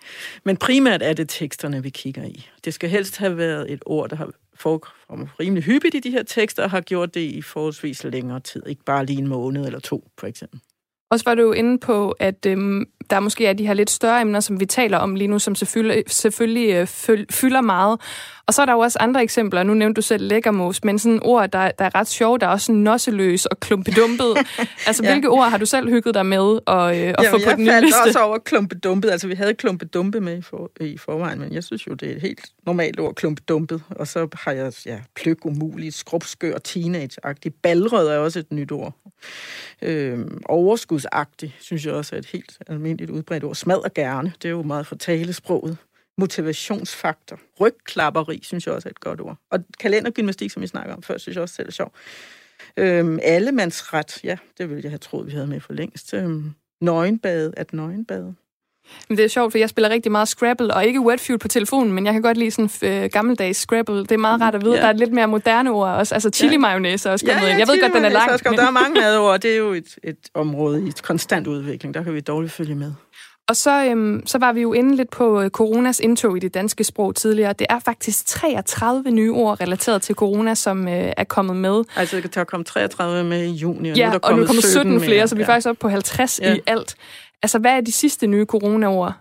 Men 0.43 0.57
primært 0.57 1.01
er 1.01 1.13
det 1.13 1.29
teksterne, 1.29 1.83
vi 1.83 1.89
kigger 1.89 2.23
i. 2.23 2.49
Det 2.65 2.73
skal 2.73 2.89
helst 2.89 3.17
have 3.17 3.37
været 3.37 3.71
et 3.71 3.83
ord, 3.85 4.09
der 4.09 4.15
har 4.15 4.29
forekommer 4.59 5.27
rimelig 5.39 5.63
hyppigt 5.63 5.95
i 5.95 5.99
de 5.99 6.11
her 6.11 6.23
tekster, 6.23 6.63
og 6.63 6.71
har 6.71 6.81
gjort 6.81 7.13
det 7.13 7.21
i 7.21 7.41
forholdsvis 7.41 8.03
længere 8.03 8.39
tid. 8.39 8.63
Ikke 8.67 8.83
bare 8.83 9.05
lige 9.05 9.19
en 9.19 9.27
måned 9.27 9.65
eller 9.65 9.79
to, 9.79 10.07
for 10.17 10.27
eksempel. 10.27 10.59
Og 11.09 11.19
så 11.19 11.23
var 11.25 11.35
du 11.35 11.41
jo 11.41 11.51
inde 11.51 11.79
på, 11.79 12.11
at 12.11 12.45
øhm, 12.45 12.85
der 13.09 13.19
måske 13.19 13.45
er 13.45 13.53
de 13.53 13.67
her 13.67 13.73
lidt 13.73 13.89
større 13.89 14.21
emner, 14.21 14.39
som 14.39 14.59
vi 14.59 14.65
taler 14.65 14.97
om 14.97 15.15
lige 15.15 15.27
nu, 15.27 15.39
som 15.39 15.55
selvfølgelig, 15.55 16.03
selvfølgelig 16.07 16.73
øh, 16.73 16.87
fylder 17.31 17.61
meget. 17.61 17.99
Og 18.47 18.53
så 18.53 18.61
er 18.61 18.65
der 18.65 18.73
jo 18.73 18.79
også 18.79 18.97
andre 19.01 19.23
eksempler. 19.23 19.63
Nu 19.63 19.73
nævnte 19.73 19.93
du 19.93 20.01
selv 20.01 20.27
lækkermos, 20.27 20.83
men 20.83 20.99
sådan 20.99 21.19
ord, 21.23 21.51
der, 21.51 21.71
der 21.71 21.85
er 21.85 21.95
ret 21.95 22.07
sjove, 22.07 22.37
der 22.37 22.47
er 22.47 22.51
også 22.51 22.71
nosseløs 22.71 23.45
og 23.45 23.59
klumpedumpet. 23.59 24.37
altså, 24.87 25.03
ja. 25.03 25.11
hvilke 25.11 25.29
ord 25.29 25.49
har 25.49 25.57
du 25.57 25.65
selv 25.65 25.89
hygget 25.89 26.15
dig 26.15 26.25
med 26.25 26.59
at, 26.67 26.97
øh, 26.97 27.13
at 27.17 27.25
få 27.29 27.37
på 27.45 27.55
den 27.55 27.63
nye 27.63 27.81
liste? 27.81 27.99
Jeg 27.99 28.07
også 28.07 28.19
over 28.19 28.37
klumpedumpet. 28.37 29.11
Altså, 29.11 29.27
vi 29.27 29.35
havde 29.35 29.53
klumpedumpe 29.53 30.21
med 30.21 30.37
i, 30.37 30.41
for, 30.41 30.71
i 30.79 30.97
forvejen, 30.97 31.39
men 31.39 31.53
jeg 31.53 31.63
synes 31.63 31.87
jo, 31.87 31.93
det 31.93 32.11
er 32.11 32.15
et 32.15 32.21
helt 32.21 32.45
normalt 32.65 32.99
ord, 32.99 33.15
klumpedumpet. 33.15 33.83
Og 33.89 34.07
så 34.07 34.27
har 34.33 34.51
jeg 34.51 34.73
ja, 34.85 34.99
pløk 35.15 35.45
umuligt, 35.45 35.95
skrubskør, 35.95 36.57
teenage-agtig. 36.67 37.53
Balrød 37.63 38.07
er 38.07 38.17
også 38.17 38.39
et 38.39 38.51
nyt 38.51 38.71
ord. 38.71 38.93
Øhm, 39.81 40.41
overskudsagtig, 40.45 41.55
synes 41.59 41.85
jeg 41.85 41.93
også 41.93 42.15
er 42.15 42.19
et 42.19 42.25
helt 42.25 42.57
almindeligt 42.67 42.94
udbredt 43.01 43.43
ord. 43.43 43.55
Smad 43.55 43.77
og 43.77 43.93
gerne, 43.93 44.33
det 44.41 44.47
er 44.47 44.51
jo 44.51 44.61
meget 44.61 44.87
for 44.87 44.95
talesproget 44.95 45.77
motivationsfaktor. 46.17 47.39
Rygklapperi, 47.59 48.39
synes 48.43 48.65
jeg 48.65 48.75
også 48.75 48.89
er 48.89 48.91
et 48.91 48.99
godt 48.99 49.21
ord. 49.21 49.37
Og 49.51 49.59
kalendergymnastik, 49.79 50.51
som 50.51 50.61
vi 50.61 50.67
snakker 50.67 50.95
om 50.95 51.03
før, 51.03 51.17
synes 51.17 51.35
jeg 51.35 51.41
også 51.41 51.55
selv 51.55 51.67
er 51.67 51.71
sjov. 51.71 51.93
Øhm, 52.77 53.19
allemandsret, 53.23 54.23
ja, 54.23 54.37
det 54.57 54.69
ville 54.69 54.83
jeg 54.83 54.91
have 54.91 54.97
troet, 54.97 55.27
vi 55.27 55.31
havde 55.31 55.47
med 55.47 55.59
for 55.59 55.73
længst. 55.73 56.13
Øhm, 56.13 56.53
nøgenbade, 56.81 57.53
at 57.57 57.73
nøgenbade. 57.73 58.35
Men 59.09 59.17
det 59.17 59.25
er 59.25 59.29
sjovt, 59.29 59.51
for 59.51 59.57
jeg 59.57 59.69
spiller 59.69 59.89
rigtig 59.89 60.11
meget 60.11 60.27
Scrabble, 60.27 60.73
og 60.73 60.85
ikke 60.85 61.01
Wordfeud 61.01 61.37
på 61.37 61.47
telefonen, 61.47 61.93
men 61.93 62.05
jeg 62.05 62.13
kan 62.13 62.21
godt 62.21 62.37
lide 62.37 62.51
sådan 62.51 63.03
øh, 63.03 63.09
gammeldags 63.11 63.59
Scrabble. 63.59 63.99
Det 63.99 64.11
er 64.11 64.17
meget 64.17 64.41
rart 64.41 64.55
at 64.55 64.65
vide, 64.65 64.75
ja. 64.75 64.81
der 64.81 64.87
er 64.87 64.93
lidt 64.93 65.13
mere 65.13 65.27
moderne 65.27 65.71
ord 65.71 65.89
også. 65.89 66.15
Altså 66.15 66.29
chili 66.29 66.57
mayonnaise 66.57 67.11
også 67.11 67.25
kommet 67.25 67.41
ja, 67.41 67.47
ja, 67.47 67.57
Jeg 67.57 67.67
ved 67.67 67.81
godt, 67.81 67.93
den 67.93 68.05
er 68.05 68.09
lang. 68.09 68.31
Men... 68.45 68.53
Der 68.53 68.67
er 68.67 68.71
mange 68.71 69.01
madord, 69.01 69.39
det 69.39 69.51
er 69.51 69.57
jo 69.57 69.73
et, 69.73 69.97
et 70.03 70.17
område 70.33 70.87
i 70.87 70.91
konstant 71.03 71.47
udvikling. 71.47 71.93
Der 71.93 72.03
kan 72.03 72.13
vi 72.13 72.19
dårligt 72.19 72.53
følge 72.53 72.75
med. 72.75 72.91
Og 73.47 73.55
så, 73.55 73.85
øhm, 73.85 74.23
så 74.25 74.37
var 74.37 74.53
vi 74.53 74.61
jo 74.61 74.73
inde 74.73 74.95
lidt 74.95 75.09
på 75.09 75.41
øh, 75.41 75.49
coronas 75.49 75.99
indtog 75.99 76.37
i 76.37 76.39
det 76.39 76.53
danske 76.53 76.83
sprog 76.83 77.15
tidligere. 77.15 77.53
Det 77.53 77.67
er 77.69 77.79
faktisk 77.79 78.25
33 78.25 79.11
nye 79.11 79.31
ord 79.31 79.61
relateret 79.61 80.01
til 80.01 80.15
corona, 80.15 80.55
som 80.55 80.87
øh, 80.87 81.13
er 81.17 81.23
kommet 81.23 81.55
med. 81.55 81.83
Altså, 81.95 82.21
der 82.33 82.41
er 82.41 82.45
kommet 82.45 82.67
33 82.67 83.23
med 83.23 83.43
i 83.43 83.51
juni, 83.51 83.89
og 83.89 83.97
ja, 83.97 84.05
nu 84.05 84.15
er 84.15 84.17
der 84.17 84.27
og 84.27 84.35
nu 84.35 84.41
er 84.41 84.45
kommet 84.45 84.63
17, 84.63 84.81
17 84.81 84.99
flere, 84.99 85.17
mere. 85.17 85.27
så 85.27 85.35
vi 85.35 85.41
er 85.41 85.45
ja. 85.45 85.53
faktisk 85.53 85.67
oppe 85.67 85.79
på 85.79 85.89
50 85.89 86.39
ja. 86.39 86.55
i 86.55 86.59
alt. 86.67 86.95
Altså, 87.45 87.59
hvad 87.59 87.71
er 87.71 87.81
de 87.81 87.91
sidste 87.91 88.27
nye 88.27 88.45
coronaord? 88.45 89.13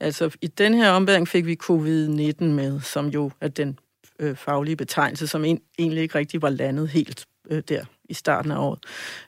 Altså, 0.00 0.36
i 0.42 0.46
den 0.46 0.74
her 0.74 0.90
ombæring 0.90 1.28
fik 1.28 1.46
vi 1.46 1.56
covid-19 1.62 2.44
med, 2.44 2.80
som 2.80 3.06
jo 3.06 3.30
er 3.40 3.48
den 3.48 3.78
øh, 4.18 4.36
faglige 4.36 4.76
betegnelse, 4.76 5.26
som 5.26 5.44
en, 5.44 5.60
egentlig 5.78 6.02
ikke 6.02 6.18
rigtig 6.18 6.42
var 6.42 6.50
landet 6.50 6.88
helt 6.88 7.26
øh, 7.50 7.62
der 7.68 7.84
i 8.10 8.14
starten 8.14 8.50
af 8.52 8.58
året. 8.58 8.78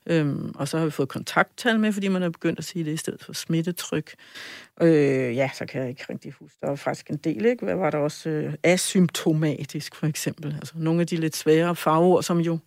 Øhm, 0.06 0.52
og 0.54 0.68
så 0.68 0.78
har 0.78 0.84
vi 0.84 0.90
fået 0.90 1.08
kontakttal 1.08 1.80
med, 1.80 1.92
fordi 1.92 2.08
man 2.08 2.22
er 2.22 2.28
begyndt 2.28 2.58
at 2.58 2.64
sige 2.64 2.84
det 2.84 2.92
i 2.92 2.96
stedet 2.96 3.24
for 3.24 3.32
smittetryk. 3.32 4.14
Øh, 4.82 5.36
ja, 5.36 5.50
så 5.54 5.66
kan 5.66 5.80
jeg 5.80 5.90
ikke 5.90 6.04
rigtig 6.10 6.32
huske. 6.40 6.56
Der 6.60 6.68
var 6.68 6.76
faktisk 6.76 7.10
en 7.10 7.16
del, 7.16 7.44
ikke? 7.44 7.64
Hvad 7.64 7.74
var 7.74 7.90
der 7.90 7.98
også? 7.98 8.28
Øh, 8.28 8.54
asymptomatisk, 8.62 9.94
for 9.94 10.06
eksempel. 10.06 10.54
Altså 10.54 10.74
nogle 10.76 11.00
af 11.00 11.06
de 11.06 11.16
lidt 11.16 11.36
svære 11.36 11.76
fagord, 11.76 12.22
som 12.22 12.40
jo 12.40 12.58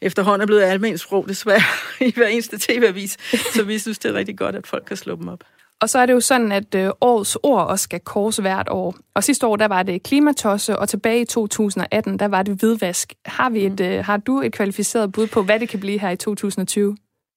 efterhånden 0.00 0.42
er 0.42 0.46
blevet 0.46 0.62
almindeligt 0.62 1.02
sprog, 1.02 1.28
desværre, 1.28 1.62
i 2.08 2.12
hver 2.16 2.26
eneste 2.26 2.58
tv-avis. 2.58 3.16
Så 3.54 3.62
vi 3.62 3.78
synes, 3.78 3.98
det 3.98 4.08
er 4.08 4.14
rigtig 4.14 4.38
godt, 4.38 4.56
at 4.56 4.66
folk 4.66 4.84
kan 4.84 4.96
slå 4.96 5.16
dem 5.16 5.28
op. 5.28 5.44
Og 5.80 5.90
så 5.90 5.98
er 5.98 6.06
det 6.06 6.12
jo 6.12 6.20
sådan, 6.20 6.52
at 6.52 6.74
øh, 6.74 6.90
årets 7.00 7.38
ord 7.42 7.66
også 7.66 7.82
skal 7.82 8.00
kors 8.00 8.36
hvert 8.36 8.68
år. 8.70 8.96
Og 9.14 9.24
sidste 9.24 9.46
år, 9.46 9.56
der 9.56 9.68
var 9.68 9.82
det 9.82 10.02
klimatosse, 10.02 10.78
og 10.78 10.88
tilbage 10.88 11.20
i 11.20 11.24
2018, 11.24 12.18
der 12.18 12.28
var 12.28 12.42
det 12.42 12.58
hvidvask. 12.58 13.14
Har, 13.24 13.50
vi 13.50 13.66
et, 13.66 13.80
øh, 13.80 14.04
har 14.04 14.16
du 14.16 14.40
et 14.40 14.52
kvalificeret 14.52 15.12
bud 15.12 15.26
på, 15.26 15.42
hvad 15.42 15.60
det 15.60 15.68
kan 15.68 15.80
blive 15.80 15.98
her 15.98 16.10
i 16.10 16.16
2020? 16.16 16.96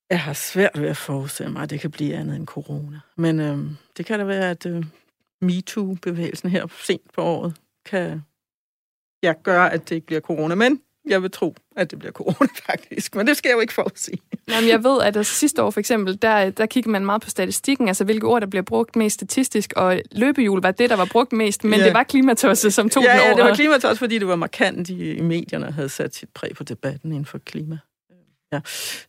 Jeg 0.10 0.22
har 0.22 0.34
svært 0.34 0.82
ved 0.82 0.88
at 0.88 0.98
forestille 0.98 1.52
mig, 1.52 1.64
at 1.64 1.70
det 1.70 1.80
kan 1.80 1.91
blive 1.91 2.16
andet 2.16 2.36
end 2.36 2.48
corona. 2.48 3.00
Men 3.18 3.39
øh, 3.39 3.58
det 3.98 4.06
kan 4.06 4.20
da 4.20 4.26
være, 4.26 4.50
at 4.50 4.66
øh, 4.66 4.84
MeToo-bevægelsen 5.41 6.50
her 6.50 6.68
sent 6.84 7.14
på 7.14 7.22
året 7.22 7.56
kan 7.86 8.22
ja, 9.24 9.34
gøre, 9.44 9.74
at 9.74 9.89
det 9.89 9.96
ikke 9.96 10.08
bliver 10.08 10.22
corona. 10.22 10.56
Men 10.56 10.82
jeg 11.06 11.22
vil 11.22 11.32
tro, 11.32 11.56
at 11.76 11.91
det 11.91 11.99
bliver 11.99 12.12
corona 12.12 12.47
faktisk, 12.70 13.16
men 13.16 13.28
det 13.28 13.38
skal 13.38 13.49
jeg 13.49 13.56
jo 13.56 13.60
ikke 13.60 13.74
forudsige. 13.74 14.18
Jamen, 14.49 14.70
jeg 14.70 14.84
ved, 14.84 15.01
at 15.01 15.18
altså, 15.18 15.36
sidste 15.36 15.64
år 15.64 15.72
for 15.72 15.80
eksempel, 15.80 16.22
der, 16.22 16.49
der 16.49 16.66
kigger 16.66 16.91
man 16.91 17.06
meget 17.06 17.22
på 17.22 17.30
statistikken, 17.30 17.88
altså 17.88 18.04
hvilke 18.04 18.28
ord, 18.28 18.41
der 18.41 18.47
bliver 18.47 18.64
brugt 18.64 18.95
mest 18.95 19.14
statistisk, 19.14 19.74
og 19.76 20.01
løbehjul 20.12 20.62
var 20.62 20.72
det, 20.72 20.89
der 20.89 20.95
var 20.95 21.08
brugt 21.12 21.34
mest, 21.34 21.64
men 21.64 21.80
ja. 21.80 21.86
det 21.86 21.93
var 21.93 22.04
klimatosse, 22.04 22.72
som 22.72 22.89
tog 22.89 23.04
ja, 23.04 23.12
den 23.12 23.20
over. 23.20 23.30
Ja, 23.30 23.36
det 23.36 23.43
var 23.43 23.56
klimatosse, 23.56 23.99
fordi 23.99 24.20
det 24.20 24.28
var 24.28 24.36
markant 24.36 24.89
i, 24.89 25.12
i 25.12 25.22
medierne 25.22 25.72
havde 25.72 25.89
sat 25.89 26.16
sit 26.16 26.30
præg 26.30 26.56
på 26.56 26.64
debatten 26.64 27.12
inden 27.12 27.26
for 27.26 27.38
klima. 27.38 27.78
Ja. 28.54 28.60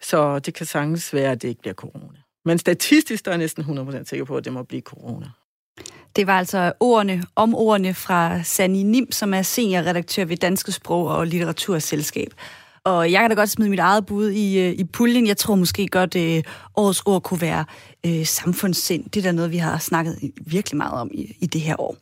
Så 0.00 0.38
det 0.38 0.54
kan 0.54 0.66
sagtens 0.66 1.14
være, 1.14 1.32
at 1.32 1.42
det 1.42 1.48
ikke 1.48 1.60
bliver 1.60 1.74
corona. 1.74 2.18
Men 2.44 2.58
statistisk 2.58 3.24
der 3.24 3.30
er 3.30 3.32
jeg 3.32 3.38
næsten 3.38 3.78
100% 3.78 4.04
sikker 4.04 4.24
på, 4.24 4.36
at 4.36 4.44
det 4.44 4.52
må 4.52 4.62
blive 4.62 4.82
corona. 4.82 5.26
Det 6.16 6.26
var 6.26 6.38
altså 6.38 6.72
ordene 6.80 7.22
om 7.36 7.54
ordene 7.54 7.94
fra 7.94 8.42
Sani 8.42 8.82
Nim, 8.82 9.12
som 9.12 9.34
er 9.34 9.42
seniorredaktør 9.42 10.24
ved 10.24 10.36
Danske 10.36 10.72
Sprog- 10.72 11.08
og 11.08 11.26
Litteraturselskab. 11.26 12.28
Og 12.84 13.12
jeg 13.12 13.20
kan 13.20 13.30
da 13.30 13.36
godt 13.36 13.50
smide 13.50 13.70
mit 13.70 13.78
eget 13.78 14.06
bud 14.06 14.30
i, 14.30 14.58
øh, 14.58 14.72
i 14.72 14.84
puljen. 14.84 15.26
Jeg 15.26 15.36
tror 15.36 15.54
måske 15.54 15.86
godt, 15.86 16.16
at 16.16 16.36
øh, 16.36 16.42
årets 16.76 17.02
ord 17.06 17.22
kunne 17.22 17.40
være 17.40 17.64
øh, 18.06 18.26
samfundssind. 18.26 19.10
Det 19.10 19.20
er 19.20 19.22
da 19.22 19.32
noget, 19.32 19.52
vi 19.52 19.56
har 19.56 19.78
snakket 19.78 20.18
virkelig 20.46 20.76
meget 20.76 20.92
om 20.92 21.10
i, 21.14 21.36
i 21.40 21.46
det 21.46 21.60
her 21.60 21.80
år. 21.80 21.96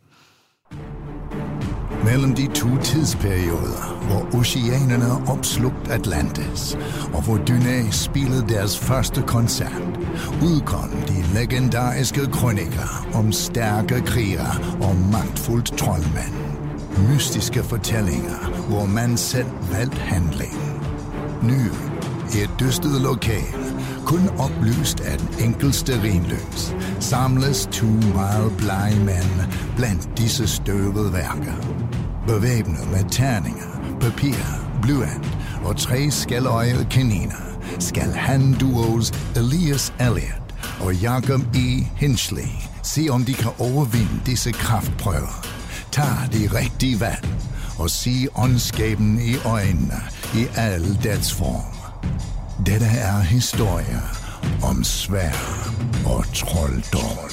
Mellem 2.05 2.35
de 2.35 2.47
to 2.47 2.69
tidsperioder, 2.83 4.03
hvor 4.07 4.41
oceanerne 4.41 5.31
opslugt 5.31 5.91
Atlantis, 5.91 6.77
og 7.13 7.23
hvor 7.25 7.37
Dynæ 7.37 7.83
spillede 7.91 8.49
deres 8.49 8.79
første 8.79 9.23
koncert, 9.27 9.99
udkom 10.43 10.91
de 11.09 11.35
legendariske 11.35 12.27
krøniker 12.27 13.07
om 13.15 13.33
stærke 13.33 14.01
krigere 14.01 14.55
og 14.81 14.97
magtfuldt 15.13 15.79
troldmænd. 15.79 16.35
Mystiske 17.09 17.63
fortællinger, 17.63 18.67
hvor 18.69 18.87
man 18.87 19.17
selv 19.17 19.49
valgte 19.73 19.99
handling. 19.99 20.55
Nu, 21.43 21.63
i 22.35 22.43
et 22.43 22.51
dystet 22.61 23.01
lokal, 23.01 23.72
kun 24.07 24.29
oplyst 24.39 25.01
af 25.01 25.19
den 25.19 25.45
enkelste 25.45 26.03
rinløs, 26.03 26.75
samles 27.01 27.69
to 27.73 27.87
meget 27.87 28.57
blege 28.59 28.97
mænd 28.97 29.51
blandt 29.77 30.19
disse 30.19 30.47
støvede 30.49 31.13
værker. 31.13 31.55
Bevæbnet 32.27 32.91
med 32.91 33.11
terninger, 33.11 33.99
papir, 34.01 34.35
blyant 34.83 35.39
og 35.65 35.77
tre 35.77 36.11
skæløjede 36.11 36.87
kaniner, 36.91 37.59
skal 37.79 38.13
han 38.13 38.55
duos 38.61 39.13
Elias 39.37 39.95
Elliot 40.01 40.55
og 40.81 40.95
Jacob 40.95 41.41
E. 41.55 41.87
Hinchley 41.97 42.49
se 42.83 43.07
om 43.11 43.25
de 43.25 43.35
kan 43.35 43.51
overvinde 43.59 44.21
disse 44.27 44.53
kraftprøver. 44.53 45.47
Tag 45.93 46.05
de 46.33 46.59
rigtige 46.59 47.01
valg 47.01 47.29
og 47.79 47.91
se 47.91 48.27
ondskaben 48.35 49.21
i 49.21 49.37
øjnene 49.45 50.01
i 50.35 50.47
al 50.57 50.99
dets 51.03 51.35
form. 51.35 51.83
Dette 52.67 52.87
er 52.87 53.21
historier 53.21 54.01
om 54.65 54.85
svær 54.85 55.33
og 56.07 56.25
trolddom. 56.35 57.31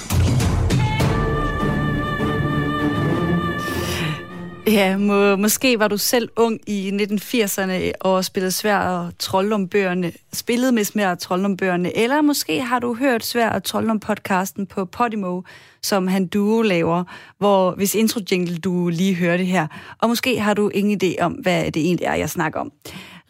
Ja, 4.68 4.98
må, 4.98 5.36
måske 5.36 5.80
var 5.80 5.88
du 5.88 5.98
selv 5.98 6.30
ung 6.36 6.60
i 6.68 6.90
1980'erne 6.90 7.92
og 8.00 8.26
spillede 8.26 8.52
svær 8.52 8.78
og 8.78 9.12
trolddombøgerne, 9.20 10.12
spillede 10.34 10.72
med 10.72 10.84
svær 10.84 11.12
og 11.12 11.20
trolddombøgerne, 11.20 11.98
eller 11.98 12.22
måske 12.22 12.62
har 12.62 12.80
du 12.80 12.94
hørt 12.94 13.26
svær 13.26 13.50
og 13.50 13.64
trolddom 13.64 14.00
podcasten 14.00 14.68
på 14.68 14.86
Podimo, 14.86 15.42
som 15.82 16.08
han 16.08 16.28
duo 16.28 16.62
laver, 16.62 17.04
hvor 17.38 17.72
hvis 17.72 17.96
intro 17.96 18.20
jingle 18.32 18.58
du 18.58 18.88
lige 18.88 19.16
hørte 19.16 19.44
her, 19.44 19.68
og 20.00 20.10
måske 20.10 20.40
har 20.40 20.54
du 20.54 20.70
ingen 20.70 21.00
idé 21.04 21.22
om, 21.22 21.32
hvad 21.32 21.72
det 21.72 21.86
egentlig 21.86 22.06
er, 22.06 22.16
jeg 22.16 22.30
snakker 22.30 22.60
om. 22.60 22.72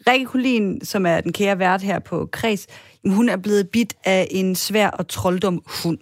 Rikke 0.08 0.26
Kulin, 0.26 0.84
som 0.84 1.06
er 1.06 1.20
den 1.20 1.32
kære 1.32 1.58
vært 1.58 1.82
her 1.82 1.98
på 1.98 2.28
Kreds, 2.32 2.66
hun 3.06 3.28
er 3.28 3.36
blevet 3.36 3.68
bidt 3.68 3.94
af 4.04 4.28
en 4.30 4.54
svær 4.56 4.88
og 4.88 5.08
trolddom 5.08 5.62
hund. 5.66 5.98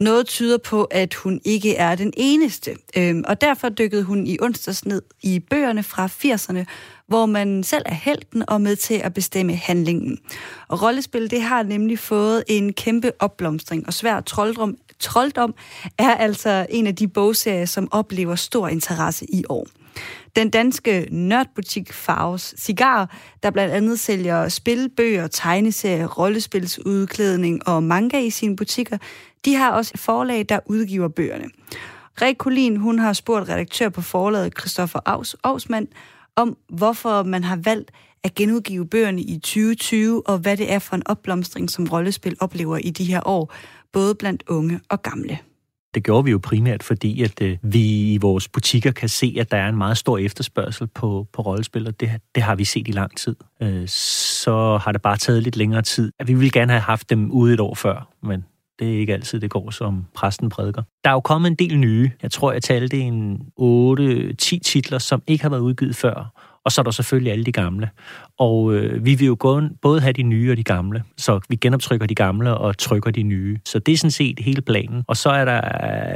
Noget 0.00 0.26
tyder 0.26 0.58
på, 0.58 0.84
at 0.84 1.14
hun 1.14 1.40
ikke 1.44 1.76
er 1.76 1.94
den 1.94 2.12
eneste, 2.16 2.76
øhm, 2.96 3.24
og 3.28 3.40
derfor 3.40 3.68
dykkede 3.68 4.02
hun 4.02 4.26
i 4.26 4.38
onsdags 4.40 4.86
ned 4.86 5.02
i 5.22 5.40
bøgerne 5.50 5.82
fra 5.82 6.06
80'erne, 6.06 6.64
hvor 7.08 7.26
man 7.26 7.62
selv 7.62 7.82
er 7.86 7.94
helten 7.94 8.48
og 8.48 8.60
med 8.60 8.76
til 8.76 8.94
at 8.94 9.14
bestemme 9.14 9.54
handlingen. 9.54 10.18
Og 10.68 10.82
rollespil, 10.82 11.30
det 11.30 11.42
har 11.42 11.62
nemlig 11.62 11.98
fået 11.98 12.44
en 12.46 12.72
kæmpe 12.72 13.12
opblomstring, 13.18 13.86
og 13.86 13.92
svær 13.92 14.20
trolddom, 14.20 14.76
trolddom 15.00 15.54
er 15.98 16.14
altså 16.14 16.66
en 16.70 16.86
af 16.86 16.96
de 16.96 17.08
bogserier, 17.08 17.64
som 17.64 17.88
oplever 17.90 18.34
stor 18.34 18.68
interesse 18.68 19.26
i 19.28 19.44
år. 19.48 19.66
Den 20.36 20.50
danske 20.50 21.08
nørdbutik 21.10 21.92
Farves 21.92 22.54
Cigar, 22.58 23.16
der 23.42 23.50
blandt 23.50 23.74
andet 23.74 24.00
sælger 24.00 24.48
spilbøger, 24.48 25.26
tegneserier, 25.26 26.06
rollespilsudklædning 26.06 27.68
og 27.68 27.82
manga 27.82 28.20
i 28.20 28.30
sine 28.30 28.56
butikker, 28.56 28.98
de 29.44 29.54
har 29.54 29.70
også 29.72 29.92
et 29.94 30.00
forlag, 30.00 30.46
der 30.48 30.60
udgiver 30.66 31.08
bøgerne. 31.08 31.44
Rekulin, 32.22 32.76
hun 32.76 32.98
har 32.98 33.12
spurgt 33.12 33.48
redaktør 33.48 33.88
på 33.88 34.02
forlaget 34.02 34.58
Christoffer 34.58 35.00
Aus, 35.06 35.36
Ausmann 35.42 35.88
om, 36.36 36.56
hvorfor 36.68 37.22
man 37.22 37.44
har 37.44 37.56
valgt 37.56 37.90
at 38.24 38.34
genudgive 38.34 38.86
bøgerne 38.86 39.22
i 39.22 39.38
2020, 39.38 40.28
og 40.28 40.38
hvad 40.38 40.56
det 40.56 40.72
er 40.72 40.78
for 40.78 40.96
en 40.96 41.06
opblomstring, 41.06 41.70
som 41.70 41.84
rollespil 41.84 42.36
oplever 42.40 42.76
i 42.76 42.90
de 42.90 43.04
her 43.04 43.20
år, 43.26 43.54
både 43.92 44.14
blandt 44.14 44.42
unge 44.48 44.80
og 44.88 45.02
gamle. 45.02 45.38
Det 45.96 46.04
gjorde 46.04 46.24
vi 46.24 46.30
jo 46.30 46.38
primært, 46.42 46.82
fordi 46.82 47.22
at 47.22 47.42
øh, 47.42 47.58
vi 47.62 48.12
i 48.12 48.16
vores 48.16 48.48
butikker 48.48 48.90
kan 48.90 49.08
se, 49.08 49.36
at 49.40 49.50
der 49.50 49.56
er 49.56 49.68
en 49.68 49.76
meget 49.76 49.98
stor 49.98 50.18
efterspørgsel 50.18 50.86
på, 50.86 51.26
på 51.32 51.42
rollespil, 51.42 51.86
og 51.86 52.00
det, 52.00 52.10
det 52.34 52.42
har 52.42 52.54
vi 52.54 52.64
set 52.64 52.88
i 52.88 52.90
lang 52.90 53.16
tid. 53.16 53.36
Øh, 53.62 53.88
så 53.88 54.78
har 54.82 54.92
det 54.92 55.02
bare 55.02 55.16
taget 55.16 55.42
lidt 55.42 55.56
længere 55.56 55.82
tid. 55.82 56.12
Vi 56.26 56.34
ville 56.34 56.50
gerne 56.50 56.72
have 56.72 56.80
haft 56.80 57.10
dem 57.10 57.30
ude 57.30 57.54
et 57.54 57.60
år 57.60 57.74
før, 57.74 58.08
men 58.22 58.44
det 58.78 58.94
er 58.94 58.98
ikke 58.98 59.12
altid, 59.12 59.40
det 59.40 59.50
går, 59.50 59.70
som 59.70 60.04
præsten 60.14 60.48
prædiker. 60.48 60.82
Der 61.04 61.10
er 61.10 61.14
jo 61.14 61.20
kommet 61.20 61.48
en 61.50 61.54
del 61.54 61.78
nye. 61.78 62.10
Jeg 62.22 62.30
tror, 62.30 62.52
jeg 62.52 62.62
talte 62.62 62.98
en 62.98 63.40
8-10 63.60 64.58
titler, 64.58 64.98
som 64.98 65.22
ikke 65.26 65.44
har 65.44 65.50
været 65.50 65.60
udgivet 65.60 65.96
før. 65.96 66.32
Og 66.66 66.72
så 66.72 66.80
er 66.80 66.82
der 66.82 66.90
selvfølgelig 66.90 67.32
alle 67.32 67.44
de 67.44 67.52
gamle. 67.52 67.90
Og 68.38 68.74
øh, 68.74 69.04
vi 69.04 69.14
vil 69.14 69.26
jo 69.26 69.36
både 69.82 70.00
have 70.00 70.12
de 70.12 70.22
nye 70.22 70.50
og 70.50 70.56
de 70.56 70.64
gamle. 70.64 71.02
Så 71.16 71.40
vi 71.48 71.56
genoptrykker 71.56 72.06
de 72.06 72.14
gamle 72.14 72.56
og 72.56 72.78
trykker 72.78 73.10
de 73.10 73.22
nye. 73.22 73.58
Så 73.64 73.78
det 73.78 73.92
er 73.92 73.96
sådan 73.96 74.10
set 74.10 74.38
hele 74.38 74.62
planen. 74.62 75.04
Og 75.08 75.16
så 75.16 75.30
er 75.30 75.44
der 75.44 75.60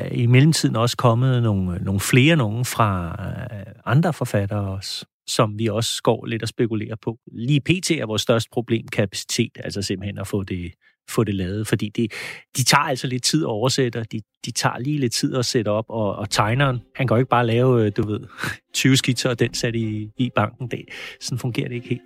øh, 0.02 0.18
i 0.18 0.26
mellemtiden 0.26 0.76
også 0.76 0.96
kommet 0.96 1.42
nogle, 1.42 1.74
øh, 1.74 1.84
nogle 1.84 2.00
flere 2.00 2.36
nogen 2.36 2.64
fra 2.64 3.16
øh, 3.20 3.72
andre 3.86 4.12
forfattere 4.12 4.68
også 4.68 5.04
som 5.28 5.58
vi 5.58 5.66
også 5.66 6.02
går 6.02 6.26
lidt 6.26 6.42
og 6.42 6.48
spekulerer 6.48 6.96
på. 7.02 7.18
Lige 7.32 7.60
pt. 7.60 7.90
er 7.90 8.06
vores 8.06 8.22
største 8.22 8.50
problem 8.52 8.88
kapacitet, 8.88 9.50
altså 9.64 9.82
simpelthen 9.82 10.18
at 10.18 10.26
få 10.26 10.42
det, 10.42 10.72
få 11.10 11.24
det 11.24 11.34
lavet, 11.34 11.66
fordi 11.66 11.88
det, 11.88 12.12
de 12.56 12.64
tager 12.64 12.82
altså 12.84 13.06
lidt 13.06 13.22
tid 13.22 13.42
at 13.42 13.46
oversætte, 13.46 14.04
de, 14.12 14.20
de 14.46 14.50
tager 14.50 14.78
lige 14.78 14.98
lidt 14.98 15.12
tid 15.12 15.36
at 15.36 15.46
sætte 15.46 15.68
op, 15.68 15.84
og, 15.88 16.16
og 16.16 16.30
tegneren, 16.30 16.80
han 16.94 17.06
kan 17.06 17.14
jo 17.14 17.18
ikke 17.18 17.28
bare 17.28 17.46
lave, 17.46 17.84
øh, 17.84 17.92
du 17.96 18.06
ved, 18.06 18.20
20 18.74 18.96
skitser 18.96 19.30
og 19.30 19.38
den 19.38 19.54
sat 19.54 19.74
i, 19.74 20.10
i 20.16 20.30
banken. 20.36 20.68
Det, 20.68 20.84
sådan 21.20 21.38
fungerer 21.38 21.68
det 21.68 21.74
ikke 21.74 21.88
helt. 21.88 22.02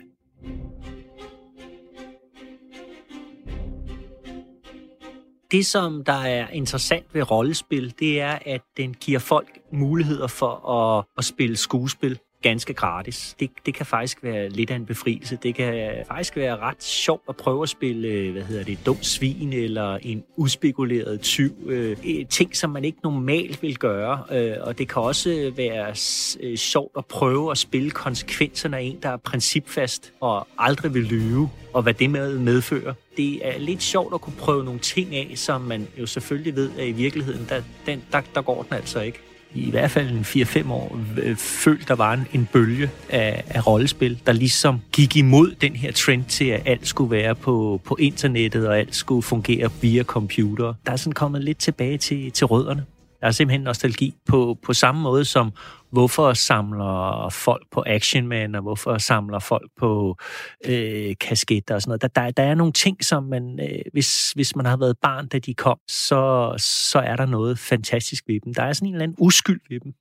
Det, 5.51 5.67
som 5.67 6.05
der 6.05 6.13
er 6.13 6.49
interessant 6.49 7.07
ved 7.13 7.31
rollespil, 7.31 7.95
det 7.99 8.21
er, 8.21 8.39
at 8.47 8.61
den 8.77 8.95
giver 8.95 9.19
folk 9.19 9.59
muligheder 9.73 10.27
for 10.27 10.71
at, 10.71 11.05
at 11.19 11.25
spille 11.25 11.57
skuespil 11.57 12.19
ganske 12.45 12.75
gratis. 12.75 13.37
Det, 13.41 13.51
det 13.67 13.75
kan 13.75 13.87
faktisk 13.87 14.23
være 14.23 14.49
lidt 14.49 14.71
af 14.71 14.77
en 14.77 14.87
befrielse. 14.87 15.39
Det 15.43 15.55
kan 15.55 16.05
faktisk 16.09 16.37
være 16.37 16.57
ret 16.57 16.83
sjovt 16.83 17.23
at 17.29 17.37
prøve 17.37 17.63
at 17.63 17.69
spille, 17.69 18.09
øh, 18.09 18.33
hvad 18.33 18.43
hedder 18.43 18.65
det, 18.65 18.79
dum 18.87 19.03
svin 19.03 19.53
eller 19.53 19.99
en 20.03 20.25
uspekuleret 20.37 21.21
tyv. 21.21 21.53
Øh, 21.67 21.97
øh, 22.07 22.27
ting, 22.27 22.57
som 22.57 22.71
man 22.71 22.85
ikke 22.85 22.99
normalt 23.05 23.63
vil 23.63 23.79
gøre. 23.79 24.23
Øh, 24.33 24.57
og 24.61 24.79
det 24.79 24.89
kan 24.89 25.03
også 25.03 25.53
være 25.57 25.95
øh, 26.41 26.57
sjovt 26.57 26.93
at 26.97 27.07
prøve 27.07 27.51
at 27.51 27.59
spille 27.59 27.91
konsekvenserne 27.91 28.77
af 28.77 28.83
en, 28.83 28.99
der 29.03 29.09
er 29.09 29.17
principfast 29.17 30.13
og 30.21 30.49
aldrig 30.59 30.95
vil 30.95 31.03
lyve, 31.03 31.51
og 31.73 31.83
hvad 31.83 31.95
det 31.95 32.11
med 32.11 32.39
medfører. 32.39 32.95
Det 33.17 33.49
er 33.49 33.59
lidt 33.59 33.83
sjovt 33.83 34.15
at 34.15 34.21
kunne 34.21 34.37
prøve 34.39 34.65
nogle 34.65 34.81
ting 34.81 35.15
af, 35.15 35.33
som 35.35 35.61
man 35.61 35.89
jo 35.99 36.07
selvfølgelig 36.07 36.57
ved, 36.57 36.71
at 36.79 36.89
i 36.89 36.93
virkeligheden, 36.93 37.47
der, 37.49 37.63
den, 37.87 38.03
der, 38.13 38.21
der 38.35 38.43
går 38.43 38.63
den 38.63 38.75
altså 38.75 39.01
ikke 39.01 39.19
i 39.55 39.71
hvert 39.71 39.91
fald 39.91 40.11
en 40.11 40.21
4-5 40.21 40.73
år 40.73 40.99
øh, 41.23 41.37
følt, 41.37 41.89
der 41.89 41.95
var 41.95 42.13
en, 42.13 42.27
en 42.33 42.49
bølge 42.53 42.91
af, 43.09 43.45
af 43.49 43.67
rollespil, 43.67 44.21
der 44.27 44.33
ligesom 44.33 44.81
gik 44.93 45.17
imod 45.17 45.55
den 45.61 45.77
her 45.77 45.93
trend 45.93 46.25
til, 46.25 46.45
at 46.45 46.63
alt 46.65 46.87
skulle 46.87 47.11
være 47.11 47.35
på, 47.35 47.81
på 47.85 47.97
internettet, 48.01 48.69
og 48.69 48.79
alt 48.79 48.95
skulle 48.95 49.23
fungere 49.23 49.71
via 49.81 50.03
computer. 50.03 50.75
Der 50.87 50.93
er 50.93 50.97
sådan 50.97 51.13
kommet 51.13 51.45
lidt 51.45 51.59
tilbage 51.59 51.99
til, 51.99 52.31
til 52.31 52.47
rødderne. 52.47 52.85
Der 53.21 53.27
er 53.27 53.31
simpelthen 53.31 53.61
nostalgi 53.61 54.15
på, 54.27 54.59
på 54.63 54.73
samme 54.73 55.03
måde 55.03 55.25
som, 55.25 55.53
hvorfor 55.91 56.33
samler 56.33 57.29
folk 57.33 57.67
på 57.73 57.83
Action 57.87 58.27
Man, 58.27 58.55
og 58.55 58.63
hvorfor 58.63 58.99
samler 58.99 59.39
folk 59.39 59.71
på 59.79 60.17
øh, 60.65 61.15
kasketter 61.21 61.75
og 61.75 61.83
sådan 61.83 61.91
noget. 61.91 62.03
Der, 62.03 62.23
der, 62.23 62.31
der 62.31 62.43
er 62.43 62.55
nogle 62.55 62.73
ting, 62.73 63.05
som 63.05 63.23
man, 63.23 63.61
øh, 63.63 63.83
hvis, 63.93 64.33
hvis 64.33 64.57
man 64.57 64.67
har 64.67 64.77
været 64.77 64.97
barn, 65.03 65.29
da 65.29 65.39
de 65.39 65.55
kom, 65.55 65.79
så, 65.89 66.55
så 66.59 66.99
er 66.99 67.17
der 67.17 67.27
noget 67.27 67.59
fantastisk 67.59 68.25
ved 68.27 68.41
dem. 68.45 68.55
Der 68.55 68.63
er 68.63 68.73
sådan 68.73 68.89
en 68.89 68.95
eller 68.95 69.03
anden 69.03 69.17
uskyld 69.21 69.61
ved 69.69 69.81
dem 69.81 69.95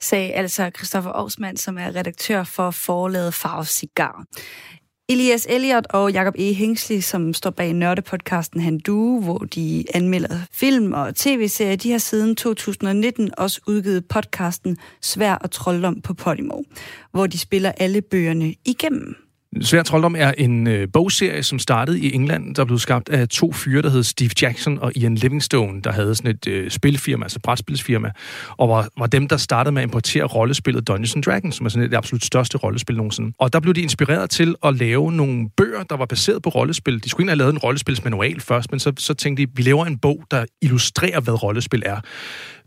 sagde 0.00 0.32
altså 0.32 0.70
Christoffer 0.76 1.10
Aarhusmann, 1.10 1.56
som 1.56 1.78
er 1.78 1.96
redaktør 1.96 2.44
for 2.44 2.70
forlaget 2.70 3.34
Farve 3.34 3.64
Cigar. 3.64 4.24
Elias 5.08 5.46
Elliot 5.50 5.86
og 5.90 6.12
Jakob 6.12 6.34
E. 6.38 6.52
Hengsley, 6.52 7.00
som 7.00 7.34
står 7.34 7.50
bag 7.50 7.72
nørdepodcasten 7.72 8.60
Han 8.60 8.78
Du, 8.78 9.20
hvor 9.20 9.38
de 9.38 9.84
anmelder 9.94 10.38
film 10.52 10.92
og 10.92 11.16
tv-serier, 11.16 11.76
de 11.76 11.90
har 11.90 11.98
siden 11.98 12.36
2019 12.36 13.30
også 13.38 13.60
udgivet 13.66 14.08
podcasten 14.08 14.78
Svær 15.02 15.34
og 15.34 15.50
Trolddom 15.50 16.00
på 16.00 16.14
Podimo, 16.14 16.62
hvor 17.12 17.26
de 17.26 17.38
spiller 17.38 17.72
alle 17.72 18.02
bøgerne 18.02 18.54
igennem. 18.64 19.16
Svær 19.60 19.82
Trolddom 19.82 20.14
er 20.18 20.32
en 20.38 20.66
øh, 20.66 20.88
bogserie, 20.92 21.42
som 21.42 21.58
startede 21.58 22.00
i 22.00 22.14
England, 22.14 22.54
der 22.54 22.64
blev 22.64 22.78
skabt 22.78 23.08
af 23.08 23.28
to 23.28 23.52
fyre, 23.52 23.82
der 23.82 23.90
hed 23.90 24.02
Steve 24.02 24.30
Jackson 24.42 24.78
og 24.78 24.92
Ian 24.96 25.14
Livingstone, 25.14 25.82
der 25.82 25.92
havde 25.92 26.14
sådan 26.14 26.30
et 26.30 26.46
øh, 26.46 26.70
spilfirma, 26.70 27.24
altså 27.24 27.40
brætspilsfirma, 27.42 28.10
og 28.56 28.68
var, 28.68 28.88
var 28.98 29.06
dem, 29.06 29.28
der 29.28 29.36
startede 29.36 29.72
med 29.72 29.82
at 29.82 29.86
importere 29.86 30.24
rollespillet 30.24 30.88
Dungeons 30.88 31.16
Dragons, 31.26 31.56
som 31.56 31.66
er 31.66 31.70
sådan 31.70 31.84
et 31.84 31.90
det 31.90 31.96
absolut 31.96 32.24
største 32.24 32.58
rollespil 32.58 32.96
nogensinde. 32.96 33.32
Og 33.38 33.52
der 33.52 33.60
blev 33.60 33.74
de 33.74 33.80
inspireret 33.80 34.30
til 34.30 34.54
at 34.64 34.74
lave 34.74 35.12
nogle 35.12 35.48
bøger, 35.56 35.82
der 35.82 35.96
var 35.96 36.06
baseret 36.06 36.42
på 36.42 36.50
rollespil. 36.50 37.04
De 37.04 37.08
skulle 37.08 37.24
ikke 37.24 37.30
have 37.30 37.38
lavet 37.38 37.52
en 37.52 37.58
rollespilsmanual 37.58 38.40
først, 38.40 38.70
men 38.70 38.80
så, 38.80 38.92
så 38.98 39.14
tænkte 39.14 39.46
de, 39.46 39.50
vi 39.54 39.62
laver 39.62 39.86
en 39.86 39.98
bog, 39.98 40.24
der 40.30 40.44
illustrerer, 40.62 41.20
hvad 41.20 41.42
rollespil 41.42 41.82
er 41.86 42.00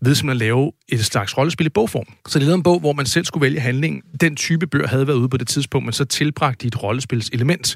ved 0.01 0.15
simpelthen 0.15 0.29
at 0.29 0.37
lave 0.37 0.71
et 0.87 1.05
slags 1.05 1.37
rollespil 1.37 1.65
i 1.65 1.69
bogform. 1.69 2.05
Så 2.27 2.39
det 2.39 2.45
lavede 2.45 2.55
en 2.55 2.63
bog, 2.63 2.79
hvor 2.79 2.93
man 2.93 3.05
selv 3.05 3.25
skulle 3.25 3.41
vælge 3.41 3.59
handling. 3.59 4.03
Den 4.21 4.35
type 4.35 4.67
bøger 4.67 4.87
havde 4.87 5.07
været 5.07 5.17
ude 5.17 5.29
på 5.29 5.37
det 5.37 5.47
tidspunkt, 5.47 5.85
men 5.85 5.93
så 5.93 6.05
tilbragte 6.05 6.63
de 6.63 6.67
et 6.67 6.83
rollespilselement, 6.83 7.75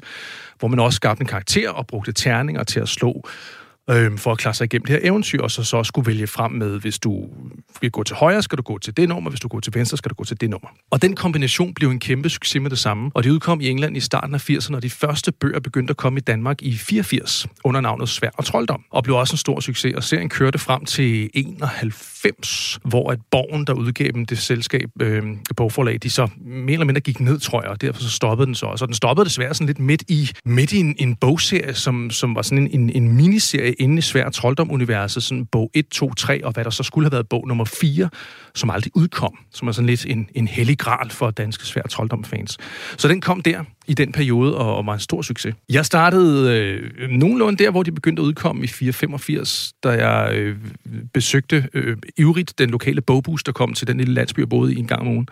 hvor 0.58 0.68
man 0.68 0.80
også 0.80 0.96
skabte 0.96 1.20
en 1.20 1.26
karakter 1.26 1.70
og 1.70 1.86
brugte 1.86 2.12
terninger 2.12 2.64
til 2.64 2.80
at 2.80 2.88
slå 2.88 3.28
øh, 3.90 4.18
for 4.18 4.32
at 4.32 4.38
klare 4.38 4.54
sig 4.54 4.64
igennem 4.64 4.86
det 4.86 4.92
her 4.92 5.08
eventyr, 5.08 5.42
og 5.42 5.50
så, 5.50 5.64
så 5.64 5.84
skulle 5.84 6.06
vælge 6.06 6.26
frem 6.26 6.52
med, 6.52 6.80
hvis 6.80 6.98
du 6.98 7.28
vil 7.80 7.90
gå 7.90 8.02
til 8.02 8.16
højre, 8.16 8.42
skal 8.42 8.58
du 8.58 8.62
gå 8.62 8.78
til 8.78 8.96
det 8.96 9.08
nummer, 9.08 9.30
hvis 9.30 9.40
du 9.40 9.48
går 9.48 9.60
til 9.60 9.74
venstre, 9.74 9.96
skal 9.96 10.10
du 10.10 10.14
gå 10.14 10.24
til 10.24 10.40
det 10.40 10.50
nummer. 10.50 10.68
Og 10.90 11.02
den 11.02 11.16
kombination 11.16 11.74
blev 11.74 11.90
en 11.90 12.00
kæmpe 12.00 12.28
succes 12.28 12.62
med 12.62 12.70
det 12.70 12.78
samme, 12.78 13.10
og 13.14 13.24
det 13.24 13.30
udkom 13.30 13.60
i 13.60 13.68
England 13.68 13.96
i 13.96 14.00
starten 14.00 14.34
af 14.34 14.50
80'erne, 14.50 14.76
og 14.76 14.82
de 14.82 14.90
første 14.90 15.32
bøger 15.32 15.60
begyndte 15.60 15.90
at 15.90 15.96
komme 15.96 16.18
i 16.18 16.20
Danmark 16.20 16.62
i 16.62 16.76
84 16.76 17.46
under 17.64 17.80
navnet 17.80 18.08
Svær 18.08 18.30
og 18.34 18.44
Trolddom, 18.44 18.84
og 18.90 19.04
blev 19.04 19.16
også 19.16 19.34
en 19.34 19.38
stor 19.38 19.60
succes, 19.60 19.94
og 19.94 20.04
serien 20.04 20.28
kørte 20.28 20.58
frem 20.58 20.84
til 20.84 21.30
91, 21.34 22.78
hvor 22.84 23.10
at 23.10 23.18
Borgen, 23.30 23.66
der 23.66 23.72
udgav 23.72 24.10
dem 24.14 24.26
det 24.26 24.38
selskab, 24.38 24.90
øh, 25.00 25.22
bogforlag, 25.56 25.98
de 26.02 26.10
så 26.10 26.28
mere 26.40 26.72
eller 26.72 26.86
mindre 26.86 27.00
gik 27.00 27.20
ned, 27.20 27.38
tror 27.38 27.62
jeg, 27.62 27.70
og 27.70 27.80
derfor 27.80 28.00
så 28.00 28.10
stoppede 28.10 28.46
den 28.46 28.54
så 28.54 28.66
også. 28.66 28.84
Og 28.84 28.88
den 28.88 28.94
stoppede 28.94 29.24
desværre 29.24 29.54
sådan 29.54 29.66
lidt 29.66 29.78
midt 29.78 30.04
i, 30.08 30.30
midt 30.44 30.72
i 30.72 30.80
en, 30.80 30.94
en 30.98 31.16
bogserie, 31.16 31.74
som, 31.74 32.10
som 32.10 32.34
var 32.34 32.42
sådan 32.42 32.58
en, 32.58 32.80
en, 32.80 32.90
en 32.90 33.16
miniserie 33.16 33.73
Øh, 33.80 33.84
inde 33.84 33.98
i 33.98 34.00
Svær 34.00 34.30
Trolddom-universet, 34.30 35.22
sådan 35.22 35.46
bog 35.46 35.70
1, 35.74 35.88
2, 35.88 36.14
3, 36.14 36.44
og 36.44 36.52
hvad 36.52 36.64
der 36.64 36.70
så 36.70 36.82
skulle 36.82 37.06
have 37.06 37.12
været 37.12 37.28
bog 37.28 37.48
nummer 37.48 37.64
4, 37.64 38.08
som 38.54 38.70
aldrig 38.70 38.92
udkom, 38.96 39.38
som 39.52 39.68
er 39.68 39.72
sådan 39.72 39.86
lidt 39.86 40.06
en, 40.06 40.28
en 40.34 40.48
hellig 40.48 40.78
gral 40.78 41.10
for 41.10 41.30
danske 41.30 41.66
Svær 41.66 41.82
Trolddom-fans. 41.82 42.58
Så 42.96 43.08
den 43.08 43.20
kom 43.20 43.40
der 43.40 43.64
i 43.86 43.94
den 43.94 44.12
periode 44.12 44.56
og, 44.56 44.76
og 44.76 44.86
var 44.86 44.94
en 44.94 45.00
stor 45.00 45.22
succes. 45.22 45.54
Jeg 45.68 45.86
startede 45.86 46.58
øh, 46.58 47.10
nogenlunde 47.10 47.64
der, 47.64 47.70
hvor 47.70 47.82
de 47.82 47.92
begyndte 47.92 48.22
at 48.22 48.26
udkomme 48.26 48.64
i 48.64 48.66
485, 48.66 49.72
da 49.84 50.08
jeg 50.08 50.34
øh, 50.34 50.56
besøgte 51.14 51.68
øh, 51.74 51.96
ivrigt 52.16 52.58
den 52.58 52.70
lokale 52.70 53.00
bogbus, 53.00 53.44
der 53.44 53.52
kom 53.52 53.74
til 53.74 53.86
den 53.86 53.96
lille 53.96 54.14
landsby, 54.14 54.40
jeg 54.40 54.48
boede 54.48 54.74
i 54.74 54.78
en 54.78 54.86
gang 54.86 55.00
om 55.00 55.08
ugen 55.08 55.28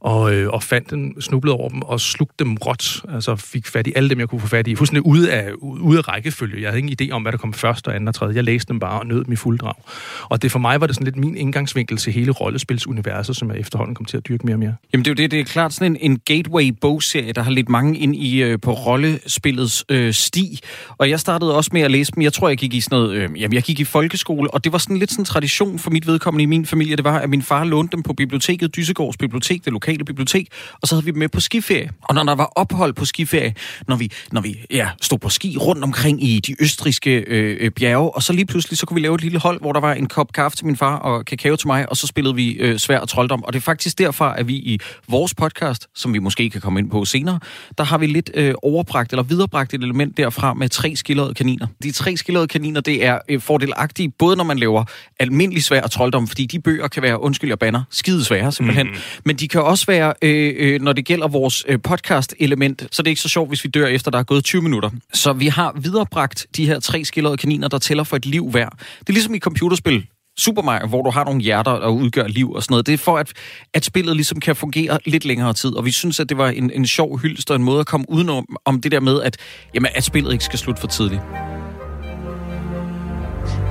og, 0.00 0.34
øh, 0.34 0.50
og 0.50 0.62
fandt 0.62 0.90
den, 0.90 1.20
snublede 1.20 1.56
over 1.56 1.68
dem 1.68 1.82
og 1.82 2.00
slugte 2.00 2.44
dem 2.44 2.54
råt. 2.54 3.02
Altså 3.14 3.36
fik 3.36 3.66
fat 3.66 3.86
i 3.86 3.92
alle 3.96 4.10
dem, 4.10 4.20
jeg 4.20 4.28
kunne 4.28 4.40
få 4.40 4.46
fat 4.46 4.66
i. 4.66 4.74
Fuldstændig 4.74 5.06
ude 5.06 5.32
af, 5.32 5.52
ude 5.60 5.98
af 5.98 6.08
rækkefølge. 6.08 6.62
Jeg 6.62 6.70
havde 6.70 6.78
ingen 6.78 6.96
idé 7.02 7.10
om, 7.10 7.22
hvad 7.22 7.32
der 7.32 7.38
kom 7.38 7.52
først 7.52 7.88
og 7.88 7.94
andet 7.94 8.08
og 8.08 8.14
tredje. 8.14 8.36
Jeg 8.36 8.44
læste 8.44 8.68
dem 8.68 8.80
bare 8.80 9.00
og 9.00 9.06
nød 9.06 9.24
dem 9.24 9.32
i 9.32 9.36
fuld 9.36 9.58
drag. 9.58 9.74
Og 10.22 10.42
det 10.42 10.52
for 10.52 10.58
mig 10.58 10.80
var 10.80 10.86
det 10.86 10.96
sådan 10.96 11.04
lidt 11.04 11.16
min 11.16 11.36
indgangsvinkel 11.36 11.96
til 11.96 12.12
hele 12.12 12.32
rollespilsuniverset, 12.32 13.36
som 13.36 13.50
jeg 13.50 13.58
efterhånden 13.58 13.94
kom 13.94 14.04
til 14.06 14.16
at 14.16 14.28
dyrke 14.28 14.46
mere 14.46 14.54
og 14.54 14.58
mere. 14.58 14.74
Jamen 14.92 15.04
det 15.04 15.10
er 15.10 15.12
jo 15.12 15.22
det, 15.22 15.30
det 15.30 15.40
er 15.40 15.44
klart 15.44 15.72
sådan 15.72 15.96
en, 16.00 16.10
en 16.10 16.20
gateway-bogserie, 16.24 17.32
der 17.32 17.42
har 17.42 17.50
lidt 17.50 17.68
mange 17.68 17.98
ind 17.98 18.16
i 18.16 18.42
øh, 18.42 18.58
på 18.60 18.72
rollespillets 18.72 19.84
øh, 19.88 20.12
sti. 20.12 20.60
Og 20.98 21.10
jeg 21.10 21.20
startede 21.20 21.56
også 21.56 21.70
med 21.72 21.80
at 21.80 21.90
læse 21.90 22.12
dem. 22.12 22.22
Jeg 22.22 22.32
tror, 22.32 22.48
jeg 22.48 22.58
gik 22.58 22.74
i 22.74 22.80
sådan 22.80 22.98
noget, 22.98 23.14
øh, 23.14 23.40
jamen 23.40 23.54
jeg 23.54 23.62
gik 23.62 23.80
i 23.80 23.84
folkeskole, 23.84 24.54
og 24.54 24.64
det 24.64 24.72
var 24.72 24.78
sådan 24.78 24.96
lidt 24.96 25.10
sådan 25.10 25.22
en 25.22 25.26
tradition 25.26 25.78
for 25.78 25.90
mit 25.90 26.06
vedkommende 26.06 26.42
i 26.42 26.46
min 26.46 26.66
familie. 26.66 26.96
Det 26.96 27.04
var, 27.04 27.18
at 27.18 27.30
min 27.30 27.42
far 27.42 27.64
lånte 27.64 27.96
dem 27.96 28.02
på 28.02 28.12
biblioteket, 28.12 28.76
Dyssegårds 28.76 29.16
bibliotek, 29.16 29.64
det 29.64 29.72
lokale 29.72 29.87
bibliotek, 29.96 30.48
og 30.82 30.88
så 30.88 30.94
havde 30.94 31.04
vi 31.04 31.10
dem 31.10 31.18
med 31.18 31.28
på 31.28 31.40
skiferie. 31.40 31.90
Og 32.02 32.14
når 32.14 32.22
der 32.22 32.34
var 32.34 32.52
ophold 32.56 32.94
på 32.94 33.04
skiferie, 33.04 33.54
når 33.88 33.96
vi, 33.96 34.10
når 34.32 34.40
vi 34.40 34.56
ja, 34.70 34.88
stod 35.02 35.18
på 35.18 35.28
ski 35.28 35.56
rundt 35.56 35.84
omkring 35.84 36.24
i 36.24 36.40
de 36.40 36.62
østriske 36.62 37.24
øh, 37.26 37.56
øh, 37.60 37.70
bjerge, 37.70 38.10
og 38.10 38.22
så 38.22 38.32
lige 38.32 38.46
pludselig, 38.46 38.78
så 38.78 38.86
kunne 38.86 38.94
vi 38.94 39.00
lave 39.00 39.14
et 39.14 39.20
lille 39.20 39.38
hold, 39.38 39.60
hvor 39.60 39.72
der 39.72 39.80
var 39.80 39.92
en 39.92 40.06
kop 40.06 40.32
kaffe 40.32 40.56
til 40.56 40.66
min 40.66 40.76
far 40.76 40.96
og 40.96 41.24
kakao 41.24 41.56
til 41.56 41.66
mig, 41.66 41.88
og 41.88 41.96
så 41.96 42.06
spillede 42.06 42.34
vi 42.34 42.52
øh, 42.52 42.78
svær 42.78 42.98
og 42.98 43.08
trolddom. 43.08 43.44
Og 43.44 43.52
det 43.52 43.58
er 43.58 43.62
faktisk 43.62 43.98
derfra, 43.98 44.38
at 44.38 44.48
vi 44.48 44.54
i 44.54 44.78
vores 45.08 45.34
podcast, 45.34 45.86
som 45.94 46.14
vi 46.14 46.18
måske 46.18 46.50
kan 46.50 46.60
komme 46.60 46.78
ind 46.78 46.90
på 46.90 47.04
senere, 47.04 47.40
der 47.78 47.84
har 47.84 47.98
vi 47.98 48.06
lidt 48.06 48.30
øh, 48.34 48.54
overbragt 48.62 49.12
eller 49.12 49.22
viderebragt 49.22 49.74
et 49.74 49.82
element 49.82 50.16
derfra 50.16 50.54
med 50.54 50.68
tre 50.68 50.96
skildrede 50.96 51.34
kaniner. 51.34 51.66
De 51.82 51.92
tre 51.92 52.16
skildrede 52.16 52.46
kaniner, 52.48 52.80
det 52.80 53.04
er 53.04 53.18
øh, 53.28 53.40
fordelagtige, 53.40 54.12
både 54.18 54.36
når 54.36 54.44
man 54.44 54.58
laver 54.58 54.84
almindelig 55.20 55.64
svær 55.64 55.82
og 55.82 55.90
trolddom, 55.90 56.28
fordi 56.28 56.46
de 56.46 56.60
bøger 56.60 56.88
kan 56.88 57.02
være, 57.02 57.20
undskyld 57.20 57.50
jeg 57.50 57.58
banner, 57.58 57.82
skide 57.90 58.24
svære 58.24 58.52
simpelthen, 58.52 58.86
mm. 58.86 58.96
men 59.24 59.36
de 59.36 59.48
kan 59.48 59.62
også 59.62 59.77
være 59.86 60.14
øh, 60.22 60.54
øh, 60.56 60.80
når 60.80 60.92
det 60.92 61.04
gælder 61.04 61.28
vores 61.28 61.64
øh, 61.68 61.78
podcast-element, 61.78 62.86
så 62.92 63.02
det 63.02 63.08
er 63.08 63.10
ikke 63.10 63.22
så 63.22 63.28
sjovt, 63.28 63.48
hvis 63.48 63.64
vi 63.64 63.68
dør 63.68 63.86
efter, 63.86 64.10
der 64.10 64.18
er 64.18 64.22
gået 64.22 64.44
20 64.44 64.62
minutter. 64.62 64.90
Så 65.14 65.32
vi 65.32 65.46
har 65.46 65.72
viderebragt 65.80 66.46
de 66.56 66.66
her 66.66 66.80
tre 66.80 67.04
skildrede 67.04 67.36
kaniner, 67.36 67.68
der 67.68 67.78
tæller 67.78 68.04
for 68.04 68.16
et 68.16 68.26
liv 68.26 68.50
hver. 68.50 68.68
Det 68.68 69.08
er 69.08 69.12
ligesom 69.12 69.34
i 69.34 69.38
computerspil. 69.38 70.06
Super 70.38 70.62
Mario, 70.62 70.86
hvor 70.86 71.02
du 71.02 71.10
har 71.10 71.24
nogle 71.24 71.40
hjerter, 71.40 71.70
og 71.70 71.96
udgør 71.96 72.26
liv 72.26 72.52
og 72.52 72.62
sådan 72.62 72.72
noget. 72.72 72.86
Det 72.86 72.94
er 72.94 72.98
for, 72.98 73.18
at, 73.18 73.32
at 73.74 73.84
spillet 73.84 74.16
ligesom 74.16 74.40
kan 74.40 74.56
fungere 74.56 74.98
lidt 75.06 75.24
længere 75.24 75.52
tid. 75.52 75.74
Og 75.74 75.84
vi 75.84 75.90
synes, 75.90 76.20
at 76.20 76.28
det 76.28 76.38
var 76.38 76.48
en, 76.48 76.70
en 76.70 76.86
sjov 76.86 77.18
hyldest 77.18 77.50
og 77.50 77.56
en 77.56 77.64
måde 77.64 77.80
at 77.80 77.86
komme 77.86 78.06
udenom 78.08 78.56
om 78.64 78.80
det 78.80 78.92
der 78.92 79.00
med, 79.00 79.22
at, 79.22 79.36
jamen, 79.74 79.90
at 79.94 80.04
spillet 80.04 80.32
ikke 80.32 80.44
skal 80.44 80.58
slutte 80.58 80.80
for 80.80 80.88
tidligt. 80.88 81.20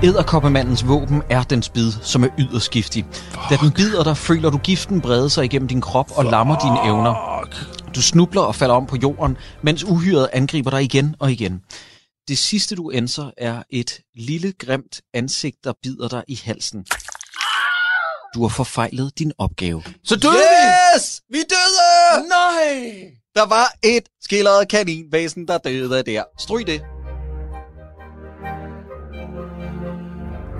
Æderkoppemandens 0.03 0.87
våben 0.87 1.21
er 1.29 1.43
dens 1.43 1.69
bid, 1.69 1.91
som 2.01 2.23
er 2.23 2.27
yderst 2.39 2.71
giftig. 2.71 3.05
Da 3.49 3.55
den 3.55 3.71
bider 3.71 4.03
dig, 4.03 4.17
føler 4.17 4.49
du 4.49 4.57
giften 4.57 5.01
brede 5.01 5.29
sig 5.29 5.45
igennem 5.45 5.67
din 5.67 5.81
krop 5.81 6.11
og 6.17 6.25
lammer 6.25 6.59
dine 6.59 6.85
evner. 6.85 7.43
Du 7.95 8.01
snubler 8.01 8.41
og 8.41 8.55
falder 8.55 8.75
om 8.75 8.85
på 8.85 8.95
jorden, 8.95 9.37
mens 9.61 9.83
uhyret 9.83 10.29
angriber 10.33 10.69
dig 10.69 10.83
igen 10.83 11.15
og 11.19 11.31
igen. 11.31 11.61
Det 12.27 12.37
sidste 12.37 12.75
du 12.75 12.91
ændrer 12.93 13.31
er 13.37 13.63
et 13.69 13.99
lille 14.15 14.51
grimt 14.51 15.01
ansigt, 15.13 15.57
der 15.63 15.73
bider 15.83 16.07
dig 16.07 16.23
i 16.27 16.39
halsen. 16.43 16.85
Du 18.35 18.41
har 18.41 18.49
forfejlet 18.49 19.19
din 19.19 19.31
opgave. 19.37 19.83
Så 20.03 20.15
døde 20.15 20.33
yes! 20.95 21.21
vi! 21.29 21.37
Vi 21.37 21.43
døde! 21.49 22.27
Nej! 22.29 23.11
Der 23.35 23.45
var 23.45 23.73
et 23.83 24.03
skildret 24.21 24.69
kaninvæsen, 24.69 25.47
der 25.47 25.57
døde 25.57 26.03
der. 26.03 26.23
Stryg 26.39 26.67
det. 26.67 26.96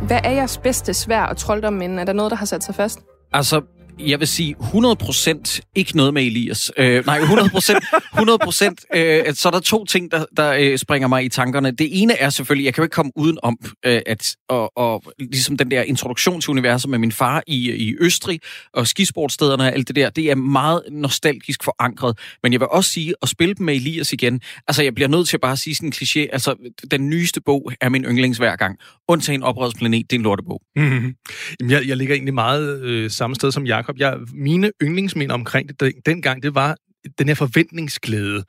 Hvad 0.08 0.20
er 0.24 0.32
jeres 0.32 0.58
bedste 0.58 0.94
svær 0.94 1.24
og 1.24 1.38
trolddommen? 1.38 2.00
er 2.00 2.04
der 2.04 2.14
noget, 2.14 2.30
der 2.32 2.38
har 2.38 2.46
sat 2.46 2.64
sig 2.64 2.76
fast? 2.76 3.00
Altså, 3.34 3.62
jeg 4.00 4.20
vil 4.20 4.28
sige 4.28 4.56
100% 4.60 5.60
ikke 5.76 5.98
noget 5.98 6.14
med 6.14 6.24
Elias. 6.24 6.72
Øh, 6.78 7.06
nej, 7.06 7.20
100%, 7.20 7.24
100% 7.24 8.98
øh, 9.00 9.34
så 9.34 9.48
er 9.48 9.52
der 9.52 9.60
to 9.60 9.86
ting, 9.86 10.12
der, 10.12 10.26
der 10.38 10.54
øh, 10.60 10.78
springer 10.78 11.08
mig 11.08 11.26
i 11.26 11.30
tankerne. 11.30 11.72
Det 11.72 12.02
ene 12.02 12.18
er 12.18 12.30
selvfølgelig, 12.30 12.66
jeg 12.66 12.74
kan 12.74 12.82
jo 12.82 12.84
ikke 12.84 12.94
komme 12.94 13.12
uden 13.16 13.38
om, 13.44 13.58
øh, 13.86 14.02
at 14.06 14.36
og, 14.50 14.78
og, 14.78 15.04
ligesom 15.20 15.58
den 15.58 15.72
der 15.72 15.82
introduktion 15.82 16.42
til 16.42 16.50
universet 16.50 16.90
med 16.90 17.00
min 17.00 17.12
far 17.12 17.44
i, 17.48 17.72
i 17.72 17.96
Østrig, 18.00 18.40
og 18.74 18.88
skisportstederne 18.88 19.64
og 19.64 19.74
alt 19.74 19.88
det 19.88 19.96
der, 19.96 20.10
det 20.10 20.32
er 20.32 20.36
meget 20.36 20.82
nostalgisk 20.92 21.64
forankret. 21.64 22.20
Men 22.44 22.54
jeg 22.54 22.60
vil 22.60 22.68
også 22.72 22.92
sige, 22.92 23.14
at 23.22 23.30
spille 23.30 23.54
dem 23.54 23.66
med 23.66 23.76
Elias 23.76 24.14
igen, 24.14 24.42
altså 24.68 24.84
jeg 24.84 24.96
bliver 24.96 25.08
nødt 25.08 25.28
til 25.28 25.38
at 25.38 25.42
bare 25.42 25.58
sige 25.58 25.76
sådan 25.76 25.88
en 25.88 25.94
kliché, 25.94 26.20
altså 26.34 26.56
den 26.92 27.10
nyeste 27.10 27.42
bog 27.42 27.72
er 27.82 27.90
min 27.90 28.04
yndlings 28.04 28.38
hver 28.38 28.56
gang. 28.56 28.78
Undtagen 29.08 29.44
oprørsplanet, 29.44 30.12
det 30.12 30.16
er 30.16 30.20
en 30.20 30.24
lortebog. 30.24 30.62
Mm-hmm. 30.76 31.16
Jamen, 31.60 31.72
jeg, 31.72 31.88
jeg 31.88 31.98
ligger 31.98 32.16
egentlig 32.16 32.34
meget 32.34 32.82
øh, 32.82 33.12
samme 33.12 33.36
sted 33.36 33.52
som 33.52 33.66
Jakob. 33.66 33.87
Jeg, 33.98 34.18
mine 34.34 34.72
yndlingsminder 34.84 35.36
omkring 35.36 35.70
det 35.70 35.80
den, 35.80 35.94
dengang, 36.06 36.44
det 36.44 36.56
var 36.56 36.78
den 37.20 37.28
her 37.28 37.36
forventningsglæde, 37.36 38.44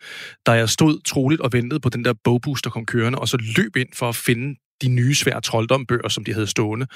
da 0.46 0.52
jeg 0.52 0.68
stod 0.68 1.00
troligt 1.04 1.40
og 1.40 1.52
ventede 1.52 1.80
på 1.80 1.88
den 1.88 2.04
der 2.04 2.14
bogbus, 2.24 2.62
der 2.62 2.70
kom 2.70 2.86
kørende, 2.86 3.18
og 3.18 3.28
så 3.28 3.36
løb 3.56 3.76
ind 3.76 3.88
for 3.94 4.08
at 4.08 4.16
finde 4.16 4.58
de 4.82 4.88
nye 4.88 5.14
svære 5.14 5.40
trolddombøger, 5.40 6.08
som 6.08 6.24
de 6.24 6.32
havde 6.32 6.46
stående. 6.46 6.86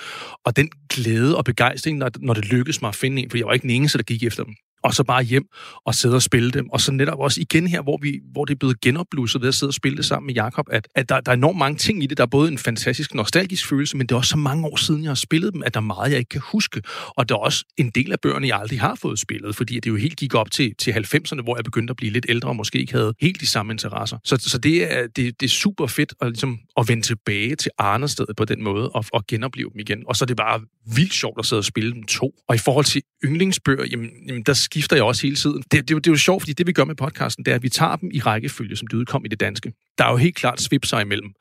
Og 0.44 0.56
den 0.56 0.70
glæde 0.90 1.36
og 1.36 1.44
begejstring, 1.44 1.98
når, 1.98 2.10
når 2.20 2.34
det 2.34 2.44
lykkedes 2.44 2.82
mig 2.82 2.88
at 2.88 2.94
finde 2.94 3.22
en, 3.22 3.30
for 3.30 3.38
jeg 3.38 3.46
var 3.46 3.52
ikke 3.52 3.62
den 3.62 3.70
eneste, 3.70 3.98
der 3.98 4.04
gik 4.04 4.22
efter 4.22 4.44
dem 4.44 4.54
og 4.82 4.94
så 4.94 5.04
bare 5.04 5.22
hjem 5.22 5.44
og 5.86 5.94
sidde 5.94 6.14
og 6.14 6.22
spille 6.22 6.50
dem. 6.50 6.70
Og 6.70 6.80
så 6.80 6.92
netop 6.92 7.18
også 7.18 7.40
igen 7.40 7.66
her, 7.66 7.82
hvor, 7.82 7.98
vi, 8.02 8.20
hvor 8.32 8.44
det 8.44 8.54
er 8.54 8.58
blevet 8.58 8.80
genopblusset 8.80 9.40
ved 9.40 9.48
at 9.48 9.54
sidde 9.54 9.70
og 9.70 9.74
spille 9.74 9.96
det 9.96 10.04
sammen 10.04 10.26
med 10.26 10.34
Jakob, 10.34 10.66
at, 10.70 10.88
at 10.94 11.08
der, 11.08 11.20
der 11.20 11.32
er 11.32 11.36
enormt 11.36 11.58
mange 11.58 11.78
ting 11.78 12.02
i 12.02 12.06
det. 12.06 12.16
Der 12.16 12.22
er 12.22 12.28
både 12.28 12.52
en 12.52 12.58
fantastisk 12.58 13.14
nostalgisk 13.14 13.68
følelse, 13.68 13.96
men 13.96 14.06
det 14.06 14.14
er 14.14 14.18
også 14.18 14.30
så 14.30 14.36
mange 14.36 14.66
år 14.66 14.76
siden, 14.76 15.02
jeg 15.02 15.10
har 15.10 15.14
spillet 15.14 15.52
dem, 15.52 15.62
at 15.66 15.74
der 15.74 15.80
er 15.80 15.84
meget, 15.84 16.10
jeg 16.10 16.18
ikke 16.18 16.28
kan 16.28 16.42
huske. 16.44 16.82
Og 17.08 17.28
der 17.28 17.34
er 17.34 17.38
også 17.38 17.64
en 17.76 17.90
del 17.90 18.12
af 18.12 18.20
bøgerne, 18.20 18.48
jeg 18.48 18.58
aldrig 18.60 18.80
har 18.80 18.94
fået 18.94 19.18
spillet, 19.18 19.56
fordi 19.56 19.74
det 19.74 19.86
jo 19.86 19.96
helt 19.96 20.16
gik 20.16 20.34
op 20.34 20.50
til, 20.50 20.74
til 20.78 20.92
90'erne, 20.92 21.42
hvor 21.42 21.56
jeg 21.56 21.64
begyndte 21.64 21.90
at 21.90 21.96
blive 21.96 22.12
lidt 22.12 22.26
ældre 22.28 22.48
og 22.48 22.56
måske 22.56 22.78
ikke 22.78 22.92
havde 22.92 23.14
helt 23.20 23.40
de 23.40 23.46
samme 23.46 23.72
interesser. 23.72 24.18
Så, 24.24 24.36
så 24.36 24.58
det, 24.58 24.92
er, 24.92 25.06
det, 25.06 25.40
det 25.40 25.46
er 25.46 25.50
super 25.50 25.86
fedt 25.86 26.14
at, 26.20 26.28
ligesom, 26.28 26.58
at 26.76 26.88
vende 26.88 27.02
tilbage 27.02 27.56
til 27.56 27.70
Arnestedet 27.78 28.36
på 28.36 28.44
den 28.44 28.62
måde 28.64 28.90
og, 28.90 29.04
og 29.12 29.26
genopleve 29.28 29.70
dem 29.72 29.80
igen. 29.80 30.02
Og 30.06 30.16
så 30.16 30.24
er 30.24 30.26
det 30.26 30.36
bare 30.36 30.60
vildt 30.94 31.14
sjovt 31.14 31.38
at 31.38 31.46
sidde 31.46 31.60
og 31.60 31.64
spille 31.64 31.92
dem 31.92 32.02
to. 32.02 32.34
Og 32.48 32.54
i 32.54 32.58
forhold 32.58 32.84
til 32.84 33.02
yndlingsbøger, 33.24 33.84
jamen, 33.90 34.10
jamen 34.28 34.42
der 34.42 34.52
skifter 34.52 34.96
jeg 34.96 35.04
også 35.04 35.22
hele 35.22 35.36
tiden. 35.36 35.62
Det, 35.72 35.88
det, 35.88 35.88
det 35.88 36.06
er 36.06 36.12
jo 36.12 36.16
sjovt, 36.16 36.42
fordi 36.42 36.52
det 36.52 36.66
vi 36.66 36.72
gør 36.72 36.84
med 36.84 36.94
podcasten, 36.94 37.44
det 37.44 37.50
er, 37.50 37.54
at 37.54 37.62
vi 37.62 37.68
tager 37.68 37.96
dem 37.96 38.10
i 38.12 38.20
rækkefølge, 38.20 38.76
som 38.76 38.86
de 38.86 38.96
udkom 38.96 39.24
i 39.24 39.28
det 39.28 39.40
danske. 39.40 39.72
Der 39.98 40.04
er 40.04 40.10
jo 40.10 40.16
helt 40.16 40.36
klart 40.36 40.60
svipser 40.60 41.00
imellem 41.00 41.32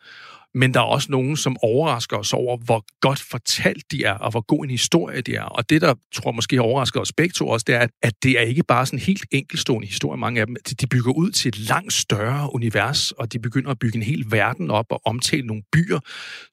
men 0.53 0.73
der 0.73 0.79
er 0.79 0.83
også 0.83 1.07
nogen, 1.11 1.37
som 1.37 1.57
overrasker 1.63 2.17
os 2.17 2.33
over, 2.33 2.57
hvor 2.57 2.85
godt 3.01 3.19
fortalt 3.19 3.91
de 3.91 4.03
er, 4.03 4.13
og 4.13 4.31
hvor 4.31 4.41
god 4.41 4.63
en 4.63 4.69
historie 4.69 5.21
de 5.21 5.35
er. 5.35 5.43
Og 5.43 5.69
det, 5.69 5.81
der 5.81 5.93
tror 6.13 6.31
måske 6.31 6.61
overrasker 6.61 6.99
os 6.99 7.13
begge 7.13 7.33
to 7.33 7.47
også, 7.47 7.63
det 7.67 7.75
er, 7.75 7.87
at 8.01 8.13
det 8.23 8.39
er 8.39 8.41
ikke 8.41 8.63
bare 8.63 8.85
sådan 8.85 8.99
en 8.99 9.03
helt 9.03 9.25
enkelstående 9.31 9.87
historie, 9.87 10.19
mange 10.19 10.41
af 10.41 10.47
dem. 10.47 10.55
De 10.81 10.87
bygger 10.87 11.11
ud 11.11 11.31
til 11.31 11.49
et 11.49 11.59
langt 11.59 11.93
større 11.93 12.55
univers, 12.55 13.11
og 13.11 13.33
de 13.33 13.39
begynder 13.39 13.71
at 13.71 13.79
bygge 13.79 13.97
en 13.97 14.03
hel 14.03 14.25
verden 14.29 14.71
op 14.71 14.85
og 14.89 15.01
omtale 15.05 15.47
nogle 15.47 15.63
byer, 15.73 15.99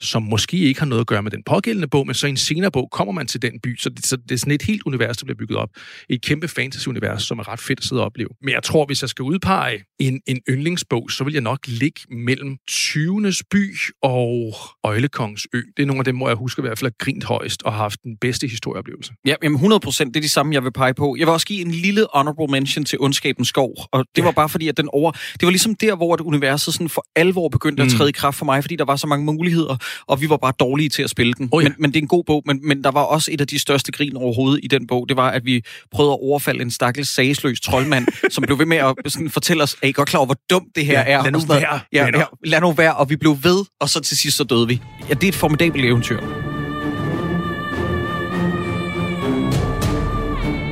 som 0.00 0.22
måske 0.22 0.56
ikke 0.56 0.80
har 0.80 0.86
noget 0.86 1.00
at 1.00 1.06
gøre 1.06 1.22
med 1.22 1.30
den 1.30 1.42
pågældende 1.46 1.88
bog, 1.88 2.06
men 2.06 2.14
så 2.14 2.26
i 2.26 2.30
en 2.30 2.36
senere 2.36 2.70
bog 2.70 2.88
kommer 2.92 3.12
man 3.12 3.26
til 3.26 3.42
den 3.42 3.60
by, 3.62 3.76
så 3.76 3.88
det, 3.88 4.06
så 4.06 4.16
det 4.16 4.30
er 4.30 4.38
sådan 4.38 4.52
et 4.52 4.62
helt 4.62 4.82
univers, 4.86 5.16
der 5.16 5.24
bliver 5.24 5.36
bygget 5.36 5.58
op. 5.58 5.68
Et 6.08 6.22
kæmpe 6.22 6.48
fantasy-univers, 6.48 7.22
som 7.22 7.38
er 7.38 7.48
ret 7.48 7.60
fedt 7.60 7.80
at 7.80 7.84
sidde 7.84 8.02
og 8.02 8.06
opleve. 8.06 8.28
Men 8.42 8.54
jeg 8.54 8.62
tror, 8.62 8.86
hvis 8.86 9.02
jeg 9.02 9.08
skal 9.08 9.22
udpege 9.22 9.84
en, 9.98 10.20
en 10.26 10.40
yndlingsbog, 10.48 11.10
så 11.10 11.24
vil 11.24 11.32
jeg 11.32 11.42
nok 11.42 11.66
ligge 11.66 12.00
mellem 12.10 12.56
20. 12.66 13.32
by 13.50 13.74
og 14.02 14.54
Øjlekongens 14.84 15.46
Ø. 15.52 15.60
Det 15.76 15.82
er 15.82 15.86
nogle 15.86 16.00
af 16.00 16.04
dem, 16.04 16.16
hvor 16.16 16.28
jeg 16.28 16.36
husker 16.36 16.62
i 16.62 16.66
hvert 16.66 16.78
fald 16.78 16.86
at 16.86 16.98
grint 16.98 17.24
højst 17.24 17.62
og 17.62 17.72
har 17.72 17.78
haft 17.78 18.02
den 18.02 18.16
bedste 18.20 18.46
historieoplevelse. 18.46 19.12
Ja, 19.26 19.34
jamen 19.42 19.56
100 19.56 19.80
procent, 19.80 20.14
det 20.14 20.20
er 20.20 20.22
de 20.22 20.28
samme, 20.28 20.54
jeg 20.54 20.64
vil 20.64 20.72
pege 20.72 20.94
på. 20.94 21.16
Jeg 21.18 21.26
vil 21.26 21.32
også 21.32 21.46
give 21.46 21.60
en 21.60 21.70
lille 21.70 22.06
honorable 22.14 22.46
mention 22.46 22.84
til 22.84 22.98
Ondskabens 23.00 23.48
Skov, 23.48 23.74
og 23.92 24.04
det 24.16 24.22
ja. 24.22 24.24
var 24.24 24.30
bare 24.30 24.48
fordi, 24.48 24.68
at 24.68 24.76
den 24.76 24.88
over... 24.92 25.12
Det 25.12 25.42
var 25.42 25.50
ligesom 25.50 25.74
der, 25.74 25.96
hvor 25.96 26.26
universet 26.26 26.74
sådan 26.74 26.88
for 26.88 27.06
alvor 27.16 27.48
begyndte 27.48 27.82
mm. 27.82 27.86
at 27.86 27.92
træde 27.92 28.08
i 28.08 28.12
kraft 28.12 28.36
for 28.36 28.44
mig, 28.44 28.64
fordi 28.64 28.76
der 28.76 28.84
var 28.84 28.96
så 28.96 29.06
mange 29.06 29.24
muligheder, 29.24 29.76
og 30.06 30.20
vi 30.20 30.28
var 30.28 30.36
bare 30.36 30.52
dårlige 30.60 30.88
til 30.88 31.02
at 31.02 31.10
spille 31.10 31.34
den. 31.34 31.48
Oh, 31.52 31.62
ja. 31.62 31.68
men, 31.68 31.76
men 31.78 31.90
det 31.90 31.98
er 31.98 32.02
en 32.02 32.08
god 32.08 32.24
bog, 32.24 32.42
men, 32.46 32.60
men 32.62 32.84
der 32.84 32.90
var 32.90 33.02
også 33.02 33.30
et 33.32 33.40
af 33.40 33.46
de 33.46 33.58
største 33.58 33.92
grin 33.92 34.16
overhovedet 34.16 34.60
i 34.62 34.66
den 34.66 34.86
bog. 34.86 35.08
Det 35.08 35.16
var, 35.16 35.30
at 35.30 35.44
vi 35.44 35.62
prøvede 35.92 36.12
at 36.12 36.18
overfalde 36.22 36.62
en 36.62 36.70
stakkels 36.70 37.08
sagsløs 37.08 37.60
troldmand, 37.60 38.06
som 38.34 38.42
blev 38.42 38.58
ved 38.58 38.66
med 38.66 38.76
at 38.76 38.94
sådan, 39.06 39.30
fortælle 39.30 39.62
os, 39.62 39.76
at 39.82 39.88
I 39.88 39.92
godt 39.92 40.08
klar 40.08 40.18
over, 40.18 40.26
hvor 40.26 40.38
dumt 40.50 40.68
det 40.74 40.86
her 40.86 41.00
ja, 41.00 41.12
er. 41.12 41.22
Lad 41.22 41.32
nu 41.32 41.38
være. 41.48 41.80
Ja, 41.92 42.06
ja, 42.16 42.24
lad 42.44 42.60
nu 42.60 42.72
være, 42.72 42.96
og 42.96 43.10
vi 43.10 43.16
blev 43.16 43.36
ved, 43.42 43.64
og 43.80 43.88
så 43.88 44.00
til 44.00 44.16
sidst 44.16 44.36
så 44.36 44.44
døde 44.44 44.68
vi. 44.68 44.80
Ja, 45.08 45.14
det 45.14 45.24
er 45.24 45.28
et 45.28 45.34
formidabelt 45.34 45.84
eventyr. 45.84 46.20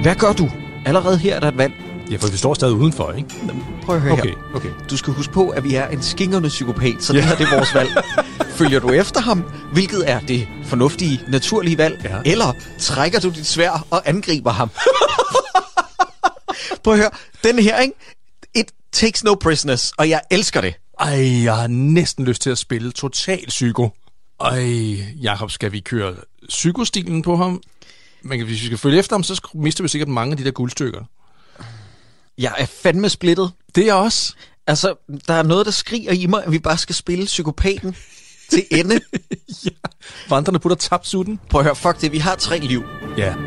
Hvad 0.03 0.15
gør 0.15 0.33
du? 0.33 0.51
Allerede 0.87 1.19
her 1.19 1.37
er 1.37 1.41
der 1.41 1.49
et 1.49 1.59
valg. 1.59 1.73
Ja, 2.11 2.17
for 2.17 2.29
vi 2.29 2.37
står 2.37 2.55
stadig 2.55 2.75
udenfor, 2.75 3.13
ikke? 3.13 3.29
Prøv 3.83 3.97
at 3.97 4.03
høre 4.03 4.13
okay, 4.13 4.29
her. 4.29 4.37
Okay. 4.55 4.69
Du 4.91 4.97
skal 4.97 5.13
huske 5.13 5.33
på, 5.33 5.49
at 5.49 5.65
vi 5.65 5.75
er 5.75 5.89
en 5.89 6.03
skingerne 6.03 6.49
psykopat, 6.49 6.95
så 7.01 7.13
det 7.13 7.25
her 7.25 7.37
det 7.37 7.47
er 7.47 7.57
vores 7.57 7.75
valg. 7.75 7.91
Følger 8.59 8.81
du 8.81 8.91
efter 8.91 9.21
ham, 9.21 9.45
hvilket 9.73 10.11
er 10.11 10.21
det 10.21 10.49
fornuftige, 10.65 11.21
naturlige 11.29 11.79
valg, 11.79 12.01
ja. 12.05 12.31
eller 12.31 12.53
trækker 12.79 13.21
du 13.21 13.31
dit 13.31 13.47
svær 13.47 13.87
og 13.91 14.09
angriber 14.09 14.51
ham? 14.51 14.71
Prøv 16.85 16.95
at 16.95 17.01
høre, 17.01 17.11
den 17.45 17.59
her, 17.59 17.81
ikke? 17.81 17.95
It 18.55 18.73
takes 18.93 19.25
no 19.25 19.35
prisoners, 19.35 19.93
og 19.99 20.09
jeg 20.09 20.21
elsker 20.31 20.61
det. 20.61 20.75
Ej, 21.01 21.43
jeg 21.45 21.57
har 21.57 21.67
næsten 21.67 22.25
lyst 22.25 22.43
til 22.43 22.51
at 22.51 22.59
spille 22.59 22.93
total 22.93 23.47
psyko. 23.49 23.91
Ej, 24.41 24.63
Jakob, 25.23 25.51
skal 25.51 25.73
vi 25.73 25.81
køre 25.81 26.15
psykostilen 26.49 27.23
på 27.23 27.37
ham? 27.37 27.63
Men 28.23 28.45
hvis 28.45 28.61
vi 28.61 28.67
skal 28.67 28.79
følge 28.79 28.99
efter 28.99 29.17
ham, 29.17 29.23
så 29.23 29.49
mister 29.55 29.83
vi 29.83 29.89
sikkert 29.89 30.09
mange 30.09 30.31
af 30.31 30.37
de 30.37 30.45
der 30.45 30.51
guldstykker. 30.51 31.05
Jeg 32.39 32.55
er 32.59 32.67
fandme 32.67 33.09
splittet. 33.09 33.53
Det 33.75 33.83
er 33.83 33.87
jeg 33.87 33.95
også. 33.95 34.35
Altså, 34.67 34.95
der 35.29 35.35
er 35.35 35.43
noget, 35.43 35.67
der 35.67 35.73
skriger 35.73 36.13
i 36.13 36.27
mig, 36.27 36.45
at 36.45 36.53
vi 36.53 36.59
bare 36.59 36.79
skal 36.79 36.95
spille 36.95 37.25
psykopaten 37.25 37.97
til 38.51 38.65
ende. 38.71 38.95
ja. 39.65 39.71
Vandrende 40.29 40.61
putter 40.61 40.77
tabt 40.77 41.07
sutten. 41.07 41.41
Prøv 41.51 41.61
at 41.61 41.65
høre, 41.65 41.77
fuck 41.77 42.01
det, 42.01 42.13
vi 42.13 42.19
har 42.19 42.35
tre 42.35 42.59
liv. 42.59 42.85
Ja. 43.19 43.35
Vi 43.37 43.46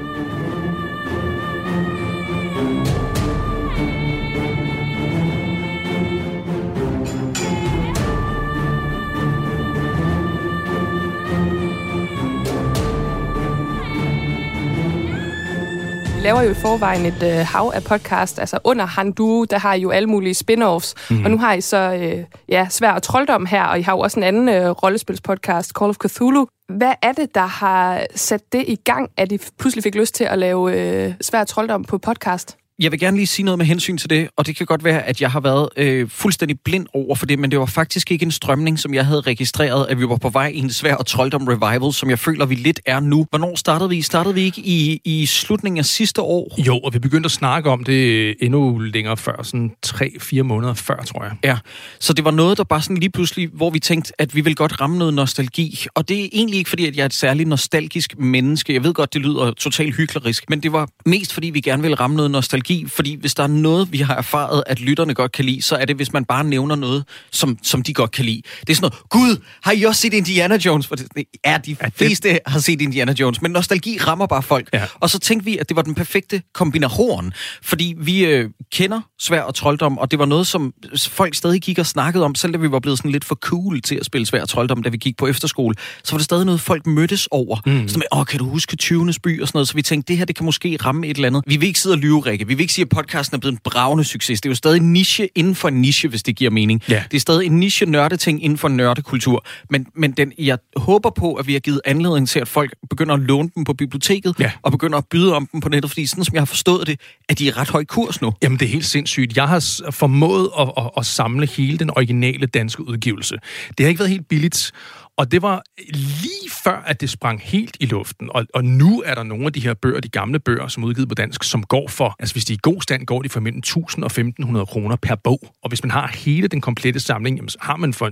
laver 16.21 16.41
jo 16.41 16.49
i 16.49 16.53
forvejen 16.53 17.05
et 17.05 17.23
øh, 17.23 17.45
hav 17.45 17.71
af 17.75 17.83
podcast. 17.83 18.39
Altså 18.39 18.59
under 18.63 18.85
Handu, 18.85 19.45
der 19.49 19.57
har 19.57 19.73
I 19.73 19.81
jo 19.81 19.89
alle 19.89 20.09
mulige 20.09 20.33
spin-offs. 20.33 20.93
Mm. 21.09 21.23
Og 21.23 21.31
nu 21.31 21.37
har 21.37 21.53
I 21.53 21.61
så 21.61 21.77
øh, 21.77 22.23
ja, 22.49 22.67
Svær 22.69 22.91
og 22.91 23.03
Trolddom 23.03 23.45
her, 23.45 23.63
og 23.63 23.79
I 23.79 23.81
har 23.81 23.93
jo 23.93 23.99
også 23.99 24.19
en 24.19 24.23
anden 24.23 24.49
øh, 24.49 24.69
rollespilspodcast, 24.69 25.71
Call 25.79 25.89
of 25.89 25.95
Cthulhu. 26.07 26.47
Hvad 26.77 26.93
er 27.01 27.11
det, 27.11 27.35
der 27.35 27.45
har 27.45 28.05
sat 28.15 28.41
det 28.51 28.63
i 28.67 28.75
gang, 28.75 29.09
at 29.17 29.31
I 29.31 29.39
pludselig 29.59 29.83
fik 29.83 29.95
lyst 29.95 30.15
til 30.15 30.23
at 30.23 30.39
lave 30.39 30.73
øh, 30.73 31.13
Svær 31.21 31.39
og 31.39 31.47
Trolddom 31.47 31.83
på 31.83 31.97
podcast? 31.97 32.57
Jeg 32.79 32.91
vil 32.91 32.99
gerne 32.99 33.17
lige 33.17 33.27
sige 33.27 33.45
noget 33.45 33.57
med 33.57 33.65
hensyn 33.65 33.97
til 33.97 34.09
det, 34.09 34.29
og 34.37 34.47
det 34.47 34.55
kan 34.55 34.65
godt 34.65 34.83
være, 34.83 35.03
at 35.03 35.21
jeg 35.21 35.31
har 35.31 35.39
været 35.39 35.69
øh, 35.77 36.09
fuldstændig 36.09 36.59
blind 36.59 36.87
over 36.93 37.15
for 37.15 37.25
det, 37.25 37.39
men 37.39 37.51
det 37.51 37.59
var 37.59 37.65
faktisk 37.65 38.11
ikke 38.11 38.25
en 38.25 38.31
strømning, 38.31 38.79
som 38.79 38.93
jeg 38.93 39.05
havde 39.05 39.21
registreret, 39.21 39.87
at 39.89 39.99
vi 39.99 40.09
var 40.09 40.15
på 40.15 40.29
vej 40.29 40.47
i 40.47 40.57
en 40.57 40.69
svær 40.69 40.95
og 40.95 41.05
trolddom 41.05 41.47
revival, 41.47 41.93
som 41.93 42.09
jeg 42.09 42.19
føler, 42.19 42.45
vi 42.45 42.55
lidt 42.55 42.79
er 42.85 42.99
nu. 42.99 43.25
Hvornår 43.29 43.55
startede 43.55 43.89
vi? 43.89 44.01
Startede 44.01 44.35
vi 44.35 44.41
ikke 44.41 44.61
i, 44.61 45.01
i 45.05 45.25
slutningen 45.25 45.79
af 45.79 45.85
sidste 45.85 46.21
år? 46.21 46.55
Jo, 46.57 46.79
og 46.79 46.93
vi 46.93 46.99
begyndte 46.99 47.27
at 47.27 47.31
snakke 47.31 47.69
om 47.69 47.83
det 47.83 48.35
endnu 48.41 48.77
længere 48.77 49.17
før, 49.17 49.43
sådan 49.43 49.71
3-4 49.87 50.41
måneder 50.41 50.73
før, 50.73 50.97
tror 50.97 51.23
jeg. 51.23 51.31
Ja, 51.43 51.57
så 51.99 52.13
det 52.13 52.25
var 52.25 52.31
noget, 52.31 52.57
der 52.57 52.63
bare 52.63 52.81
sådan 52.81 52.97
lige 52.97 53.11
pludselig, 53.11 53.49
hvor 53.53 53.69
vi 53.69 53.79
tænkte, 53.79 54.13
at 54.21 54.35
vi 54.35 54.41
vil 54.41 54.55
godt 54.55 54.81
ramme 54.81 54.97
noget 54.97 55.13
nostalgi, 55.13 55.85
og 55.95 56.09
det 56.09 56.23
er 56.23 56.29
egentlig 56.33 56.57
ikke 56.57 56.69
fordi, 56.69 56.85
at 56.85 56.95
jeg 56.95 57.01
er 57.01 57.05
et 57.05 57.13
særligt 57.13 57.49
nostalgisk 57.49 58.19
menneske. 58.19 58.73
Jeg 58.73 58.83
ved 58.83 58.93
godt, 58.93 59.13
det 59.13 59.21
lyder 59.21 59.51
totalt 59.51 59.95
hyklerisk, 59.95 60.49
men 60.49 60.63
det 60.63 60.71
var 60.71 60.89
mest 61.05 61.33
fordi, 61.33 61.49
vi 61.49 61.61
gerne 61.61 61.83
vil 61.83 61.95
ramme 61.95 62.15
noget 62.15 62.31
nostalgi 62.31 62.68
nostalgi, 62.69 62.87
fordi 62.95 63.15
hvis 63.19 63.35
der 63.35 63.43
er 63.43 63.47
noget, 63.47 63.91
vi 63.91 63.97
har 63.97 64.15
erfaret, 64.15 64.63
at 64.67 64.79
lytterne 64.79 65.13
godt 65.13 65.31
kan 65.31 65.45
lide, 65.45 65.61
så 65.61 65.75
er 65.75 65.85
det, 65.85 65.95
hvis 65.95 66.13
man 66.13 66.25
bare 66.25 66.43
nævner 66.43 66.75
noget, 66.75 67.03
som, 67.31 67.57
som 67.63 67.81
de 67.81 67.93
godt 67.93 68.11
kan 68.11 68.25
lide. 68.25 68.41
Det 68.59 68.69
er 68.69 68.75
sådan 68.75 68.91
noget, 68.91 69.09
gud, 69.09 69.43
har 69.63 69.71
I 69.71 69.83
også 69.83 70.01
set 70.01 70.13
Indiana 70.13 70.57
Jones? 70.65 70.87
For 70.87 70.95
det, 70.95 71.07
ja, 71.45 71.57
de 71.65 71.75
ja, 71.81 71.89
fleste 71.95 72.29
det... 72.29 72.39
har 72.45 72.59
set 72.59 72.81
Indiana 72.81 73.13
Jones, 73.19 73.41
men 73.41 73.51
nostalgi 73.51 73.97
rammer 73.97 74.27
bare 74.27 74.43
folk. 74.43 74.69
Ja. 74.73 74.85
Og 74.99 75.09
så 75.09 75.19
tænkte 75.19 75.45
vi, 75.45 75.57
at 75.57 75.69
det 75.69 75.75
var 75.75 75.81
den 75.81 75.95
perfekte 75.95 76.41
kombination, 76.53 77.33
fordi 77.61 77.95
vi 77.97 78.25
øh, 78.25 78.49
kender 78.71 79.01
svær 79.19 79.41
og 79.41 79.55
trolddom, 79.55 79.97
og 79.97 80.11
det 80.11 80.19
var 80.19 80.25
noget, 80.25 80.47
som 80.47 80.73
folk 80.97 81.35
stadig 81.35 81.61
gik 81.61 81.79
og 81.79 81.85
snakkede 81.85 82.25
om, 82.25 82.35
selv 82.35 82.53
da 82.53 82.57
vi 82.57 82.71
var 82.71 82.79
blevet 82.79 82.97
sådan 82.97 83.11
lidt 83.11 83.25
for 83.25 83.35
cool 83.35 83.81
til 83.81 83.95
at 83.95 84.05
spille 84.05 84.25
svær 84.25 84.41
og 84.41 84.49
trolddom, 84.49 84.83
da 84.83 84.89
vi 84.89 84.97
gik 84.97 85.17
på 85.17 85.27
efterskole, 85.27 85.75
så 86.03 86.11
var 86.11 86.17
det 86.17 86.25
stadig 86.25 86.45
noget, 86.45 86.61
folk 86.61 86.85
mødtes 86.85 87.27
over. 87.31 87.57
Mm. 87.65 87.87
Sådan 87.87 87.99
med, 87.99 88.19
åh, 88.19 88.25
kan 88.25 88.39
du 88.39 88.45
huske 88.45 88.75
20. 88.75 89.13
by 89.23 89.41
og 89.41 89.47
sådan 89.47 89.57
noget, 89.57 89.67
så 89.67 89.73
vi 89.73 89.81
tænkte, 89.81 90.07
det 90.07 90.17
her, 90.17 90.25
det 90.25 90.35
kan 90.35 90.45
måske 90.45 90.77
ramme 90.85 91.07
et 91.07 91.15
eller 91.15 91.27
andet. 91.27 91.43
Vi 91.47 91.57
vil 91.57 91.67
ikke 91.67 91.79
sidde 91.79 91.93
og 91.93 91.99
lyve, 91.99 92.19
Rikke. 92.19 92.47
Vi 92.47 92.55
vil 92.59 92.63
ikke 92.63 92.73
sige, 92.73 92.83
at 92.83 92.89
podcasten 92.89 93.35
er 93.35 93.39
blevet 93.39 93.53
en 93.53 93.59
bravende 93.63 94.03
succes. 94.03 94.41
Det 94.41 94.49
er 94.49 94.51
jo 94.51 94.55
stadig 94.55 94.77
en 94.77 94.93
niche 94.93 95.29
inden 95.35 95.55
for 95.55 95.67
en 95.67 95.81
niche, 95.81 96.09
hvis 96.09 96.23
det 96.23 96.35
giver 96.35 96.51
mening. 96.51 96.83
Ja. 96.89 97.03
Det 97.11 97.17
er 97.17 97.21
stadig 97.21 97.45
en 97.45 97.59
niche 97.59 97.85
nørdeting 97.85 98.43
inden 98.43 98.57
for 98.57 98.67
nørdekultur. 98.67 99.45
Men, 99.69 99.85
men 99.95 100.11
den, 100.11 100.33
jeg 100.37 100.57
håber 100.75 101.09
på, 101.09 101.33
at 101.33 101.47
vi 101.47 101.53
har 101.53 101.59
givet 101.59 101.81
anledning 101.85 102.29
til, 102.29 102.39
at 102.39 102.47
folk 102.47 102.73
begynder 102.89 103.13
at 103.13 103.19
låne 103.19 103.49
dem 103.55 103.63
på 103.63 103.73
biblioteket, 103.73 104.35
ja. 104.39 104.51
og 104.61 104.71
begynder 104.71 104.97
at 104.97 105.05
byde 105.11 105.35
om 105.35 105.47
dem 105.51 105.61
på 105.61 105.69
nettet, 105.69 105.91
fordi 105.91 106.05
sådan 106.05 106.23
som 106.23 106.33
jeg 106.33 106.41
har 106.41 106.45
forstået 106.45 106.87
det, 106.87 106.99
at 107.29 107.39
de 107.39 107.47
er 107.47 107.57
ret 107.57 107.69
høj 107.69 107.85
kurs 107.85 108.21
nu. 108.21 108.33
Jamen, 108.43 108.59
det 108.59 108.65
er 108.65 108.69
helt 108.69 108.85
sindssygt. 108.85 109.37
Jeg 109.37 109.47
har 109.47 109.89
formået 109.91 110.49
at, 110.59 110.71
at, 110.77 110.89
at 110.97 111.05
samle 111.05 111.47
hele 111.47 111.77
den 111.77 111.89
originale 111.89 112.45
danske 112.45 112.87
udgivelse. 112.87 113.35
Det 113.77 113.83
har 113.83 113.87
ikke 113.87 113.99
været 113.99 114.11
helt 114.11 114.27
billigt, 114.27 114.71
og 115.19 115.31
det 115.31 115.41
var 115.41 115.63
lige 115.93 116.49
før, 116.63 116.83
at 116.85 117.01
det 117.01 117.09
sprang 117.09 117.41
helt 117.43 117.77
i 117.79 117.85
luften. 117.85 118.29
Og, 118.31 118.45
og 118.53 118.65
nu 118.65 119.03
er 119.05 119.15
der 119.15 119.23
nogle 119.23 119.45
af 119.45 119.53
de 119.53 119.59
her 119.59 119.73
bøger, 119.73 119.99
de 119.99 120.09
gamle 120.09 120.39
bøger, 120.39 120.67
som 120.67 120.83
er 120.83 120.87
udgivet 120.87 121.09
på 121.09 121.15
dansk, 121.15 121.43
som 121.43 121.63
går 121.63 121.87
for, 121.87 122.15
altså 122.19 122.35
hvis 122.35 122.45
de 122.45 122.53
er 122.53 122.55
i 122.55 122.59
god 122.61 122.81
stand, 122.81 123.05
går 123.05 123.21
de 123.21 123.29
for 123.29 123.39
mellem 123.39 123.59
1000 123.59 124.03
og 124.03 124.07
1500 124.07 124.65
kroner 124.65 124.95
per 124.95 125.15
bog. 125.15 125.39
Og 125.63 125.69
hvis 125.69 125.83
man 125.83 125.91
har 125.91 126.11
hele 126.15 126.47
den 126.47 126.61
komplette 126.61 126.99
samling, 126.99 127.37
jamen, 127.37 127.49
så 127.49 127.57
har 127.61 127.75
man 127.75 127.93
for 127.93 128.09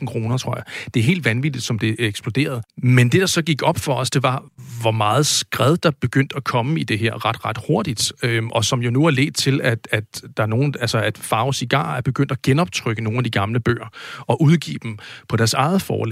20-30.000 0.00 0.06
kroner, 0.06 0.36
tror 0.38 0.56
jeg. 0.56 0.64
Det 0.94 1.00
er 1.00 1.04
helt 1.04 1.24
vanvittigt, 1.24 1.64
som 1.64 1.78
det 1.78 1.96
eksploderede. 1.98 2.62
Men 2.76 3.08
det, 3.08 3.20
der 3.20 3.26
så 3.26 3.42
gik 3.42 3.62
op 3.62 3.78
for 3.78 3.94
os, 3.94 4.10
det 4.10 4.22
var, 4.22 4.44
hvor 4.80 4.90
meget 4.90 5.26
skred, 5.26 5.76
der 5.76 5.90
begyndte 6.00 6.36
at 6.36 6.44
komme 6.44 6.80
i 6.80 6.82
det 6.82 6.98
her 6.98 7.26
ret, 7.26 7.44
ret 7.44 7.58
hurtigt. 7.66 8.12
Øhm, 8.22 8.50
og 8.50 8.64
som 8.64 8.80
jo 8.80 8.90
nu 8.90 9.06
er 9.06 9.10
ledt 9.10 9.36
til, 9.36 9.60
at, 9.62 9.88
at 9.90 10.22
der 10.36 10.42
er 10.42 10.46
nogen, 10.46 10.74
altså 10.80 10.98
at 10.98 11.18
Farve 11.18 11.54
Cigar 11.54 11.96
er 11.96 12.00
begyndt 12.00 12.32
at 12.32 12.42
genoptrykke 12.42 13.02
nogle 13.02 13.18
af 13.18 13.24
de 13.24 13.30
gamle 13.30 13.60
bøger 13.60 13.88
og 14.18 14.42
udgive 14.42 14.78
dem 14.82 14.98
på 15.28 15.36
deres 15.36 15.54
eget 15.54 15.82
forlag. 15.82 16.03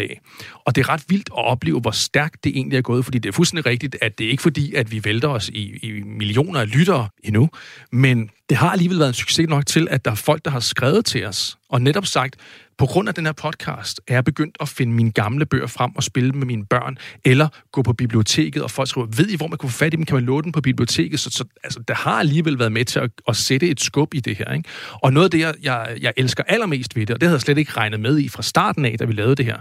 Og 0.66 0.76
det 0.76 0.84
er 0.84 0.88
ret 0.88 1.04
vildt 1.08 1.28
at 1.28 1.44
opleve, 1.44 1.80
hvor 1.80 1.90
stærkt 1.90 2.44
det 2.44 2.56
egentlig 2.56 2.76
er 2.76 2.82
gået, 2.82 3.04
fordi 3.04 3.18
det 3.18 3.28
er 3.28 3.32
fuldstændig 3.32 3.66
rigtigt, 3.66 3.96
at 4.00 4.18
det 4.18 4.26
er 4.26 4.30
ikke 4.30 4.42
fordi, 4.42 4.74
at 4.74 4.92
vi 4.92 5.04
vælter 5.04 5.28
os 5.28 5.48
i, 5.48 5.78
i 5.82 6.02
millioner 6.02 6.60
af 6.60 6.74
lyttere 6.74 7.08
endnu, 7.24 7.50
men 7.92 8.30
det 8.48 8.56
har 8.56 8.70
alligevel 8.70 8.98
været 8.98 9.08
en 9.08 9.14
succes 9.14 9.48
nok 9.48 9.66
til, 9.66 9.88
at 9.90 10.04
der 10.04 10.10
er 10.10 10.14
folk, 10.14 10.44
der 10.44 10.50
har 10.50 10.60
skrevet 10.60 11.04
til 11.04 11.26
os, 11.26 11.56
og 11.68 11.82
netop 11.82 12.06
sagt, 12.06 12.36
på 12.78 12.86
grund 12.86 13.08
af 13.08 13.14
den 13.14 13.26
her 13.26 13.32
podcast, 13.32 14.00
er 14.08 14.14
jeg 14.14 14.24
begyndt 14.24 14.56
at 14.60 14.68
finde 14.68 14.92
mine 14.92 15.12
gamle 15.12 15.46
bøger 15.46 15.66
frem 15.66 15.96
og 15.96 16.02
spille 16.02 16.30
dem 16.30 16.38
med 16.38 16.46
mine 16.46 16.66
børn, 16.66 16.98
eller 17.24 17.48
gå 17.72 17.82
på 17.82 17.92
biblioteket, 17.92 18.62
og 18.62 18.70
folk 18.70 18.88
skriver, 18.88 19.06
ved 19.16 19.28
I, 19.28 19.36
hvor 19.36 19.46
man 19.46 19.58
kan 19.58 19.68
få 19.68 19.78
fat 19.78 19.94
i 19.94 19.96
dem? 19.96 20.04
Kan 20.04 20.14
man 20.14 20.24
låne 20.24 20.42
dem 20.42 20.52
på 20.52 20.60
biblioteket? 20.60 21.20
Så, 21.20 21.30
så 21.30 21.44
altså, 21.64 21.80
der 21.88 21.94
har 21.94 22.18
alligevel 22.18 22.58
været 22.58 22.72
med 22.72 22.84
til 22.84 22.98
at, 22.98 23.10
at 23.28 23.36
sætte 23.36 23.68
et 23.68 23.80
skub 23.80 24.14
i 24.14 24.20
det 24.20 24.36
her. 24.36 24.52
Ikke? 24.52 24.68
Og 24.92 25.12
noget 25.12 25.24
af 25.24 25.30
det, 25.30 25.40
jeg, 25.40 25.54
jeg, 25.62 25.96
jeg 26.00 26.12
elsker 26.16 26.42
allermest 26.46 26.96
ved 26.96 27.06
det, 27.06 27.14
og 27.14 27.20
det 27.20 27.26
havde 27.26 27.36
jeg 27.36 27.40
slet 27.40 27.58
ikke 27.58 27.72
regnet 27.72 28.00
med 28.00 28.18
i 28.18 28.28
fra 28.28 28.42
starten 28.42 28.84
af, 28.84 28.96
da 28.98 29.04
vi 29.04 29.12
lavede 29.12 29.34
det 29.34 29.44
her, 29.44 29.56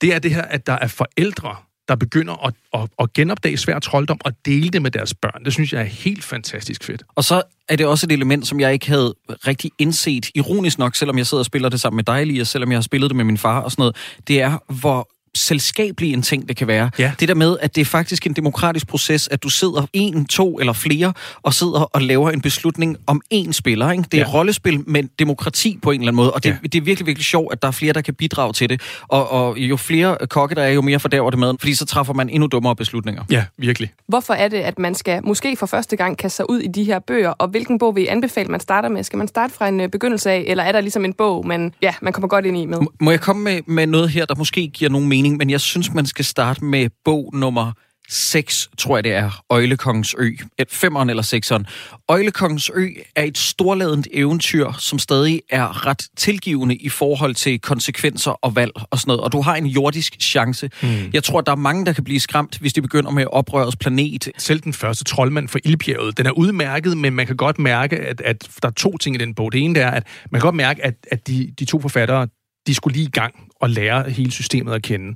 det 0.00 0.14
er 0.14 0.18
det 0.18 0.34
her, 0.34 0.42
at 0.42 0.66
der 0.66 0.72
er 0.72 0.88
forældre, 0.88 1.56
der 1.88 1.96
begynder 1.96 2.46
at, 2.46 2.54
at, 2.74 2.88
at 2.98 3.12
genopdage 3.12 3.56
svær 3.56 3.78
trolddom 3.78 4.20
og 4.24 4.32
dele 4.44 4.68
det 4.68 4.82
med 4.82 4.90
deres 4.90 5.14
børn. 5.14 5.44
Det 5.44 5.52
synes 5.52 5.72
jeg 5.72 5.80
er 5.80 5.84
helt 5.84 6.24
fantastisk 6.24 6.84
fedt. 6.84 7.02
Og 7.14 7.24
så 7.24 7.42
er 7.68 7.76
det 7.76 7.86
også 7.86 8.06
et 8.06 8.12
element, 8.12 8.46
som 8.46 8.60
jeg 8.60 8.72
ikke 8.72 8.88
havde 8.88 9.14
rigtig 9.28 9.70
indset, 9.78 10.30
ironisk 10.34 10.78
nok, 10.78 10.94
selvom 10.94 11.18
jeg 11.18 11.26
sidder 11.26 11.42
og 11.42 11.46
spiller 11.46 11.68
det 11.68 11.80
sammen 11.80 11.96
med 11.96 12.04
dig, 12.04 12.22
Elias, 12.22 12.48
selvom 12.48 12.70
jeg 12.70 12.76
har 12.76 12.82
spillet 12.82 13.10
det 13.10 13.16
med 13.16 13.24
min 13.24 13.38
far 13.38 13.60
og 13.60 13.70
sådan 13.70 13.82
noget, 13.82 13.96
det 14.28 14.40
er, 14.40 14.58
hvor 14.80 15.08
selskabelig 15.36 16.12
en 16.12 16.22
ting 16.22 16.48
det 16.48 16.56
kan 16.56 16.66
være. 16.66 16.90
Ja. 16.98 17.12
Det 17.20 17.28
der 17.28 17.34
med, 17.34 17.56
at 17.60 17.74
det 17.74 17.80
er 17.80 17.84
faktisk 17.84 18.26
en 18.26 18.32
demokratisk 18.32 18.86
proces, 18.86 19.28
at 19.30 19.42
du 19.42 19.48
sidder 19.48 19.86
en, 19.92 20.24
to 20.26 20.58
eller 20.58 20.72
flere, 20.72 21.12
og 21.42 21.54
sidder 21.54 21.80
og 21.80 22.02
laver 22.02 22.30
en 22.30 22.40
beslutning 22.40 22.96
om 23.06 23.22
én 23.34 23.52
spiller. 23.52 23.90
Ikke? 23.90 24.04
Det 24.12 24.20
er 24.20 24.24
Ja. 24.26 24.32
rollespil 24.34 24.84
med 24.90 25.02
demokrati 25.18 25.78
på 25.82 25.90
en 25.90 26.00
eller 26.00 26.08
anden 26.08 26.16
måde, 26.16 26.32
og 26.32 26.44
det, 26.44 26.50
Ja. 26.50 26.56
det 26.62 26.74
er 26.74 26.80
virkelig, 26.82 27.06
virkelig 27.06 27.24
sjovt, 27.26 27.52
at 27.52 27.62
der 27.62 27.68
er 27.68 27.72
flere, 27.72 27.92
der 27.92 28.00
kan 28.00 28.14
bidrage 28.14 28.52
til 28.52 28.68
det. 28.68 28.80
Og, 29.08 29.30
og 29.30 29.58
jo 29.58 29.76
flere 29.76 30.16
kokke 30.30 30.54
der 30.54 30.62
er, 30.62 30.68
jo 30.70 30.82
mere 30.82 31.00
fordærver 31.00 31.30
det 31.30 31.38
maden, 31.38 31.58
fordi 31.58 31.74
så 31.74 31.86
træffer 31.86 32.14
man 32.14 32.28
endnu 32.28 32.46
dummere 32.46 32.76
beslutninger. 32.76 33.22
Ja, 33.30 33.44
virkelig. 33.58 33.92
Hvorfor 34.08 34.34
er 34.34 34.48
det, 34.48 34.56
at 34.58 34.78
man 34.78 34.94
skal 34.94 35.20
måske 35.24 35.56
for 35.56 35.66
første 35.66 35.96
gang 35.96 36.18
kaste 36.18 36.36
sig 36.36 36.50
ud 36.50 36.58
i 36.60 36.66
de 36.68 36.84
her 36.84 36.98
bøger, 36.98 37.30
og 37.30 37.48
hvilken 37.48 37.78
bog 37.78 37.94
vil 37.96 38.02
I 38.04 38.06
anbefale, 38.06 38.48
man 38.48 38.60
starter 38.60 38.88
med? 38.88 39.02
Skal 39.04 39.16
man 39.16 39.28
starte 39.28 39.54
fra 39.54 39.68
en 39.68 39.80
øh, 39.80 39.88
begyndelse 39.88 40.30
af, 40.30 40.44
eller 40.46 40.64
er 40.64 40.72
der 40.72 40.80
ligesom 40.80 41.04
en 41.04 41.12
bog, 41.12 41.46
man, 41.46 41.72
ja, 41.82 41.94
man 42.02 42.12
kommer 42.12 42.28
godt 42.28 42.46
ind 42.46 42.58
i 42.58 42.66
med? 42.66 42.78
Må 43.00 43.10
jeg 43.10 43.20
komme 43.20 43.42
med, 43.42 43.60
med 43.66 43.86
noget 43.86 44.08
her, 44.10 44.24
der 44.24 44.34
måske 44.34 44.66
giver 44.68 44.90
nogen 44.90 45.08
mening, 45.08 45.25
men 45.32 45.50
jeg 45.50 45.60
synes, 45.60 45.94
man 45.94 46.06
skal 46.06 46.24
starte 46.24 46.64
med 46.64 46.88
bog 47.04 47.30
nummer 47.34 47.72
6, 48.08 48.70
tror 48.78 48.96
jeg 48.96 49.04
det 49.04 49.12
er, 49.12 49.44
Øjlekongens 49.50 50.14
Ø. 50.18 50.30
Et 50.58 50.70
femeren 50.70 51.10
eller 51.10 51.22
sekseren. 51.22 51.66
Øjlekongens 52.08 52.70
Ø 52.74 52.88
er 53.16 53.22
et 53.22 53.38
storladent 53.38 54.08
eventyr, 54.12 54.72
som 54.78 54.98
stadig 54.98 55.42
er 55.50 55.86
ret 55.86 56.08
tilgivende 56.16 56.76
i 56.76 56.88
forhold 56.88 57.34
til 57.34 57.60
konsekvenser 57.60 58.30
og 58.30 58.56
valg 58.56 58.72
og 58.90 58.98
sådan 58.98 59.08
noget. 59.08 59.20
Og 59.20 59.32
du 59.32 59.40
har 59.40 59.56
en 59.56 59.66
jordisk 59.66 60.16
chance. 60.20 60.70
Mm. 60.82 60.88
Jeg 61.12 61.24
tror, 61.24 61.40
der 61.40 61.52
er 61.52 61.56
mange, 61.56 61.86
der 61.86 61.92
kan 61.92 62.04
blive 62.04 62.20
skræmt, 62.20 62.58
hvis 62.58 62.72
de 62.72 62.82
begynder 62.82 63.10
med 63.10 63.24
oprørets 63.30 63.76
planet. 63.76 64.28
Selv 64.38 64.60
den 64.60 64.72
første 64.72 65.04
troldmand 65.04 65.48
for 65.48 65.58
Ildbjerget, 65.64 66.18
den 66.18 66.26
er 66.26 66.30
udmærket, 66.30 66.98
men 66.98 67.14
man 67.14 67.26
kan 67.26 67.36
godt 67.36 67.58
mærke, 67.58 67.96
at, 67.96 68.20
at 68.20 68.48
der 68.62 68.68
er 68.68 68.72
to 68.72 68.98
ting 68.98 69.16
i 69.16 69.18
den 69.18 69.34
bog. 69.34 69.52
Det 69.52 69.60
ene 69.60 69.78
er, 69.78 69.90
at 69.90 70.06
man 70.30 70.40
kan 70.40 70.46
godt 70.46 70.54
mærke, 70.54 70.84
at, 70.84 70.94
at 71.10 71.26
de, 71.26 71.54
de 71.58 71.64
to 71.64 71.80
forfattere, 71.80 72.28
de 72.66 72.74
skulle 72.74 72.96
lige 72.96 73.06
i 73.06 73.10
gang 73.10 73.34
og 73.60 73.70
lære 73.70 74.10
hele 74.10 74.30
systemet 74.30 74.72
at 74.72 74.82
kende. 74.82 75.14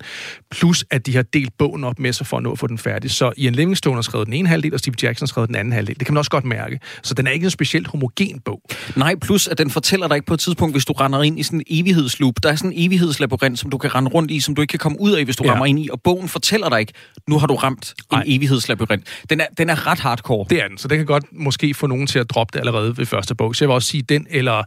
Plus, 0.51 0.85
at 0.91 1.07
de 1.07 1.15
har 1.17 1.23
delt 1.23 1.53
bogen 1.59 1.85
op 1.85 1.99
med 1.99 2.13
sig 2.13 2.27
for 2.27 2.37
at 2.37 2.43
nå 2.43 2.53
at 2.53 2.59
få 2.59 2.67
den 2.67 2.79
færdig. 2.79 3.11
Så 3.11 3.33
Ian 3.37 3.53
Livingstone 3.55 3.95
har 3.95 4.03
skrevet 4.03 4.27
den 4.27 4.35
ene 4.35 4.49
halvdel, 4.49 4.75
og 4.75 4.79
Steve 4.79 4.95
Jackson 5.03 5.23
har 5.25 5.27
skrevet 5.27 5.49
den 5.49 5.57
anden 5.57 5.73
halvdel. 5.73 5.99
Det 5.99 6.07
kan 6.07 6.15
man 6.15 6.19
også 6.19 6.31
godt 6.31 6.45
mærke. 6.45 6.81
Så 7.03 7.15
den 7.15 7.27
er 7.27 7.31
ikke 7.31 7.45
en 7.45 7.51
specielt 7.51 7.87
homogen 7.87 8.41
bog. 8.45 8.61
Nej, 8.97 9.15
plus 9.23 9.49
at 9.49 9.59
den 9.59 9.71
fortæller 9.71 10.09
dig 10.09 10.15
ikke 10.15 10.27
på 10.27 10.35
et 10.35 10.41
tidspunkt, 10.41 10.75
hvis 10.75 10.85
du 10.85 10.93
render 10.93 11.23
ind 11.23 11.39
i 11.39 11.43
sådan 11.43 11.59
en 11.59 11.81
evighedsloop. 11.81 12.35
Der 12.43 12.51
er 12.53 12.57
sådan 12.57 12.73
en 12.73 12.87
evighedslabyrint, 12.87 13.59
som 13.59 13.71
du 13.71 13.79
kan 13.79 13.95
rende 13.95 14.11
rundt 14.11 14.31
i, 14.31 14.41
som 14.41 14.55
du 14.55 14.63
ikke 14.63 14.71
kan 14.73 14.79
komme 14.79 15.01
ud 15.01 15.13
af, 15.13 15.25
hvis 15.25 15.37
du 15.37 15.45
Ja. 15.45 15.51
rammer 15.51 15.67
ind 15.67 15.79
i. 15.79 15.89
Og 15.93 16.01
bogen 16.03 16.29
fortæller 16.29 16.69
dig 16.69 16.81
ikke, 16.81 16.93
nu 17.29 17.39
har 17.39 17.47
du 17.47 17.55
ramt 17.55 17.95
en 18.13 18.23
evighedslabyrint. 18.27 19.05
Den 19.31 19.41
er, 19.41 19.47
den 19.59 19.71
er 19.71 19.87
ret 19.87 19.99
hardcore. 20.01 20.47
Det 20.51 20.63
er 20.65 20.69
den, 20.69 20.79
så 20.79 20.89
det 20.89 20.97
kan 20.99 21.07
godt 21.07 21.25
måske 21.33 21.75
få 21.75 21.87
nogen 21.87 22.07
til 22.07 22.19
at 22.19 22.31
droppe 22.31 22.53
det 22.53 22.59
allerede 22.59 22.97
ved 22.97 23.07
første 23.07 23.35
bog. 23.35 23.57
Så 23.57 23.65
jeg 23.65 23.69
vil 23.69 23.75
også 23.75 23.89
sige 23.89 24.03
den, 24.03 24.27
eller, 24.31 24.63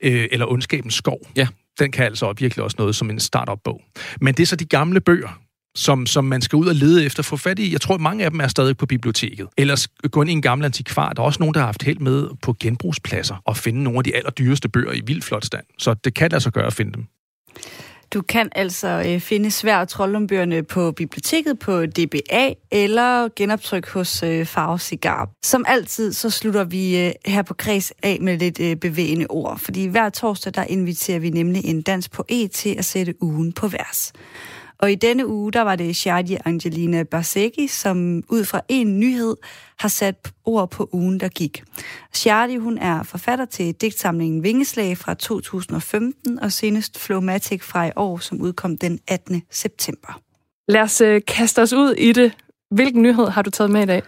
øh, 0.00 0.26
eller 0.32 0.46
Ondskabens 0.52 0.94
skov. 0.94 1.18
Ja. 1.36 1.46
Den 1.78 1.92
kan 1.92 2.04
altså 2.04 2.34
virkelig 2.38 2.64
også 2.64 2.76
noget 2.78 2.96
som 2.96 3.10
en 3.10 3.20
startup-bog. 3.20 3.80
Men 4.20 4.34
det 4.34 4.42
er 4.42 4.46
så 4.46 4.56
de 4.56 4.64
gamle 4.64 5.00
bøger, 5.00 5.40
som, 5.74 6.06
som 6.06 6.24
man 6.24 6.42
skal 6.42 6.56
ud 6.56 6.66
og 6.66 6.74
lede 6.74 7.04
efter 7.04 7.22
få 7.22 7.36
fat 7.36 7.58
i. 7.58 7.72
Jeg 7.72 7.80
tror, 7.80 7.98
mange 7.98 8.24
af 8.24 8.30
dem 8.30 8.40
er 8.40 8.48
stadig 8.48 8.76
på 8.76 8.86
biblioteket. 8.86 9.48
Ellers 9.56 9.88
gå 10.10 10.22
ind 10.22 10.30
i 10.30 10.32
en 10.32 10.42
gammel 10.42 10.64
antikvar. 10.64 11.12
Der 11.12 11.22
er 11.22 11.26
også 11.26 11.40
nogen, 11.40 11.54
der 11.54 11.60
har 11.60 11.66
haft 11.66 11.82
held 11.82 11.98
med 11.98 12.28
på 12.42 12.56
genbrugspladser 12.60 13.36
og 13.44 13.56
finde 13.56 13.82
nogle 13.82 13.98
af 13.98 14.04
de 14.04 14.16
allerdyreste 14.16 14.68
bøger 14.68 14.92
i 14.92 15.00
vildt 15.06 15.24
flot 15.24 15.44
stand. 15.44 15.64
Så 15.78 15.94
det 15.94 16.14
kan 16.14 16.32
altså 16.32 16.50
gøre 16.50 16.66
at 16.66 16.72
finde 16.72 16.92
dem. 16.92 17.06
Du 18.14 18.22
kan 18.22 18.48
altså 18.54 19.02
øh, 19.06 19.20
finde 19.20 19.50
svær 19.50 19.78
og 19.78 19.88
troldumbøgerne 19.88 20.62
på 20.62 20.92
biblioteket 20.92 21.58
på 21.58 21.86
DBA 21.86 22.52
eller 22.70 23.28
genoptryk 23.36 23.88
hos 23.88 24.22
øh, 24.22 24.46
Farve 24.46 24.78
Cigar. 24.78 25.28
Som 25.44 25.64
altid, 25.68 26.12
så 26.12 26.30
slutter 26.30 26.64
vi 26.64 27.06
øh, 27.06 27.12
her 27.26 27.42
på 27.42 27.54
Kreds 27.54 27.92
af 28.02 28.18
med 28.20 28.38
lidt 28.38 28.60
øh, 28.60 28.76
bevægende 28.76 29.26
ord, 29.28 29.58
fordi 29.58 29.86
hver 29.86 30.08
torsdag, 30.10 30.54
der 30.54 30.64
inviterer 30.64 31.18
vi 31.18 31.30
nemlig 31.30 31.64
en 31.64 31.82
dansk 31.82 32.12
poet 32.12 32.50
til 32.50 32.74
at 32.78 32.84
sætte 32.84 33.22
ugen 33.22 33.52
på 33.52 33.68
vers. 33.68 34.12
Og 34.78 34.92
i 34.92 34.94
denne 34.94 35.26
uge, 35.26 35.52
der 35.52 35.62
var 35.62 35.76
det 35.76 35.96
Shadi 35.96 36.36
Angelina 36.44 37.02
Barseghi, 37.02 37.66
som 37.66 38.22
ud 38.28 38.44
fra 38.44 38.60
en 38.68 39.00
nyhed 39.00 39.36
har 39.78 39.88
sat 39.88 40.32
ord 40.44 40.70
på 40.70 40.88
ugen, 40.92 41.20
der 41.20 41.28
gik. 41.28 41.64
Shadi, 42.12 42.56
hun 42.56 42.78
er 42.78 43.02
forfatter 43.02 43.44
til 43.44 43.74
digtsamlingen 43.74 44.42
Vingeslag 44.42 44.98
fra 44.98 45.14
2015, 45.14 46.38
og 46.38 46.52
senest 46.52 46.98
Flowmatic 46.98 47.62
fra 47.62 47.86
i 47.86 47.90
år, 47.96 48.18
som 48.18 48.40
udkom 48.40 48.78
den 48.78 48.98
18. 49.08 49.42
september. 49.50 50.20
Lad 50.68 50.80
os 50.80 51.00
øh, 51.00 51.20
kaste 51.26 51.62
os 51.62 51.72
ud 51.72 51.92
i 51.92 52.12
det. 52.12 52.32
Hvilken 52.70 53.02
nyhed 53.02 53.28
har 53.28 53.42
du 53.42 53.50
taget 53.50 53.70
med 53.70 53.82
i 53.82 53.86
dag? 53.86 54.02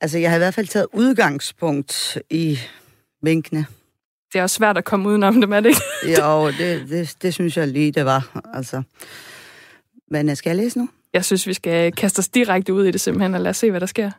Altså, 0.00 0.18
jeg 0.18 0.30
har 0.30 0.36
i 0.36 0.38
hvert 0.38 0.54
fald 0.54 0.66
taget 0.66 0.86
udgangspunkt 0.92 2.18
i 2.30 2.58
vinkene. 3.22 3.66
Det 4.32 4.38
er 4.38 4.42
også 4.42 4.56
svært 4.56 4.78
at 4.78 4.84
komme 4.84 5.08
udenom 5.08 5.40
dem, 5.40 5.52
er 5.52 5.60
det 5.60 5.68
ikke? 5.68 6.22
Jo, 6.22 6.48
det, 6.48 6.88
det, 6.88 7.16
det 7.22 7.34
synes 7.34 7.56
jeg 7.56 7.68
lige, 7.68 7.92
det 7.92 8.04
var. 8.04 8.42
Altså. 8.54 8.82
Men 10.12 10.36
skal 10.36 10.50
jeg 10.50 10.56
læse 10.56 10.78
nu? 10.78 10.88
Jeg 11.14 11.24
synes, 11.24 11.46
vi 11.46 11.54
skal 11.54 11.92
kaste 11.92 12.18
os 12.18 12.28
direkte 12.28 12.74
ud 12.74 12.84
i 12.84 12.90
det 12.90 13.00
simpelthen, 13.00 13.34
og 13.34 13.40
lad 13.40 13.50
os 13.50 13.56
se, 13.56 13.70
hvad 13.70 13.80
der 13.80 13.86
sker. 13.86 14.10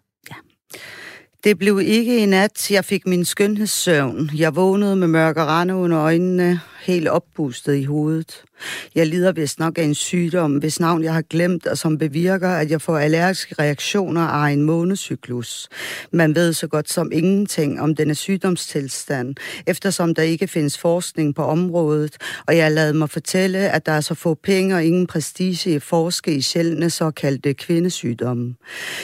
Det 1.43 1.57
blev 1.57 1.79
ikke 1.83 2.17
i 2.17 2.25
nat, 2.25 2.71
jeg 2.71 2.85
fik 2.85 3.07
min 3.07 3.25
skønhedssøvn. 3.25 4.29
Jeg 4.35 4.55
vågnede 4.55 4.95
med 4.95 5.07
mørke 5.07 5.43
rande 5.43 5.75
under 5.75 5.99
øjnene, 5.99 6.59
helt 6.83 7.07
oppustet 7.07 7.75
i 7.75 7.83
hovedet. 7.83 8.43
Jeg 8.95 9.07
lider 9.07 9.31
vist 9.31 9.59
nok 9.59 9.77
af 9.77 9.83
en 9.83 9.95
sygdom, 9.95 10.57
hvis 10.57 10.79
navn 10.79 11.03
jeg 11.03 11.13
har 11.13 11.21
glemt, 11.21 11.67
og 11.67 11.77
som 11.77 11.97
bevirker, 11.97 12.49
at 12.49 12.71
jeg 12.71 12.81
får 12.81 12.97
allergiske 12.97 13.55
reaktioner 13.59 14.21
af 14.21 14.51
en 14.51 14.61
månecyklus. 14.61 15.69
Man 16.11 16.35
ved 16.35 16.53
så 16.53 16.67
godt 16.67 16.89
som 16.89 17.11
ingenting 17.11 17.81
om 17.81 17.95
denne 17.95 18.15
sygdomstilstand, 18.15 19.35
eftersom 19.67 20.15
der 20.15 20.23
ikke 20.23 20.47
findes 20.47 20.77
forskning 20.77 21.35
på 21.35 21.43
området, 21.43 22.17
og 22.47 22.57
jeg 22.57 22.71
lader 22.71 22.93
mig 22.93 23.09
fortælle, 23.09 23.57
at 23.57 23.85
der 23.85 23.91
er 23.91 24.01
så 24.01 24.13
få 24.13 24.33
penge 24.33 24.75
og 24.75 24.83
ingen 24.83 25.07
prestige 25.07 25.75
i 25.75 25.79
forske 25.79 26.35
i 26.35 26.41
sjældne 26.41 26.89
såkaldte 26.89 27.53
kvindesygdomme. 27.53 28.55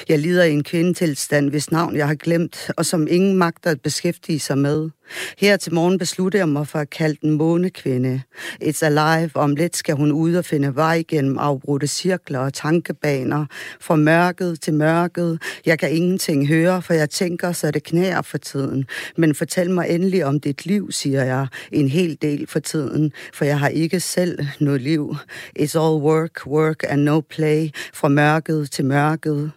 Jeg 0.10 0.20
lider 0.20 0.44
i 0.44 0.52
en 0.52 0.64
kvindetilstand, 0.64 1.50
hvis 1.50 1.72
navn 1.72 1.96
jeg 1.96 2.08
har 2.08 2.16
glemt, 2.16 2.72
og 2.78 2.86
som 2.86 3.08
ingen 3.10 3.38
magter 3.38 3.72
at 3.72 3.82
beskæftige 3.82 4.40
sig 4.40 4.58
med. 4.58 4.90
Her 5.38 5.58
til 5.58 5.74
morgen 5.74 5.98
besluttede 5.98 6.40
jeg 6.40 6.50
mig 6.50 6.68
for 6.68 6.80
at 6.80 6.90
kalde 6.90 7.18
den 7.22 7.32
månekvinde. 7.32 8.22
It's 8.64 8.86
alive. 8.86 9.32
Om 9.34 9.56
lidt 9.56 9.78
skal 9.78 9.96
hun 9.96 10.12
ud 10.12 10.34
og 10.34 10.46
finde 10.46 10.76
vej 10.76 11.04
gennem 11.08 11.38
afbrudte 11.38 11.88
cirkler 11.88 12.40
og 12.40 12.54
tankebaner. 12.54 13.46
Fra 13.82 13.96
mørket 13.96 14.62
til 14.62 14.74
mørket. 14.74 15.42
Jeg 15.66 15.80
kan 15.80 15.92
ingenting 15.92 16.48
høre, 16.48 16.82
for 16.82 16.94
jeg 16.94 17.10
tænker, 17.10 17.52
så 17.52 17.72
det 17.72 17.84
knæer 17.84 18.22
for 18.22 18.38
tiden. 18.38 18.86
Men 19.18 19.36
fortæl 19.36 19.72
mig 19.72 19.90
endelig 19.90 20.26
om 20.26 20.40
dit 20.40 20.66
liv, 20.66 20.92
siger 20.92 21.24
jeg. 21.24 21.48
En 21.72 21.90
hel 21.90 22.18
del 22.22 22.48
for 22.48 22.60
tiden, 22.60 23.12
for 23.34 23.46
jeg 23.46 23.60
har 23.60 23.68
ikke 23.68 24.00
selv 24.00 24.40
noget 24.60 24.82
liv. 24.82 25.16
It's 25.60 25.80
all 25.80 26.02
work, 26.04 26.48
work 26.48 26.84
and 26.88 27.02
no 27.02 27.22
play. 27.22 27.70
Fra 27.94 28.08
mørket 28.08 28.72
til 28.72 28.86
mørket. 28.86 29.52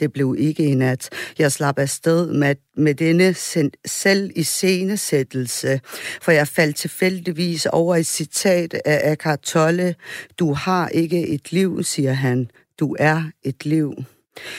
Det 0.00 0.12
blev 0.12 0.36
ikke 0.38 0.64
i 0.64 0.74
nat. 0.74 1.08
Jeg 1.38 1.52
slap 1.52 1.78
afsted 1.78 2.32
med, 2.32 2.54
med 2.76 2.94
denne 2.94 3.34
selv 3.86 4.30
i 4.36 4.42
scenesættelse, 4.42 5.80
for 6.22 6.32
jeg 6.32 6.48
faldt 6.48 6.76
tilfældigvis 6.76 7.66
over 7.66 7.96
et 7.96 8.06
citat 8.06 8.74
af 8.84 9.12
Eckhart 9.12 9.40
Tolle. 9.40 9.94
Du 10.38 10.52
har 10.52 10.88
ikke 10.88 11.28
et 11.28 11.52
liv, 11.52 11.82
siger 11.82 12.12
han. 12.12 12.50
Du 12.80 12.96
er 12.98 13.22
et 13.44 13.66
liv. 13.66 13.94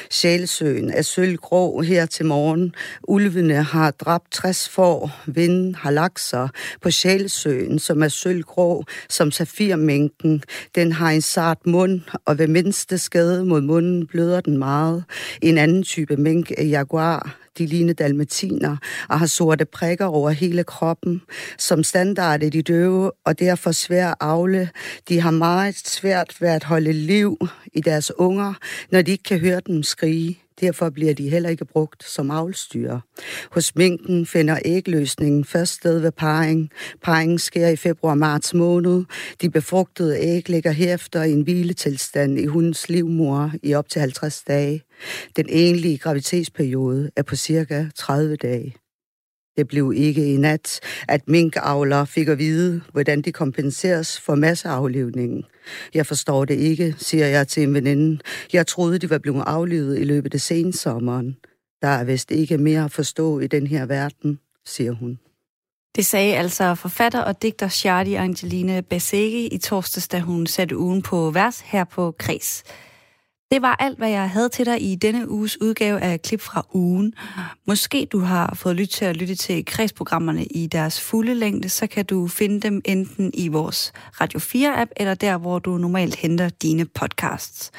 Sjælsøen 0.10 0.92
er 0.92 1.02
sølvgrå 1.02 1.82
her 1.82 2.06
til 2.06 2.26
morgen. 2.26 2.76
Ulvene 3.08 3.64
har 3.64 3.92
dræbt 3.92 4.32
60 4.32 4.70
får. 4.70 5.12
Vinden 5.26 5.76
har 5.76 5.92
lagt 5.92 6.20
sig 6.20 6.50
på 6.82 6.92
Sjælsøen, 6.92 7.80
som 7.80 8.04
er 8.04 8.08
sølvgrå 8.08 8.84
som 9.10 9.32
safirmænken. 9.32 10.44
Den 10.76 10.92
har 10.92 11.10
en 11.10 11.22
sart 11.22 11.66
mund, 11.66 12.02
og 12.26 12.38
ved 12.38 12.48
mindste 12.48 12.98
skade 12.98 13.46
mod 13.46 13.62
munden 13.62 14.08
bløder 14.08 14.42
den 14.42 14.58
meget. 14.58 15.04
En 15.42 15.58
anden 15.58 15.84
type 15.84 16.18
mink 16.18 16.52
er 16.58 16.64
jaguar 16.64 17.36
de 17.60 17.66
ligner 17.66 17.94
dalmatiner 17.94 18.78
og 19.10 19.20
har 19.20 19.26
sorte 19.26 19.66
prikker 19.66 20.06
over 20.06 20.30
hele 20.30 20.64
kroppen. 20.64 21.22
Som 21.58 21.84
standard 21.84 22.44
er 22.44 22.50
de 22.50 22.62
døve 22.62 23.12
og 23.26 23.40
derfor 23.40 23.72
svære 23.72 24.10
at 24.10 24.16
afle. 24.20 24.70
De 25.10 25.22
har 25.22 25.32
meget 25.32 25.76
svært 25.76 26.42
ved 26.42 26.50
at 26.50 26.64
holde 26.64 26.94
liv 26.94 27.38
i 27.74 27.82
deres 27.82 28.12
unger, 28.18 28.54
når 28.92 29.02
de 29.02 29.12
ikke 29.12 29.24
kan 29.24 29.40
høre 29.40 29.62
dem 29.68 29.84
skrige. 29.84 30.40
Derfor 30.62 30.90
bliver 30.90 31.14
de 31.14 31.30
heller 31.30 31.50
ikke 31.50 31.66
brugt 31.66 32.04
som 32.04 32.32
avlstyre. 32.32 33.02
Hos 33.52 33.76
minken 33.76 34.26
finder 34.26 34.60
ægløsningen 34.66 35.46
først 35.46 35.74
sted 35.74 36.00
ved 36.00 36.12
parring. 36.12 36.70
Parringen 37.04 37.40
sker 37.40 37.68
i 37.68 37.76
februar-marts 37.76 38.54
måned. 38.54 39.04
De 39.42 39.50
befrugtede 39.50 40.20
æg 40.20 40.50
ligger 40.50 40.72
herefter 40.72 41.24
i 41.24 41.32
en 41.32 41.42
hviletilstand 41.42 42.40
i 42.40 42.46
hundens 42.46 42.90
livmor 42.90 43.52
i 43.64 43.74
op 43.74 43.90
til 43.90 44.00
50 44.00 44.44
dage. 44.44 44.84
Den 45.36 45.46
enlige 45.50 45.98
gravitetsperiode 45.98 47.12
er 47.16 47.24
på 47.24 47.36
cirka 47.36 47.86
30 47.96 48.36
dage. 48.36 48.76
Det 49.58 49.68
blev 49.68 49.94
ikke 49.96 50.34
i 50.34 50.38
nat, 50.38 50.80
at 51.08 51.28
minkavlere 51.28 52.08
fik 52.08 52.28
at 52.28 52.40
vide, 52.40 52.82
hvordan 52.92 53.22
de 53.22 53.32
kompenseres 53.32 54.20
for 54.20 54.36
masseaflivningen. 54.36 55.44
Jeg 55.94 56.06
forstår 56.06 56.46
det 56.46 56.60
ikke, 56.60 56.96
siger 56.98 57.28
jeg 57.28 57.48
til 57.48 57.64
en 57.64 57.74
veninde. 57.74 58.20
Jeg 58.54 58.68
troede, 58.68 59.00
de 59.00 59.10
var 59.10 59.18
blevet 59.18 59.44
aflivet 59.48 60.00
i 60.00 60.04
løbet 60.04 60.34
af 60.34 60.42
sensommeren. 60.42 61.38
Der 61.82 61.88
er 61.88 62.04
vist 62.04 62.32
ikke 62.32 62.58
mere 62.58 62.84
at 62.86 62.92
forstå 62.92 63.40
i 63.40 63.48
den 63.48 63.68
her 63.68 63.86
verden, 63.86 64.40
siger 64.66 64.92
hun. 64.92 65.20
Det 65.96 66.06
sagde 66.06 66.36
altså 66.36 66.76
forfatter 66.76 67.22
og 67.22 67.42
digter 67.42 67.68
Shadi 67.68 68.14
Angeline 68.14 68.82
Basegi 68.82 69.48
i 69.48 69.58
torsdags, 69.58 70.08
da 70.08 70.20
hun 70.20 70.48
satte 70.48 70.78
ugen 70.78 71.02
på 71.02 71.32
vers 71.32 71.60
her 71.60 71.84
på 71.84 72.16
Kreds. 72.20 72.64
Det 73.52 73.62
var 73.62 73.76
alt, 73.80 73.98
hvad 73.98 74.10
jeg 74.10 74.30
havde 74.30 74.50
til 74.50 74.66
dig 74.66 74.92
i 74.92 74.96
denne 74.96 75.30
uges 75.30 75.62
udgave 75.62 76.00
af 76.00 76.22
Klip 76.22 76.42
fra 76.42 76.66
ugen. 76.74 77.14
Måske 77.68 78.08
du 78.12 78.20
har 78.20 78.56
fået 78.56 78.76
lyst 78.76 78.92
til 78.92 79.06
at 79.06 79.18
lytte 79.18 79.36
til 79.36 79.66
kredsprogrammerne 79.66 80.46
i 80.46 80.68
deres 80.68 81.02
fulde 81.02 81.34
længde, 81.34 81.70
så 81.70 81.88
kan 81.88 82.06
du 82.06 82.28
finde 82.28 82.60
dem 82.60 82.82
enten 82.86 83.32
i 83.34 83.48
vores 83.48 83.94
Radio 84.22 84.40
4-app, 84.40 84.92
eller 84.98 85.14
der, 85.14 85.38
hvor 85.38 85.60
du 85.60 85.78
normalt 85.78 86.16
henter 86.16 86.50
dine 86.50 86.86
podcasts. 86.86 87.72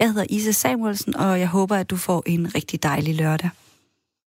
Jeg 0.00 0.08
hedder 0.08 0.26
Isa 0.30 0.52
Samuelsen, 0.52 1.16
og 1.16 1.40
jeg 1.40 1.48
håber, 1.48 1.76
at 1.76 1.90
du 1.90 1.96
får 1.96 2.22
en 2.26 2.54
rigtig 2.54 2.82
dejlig 2.82 3.14
lørdag. 3.14 3.50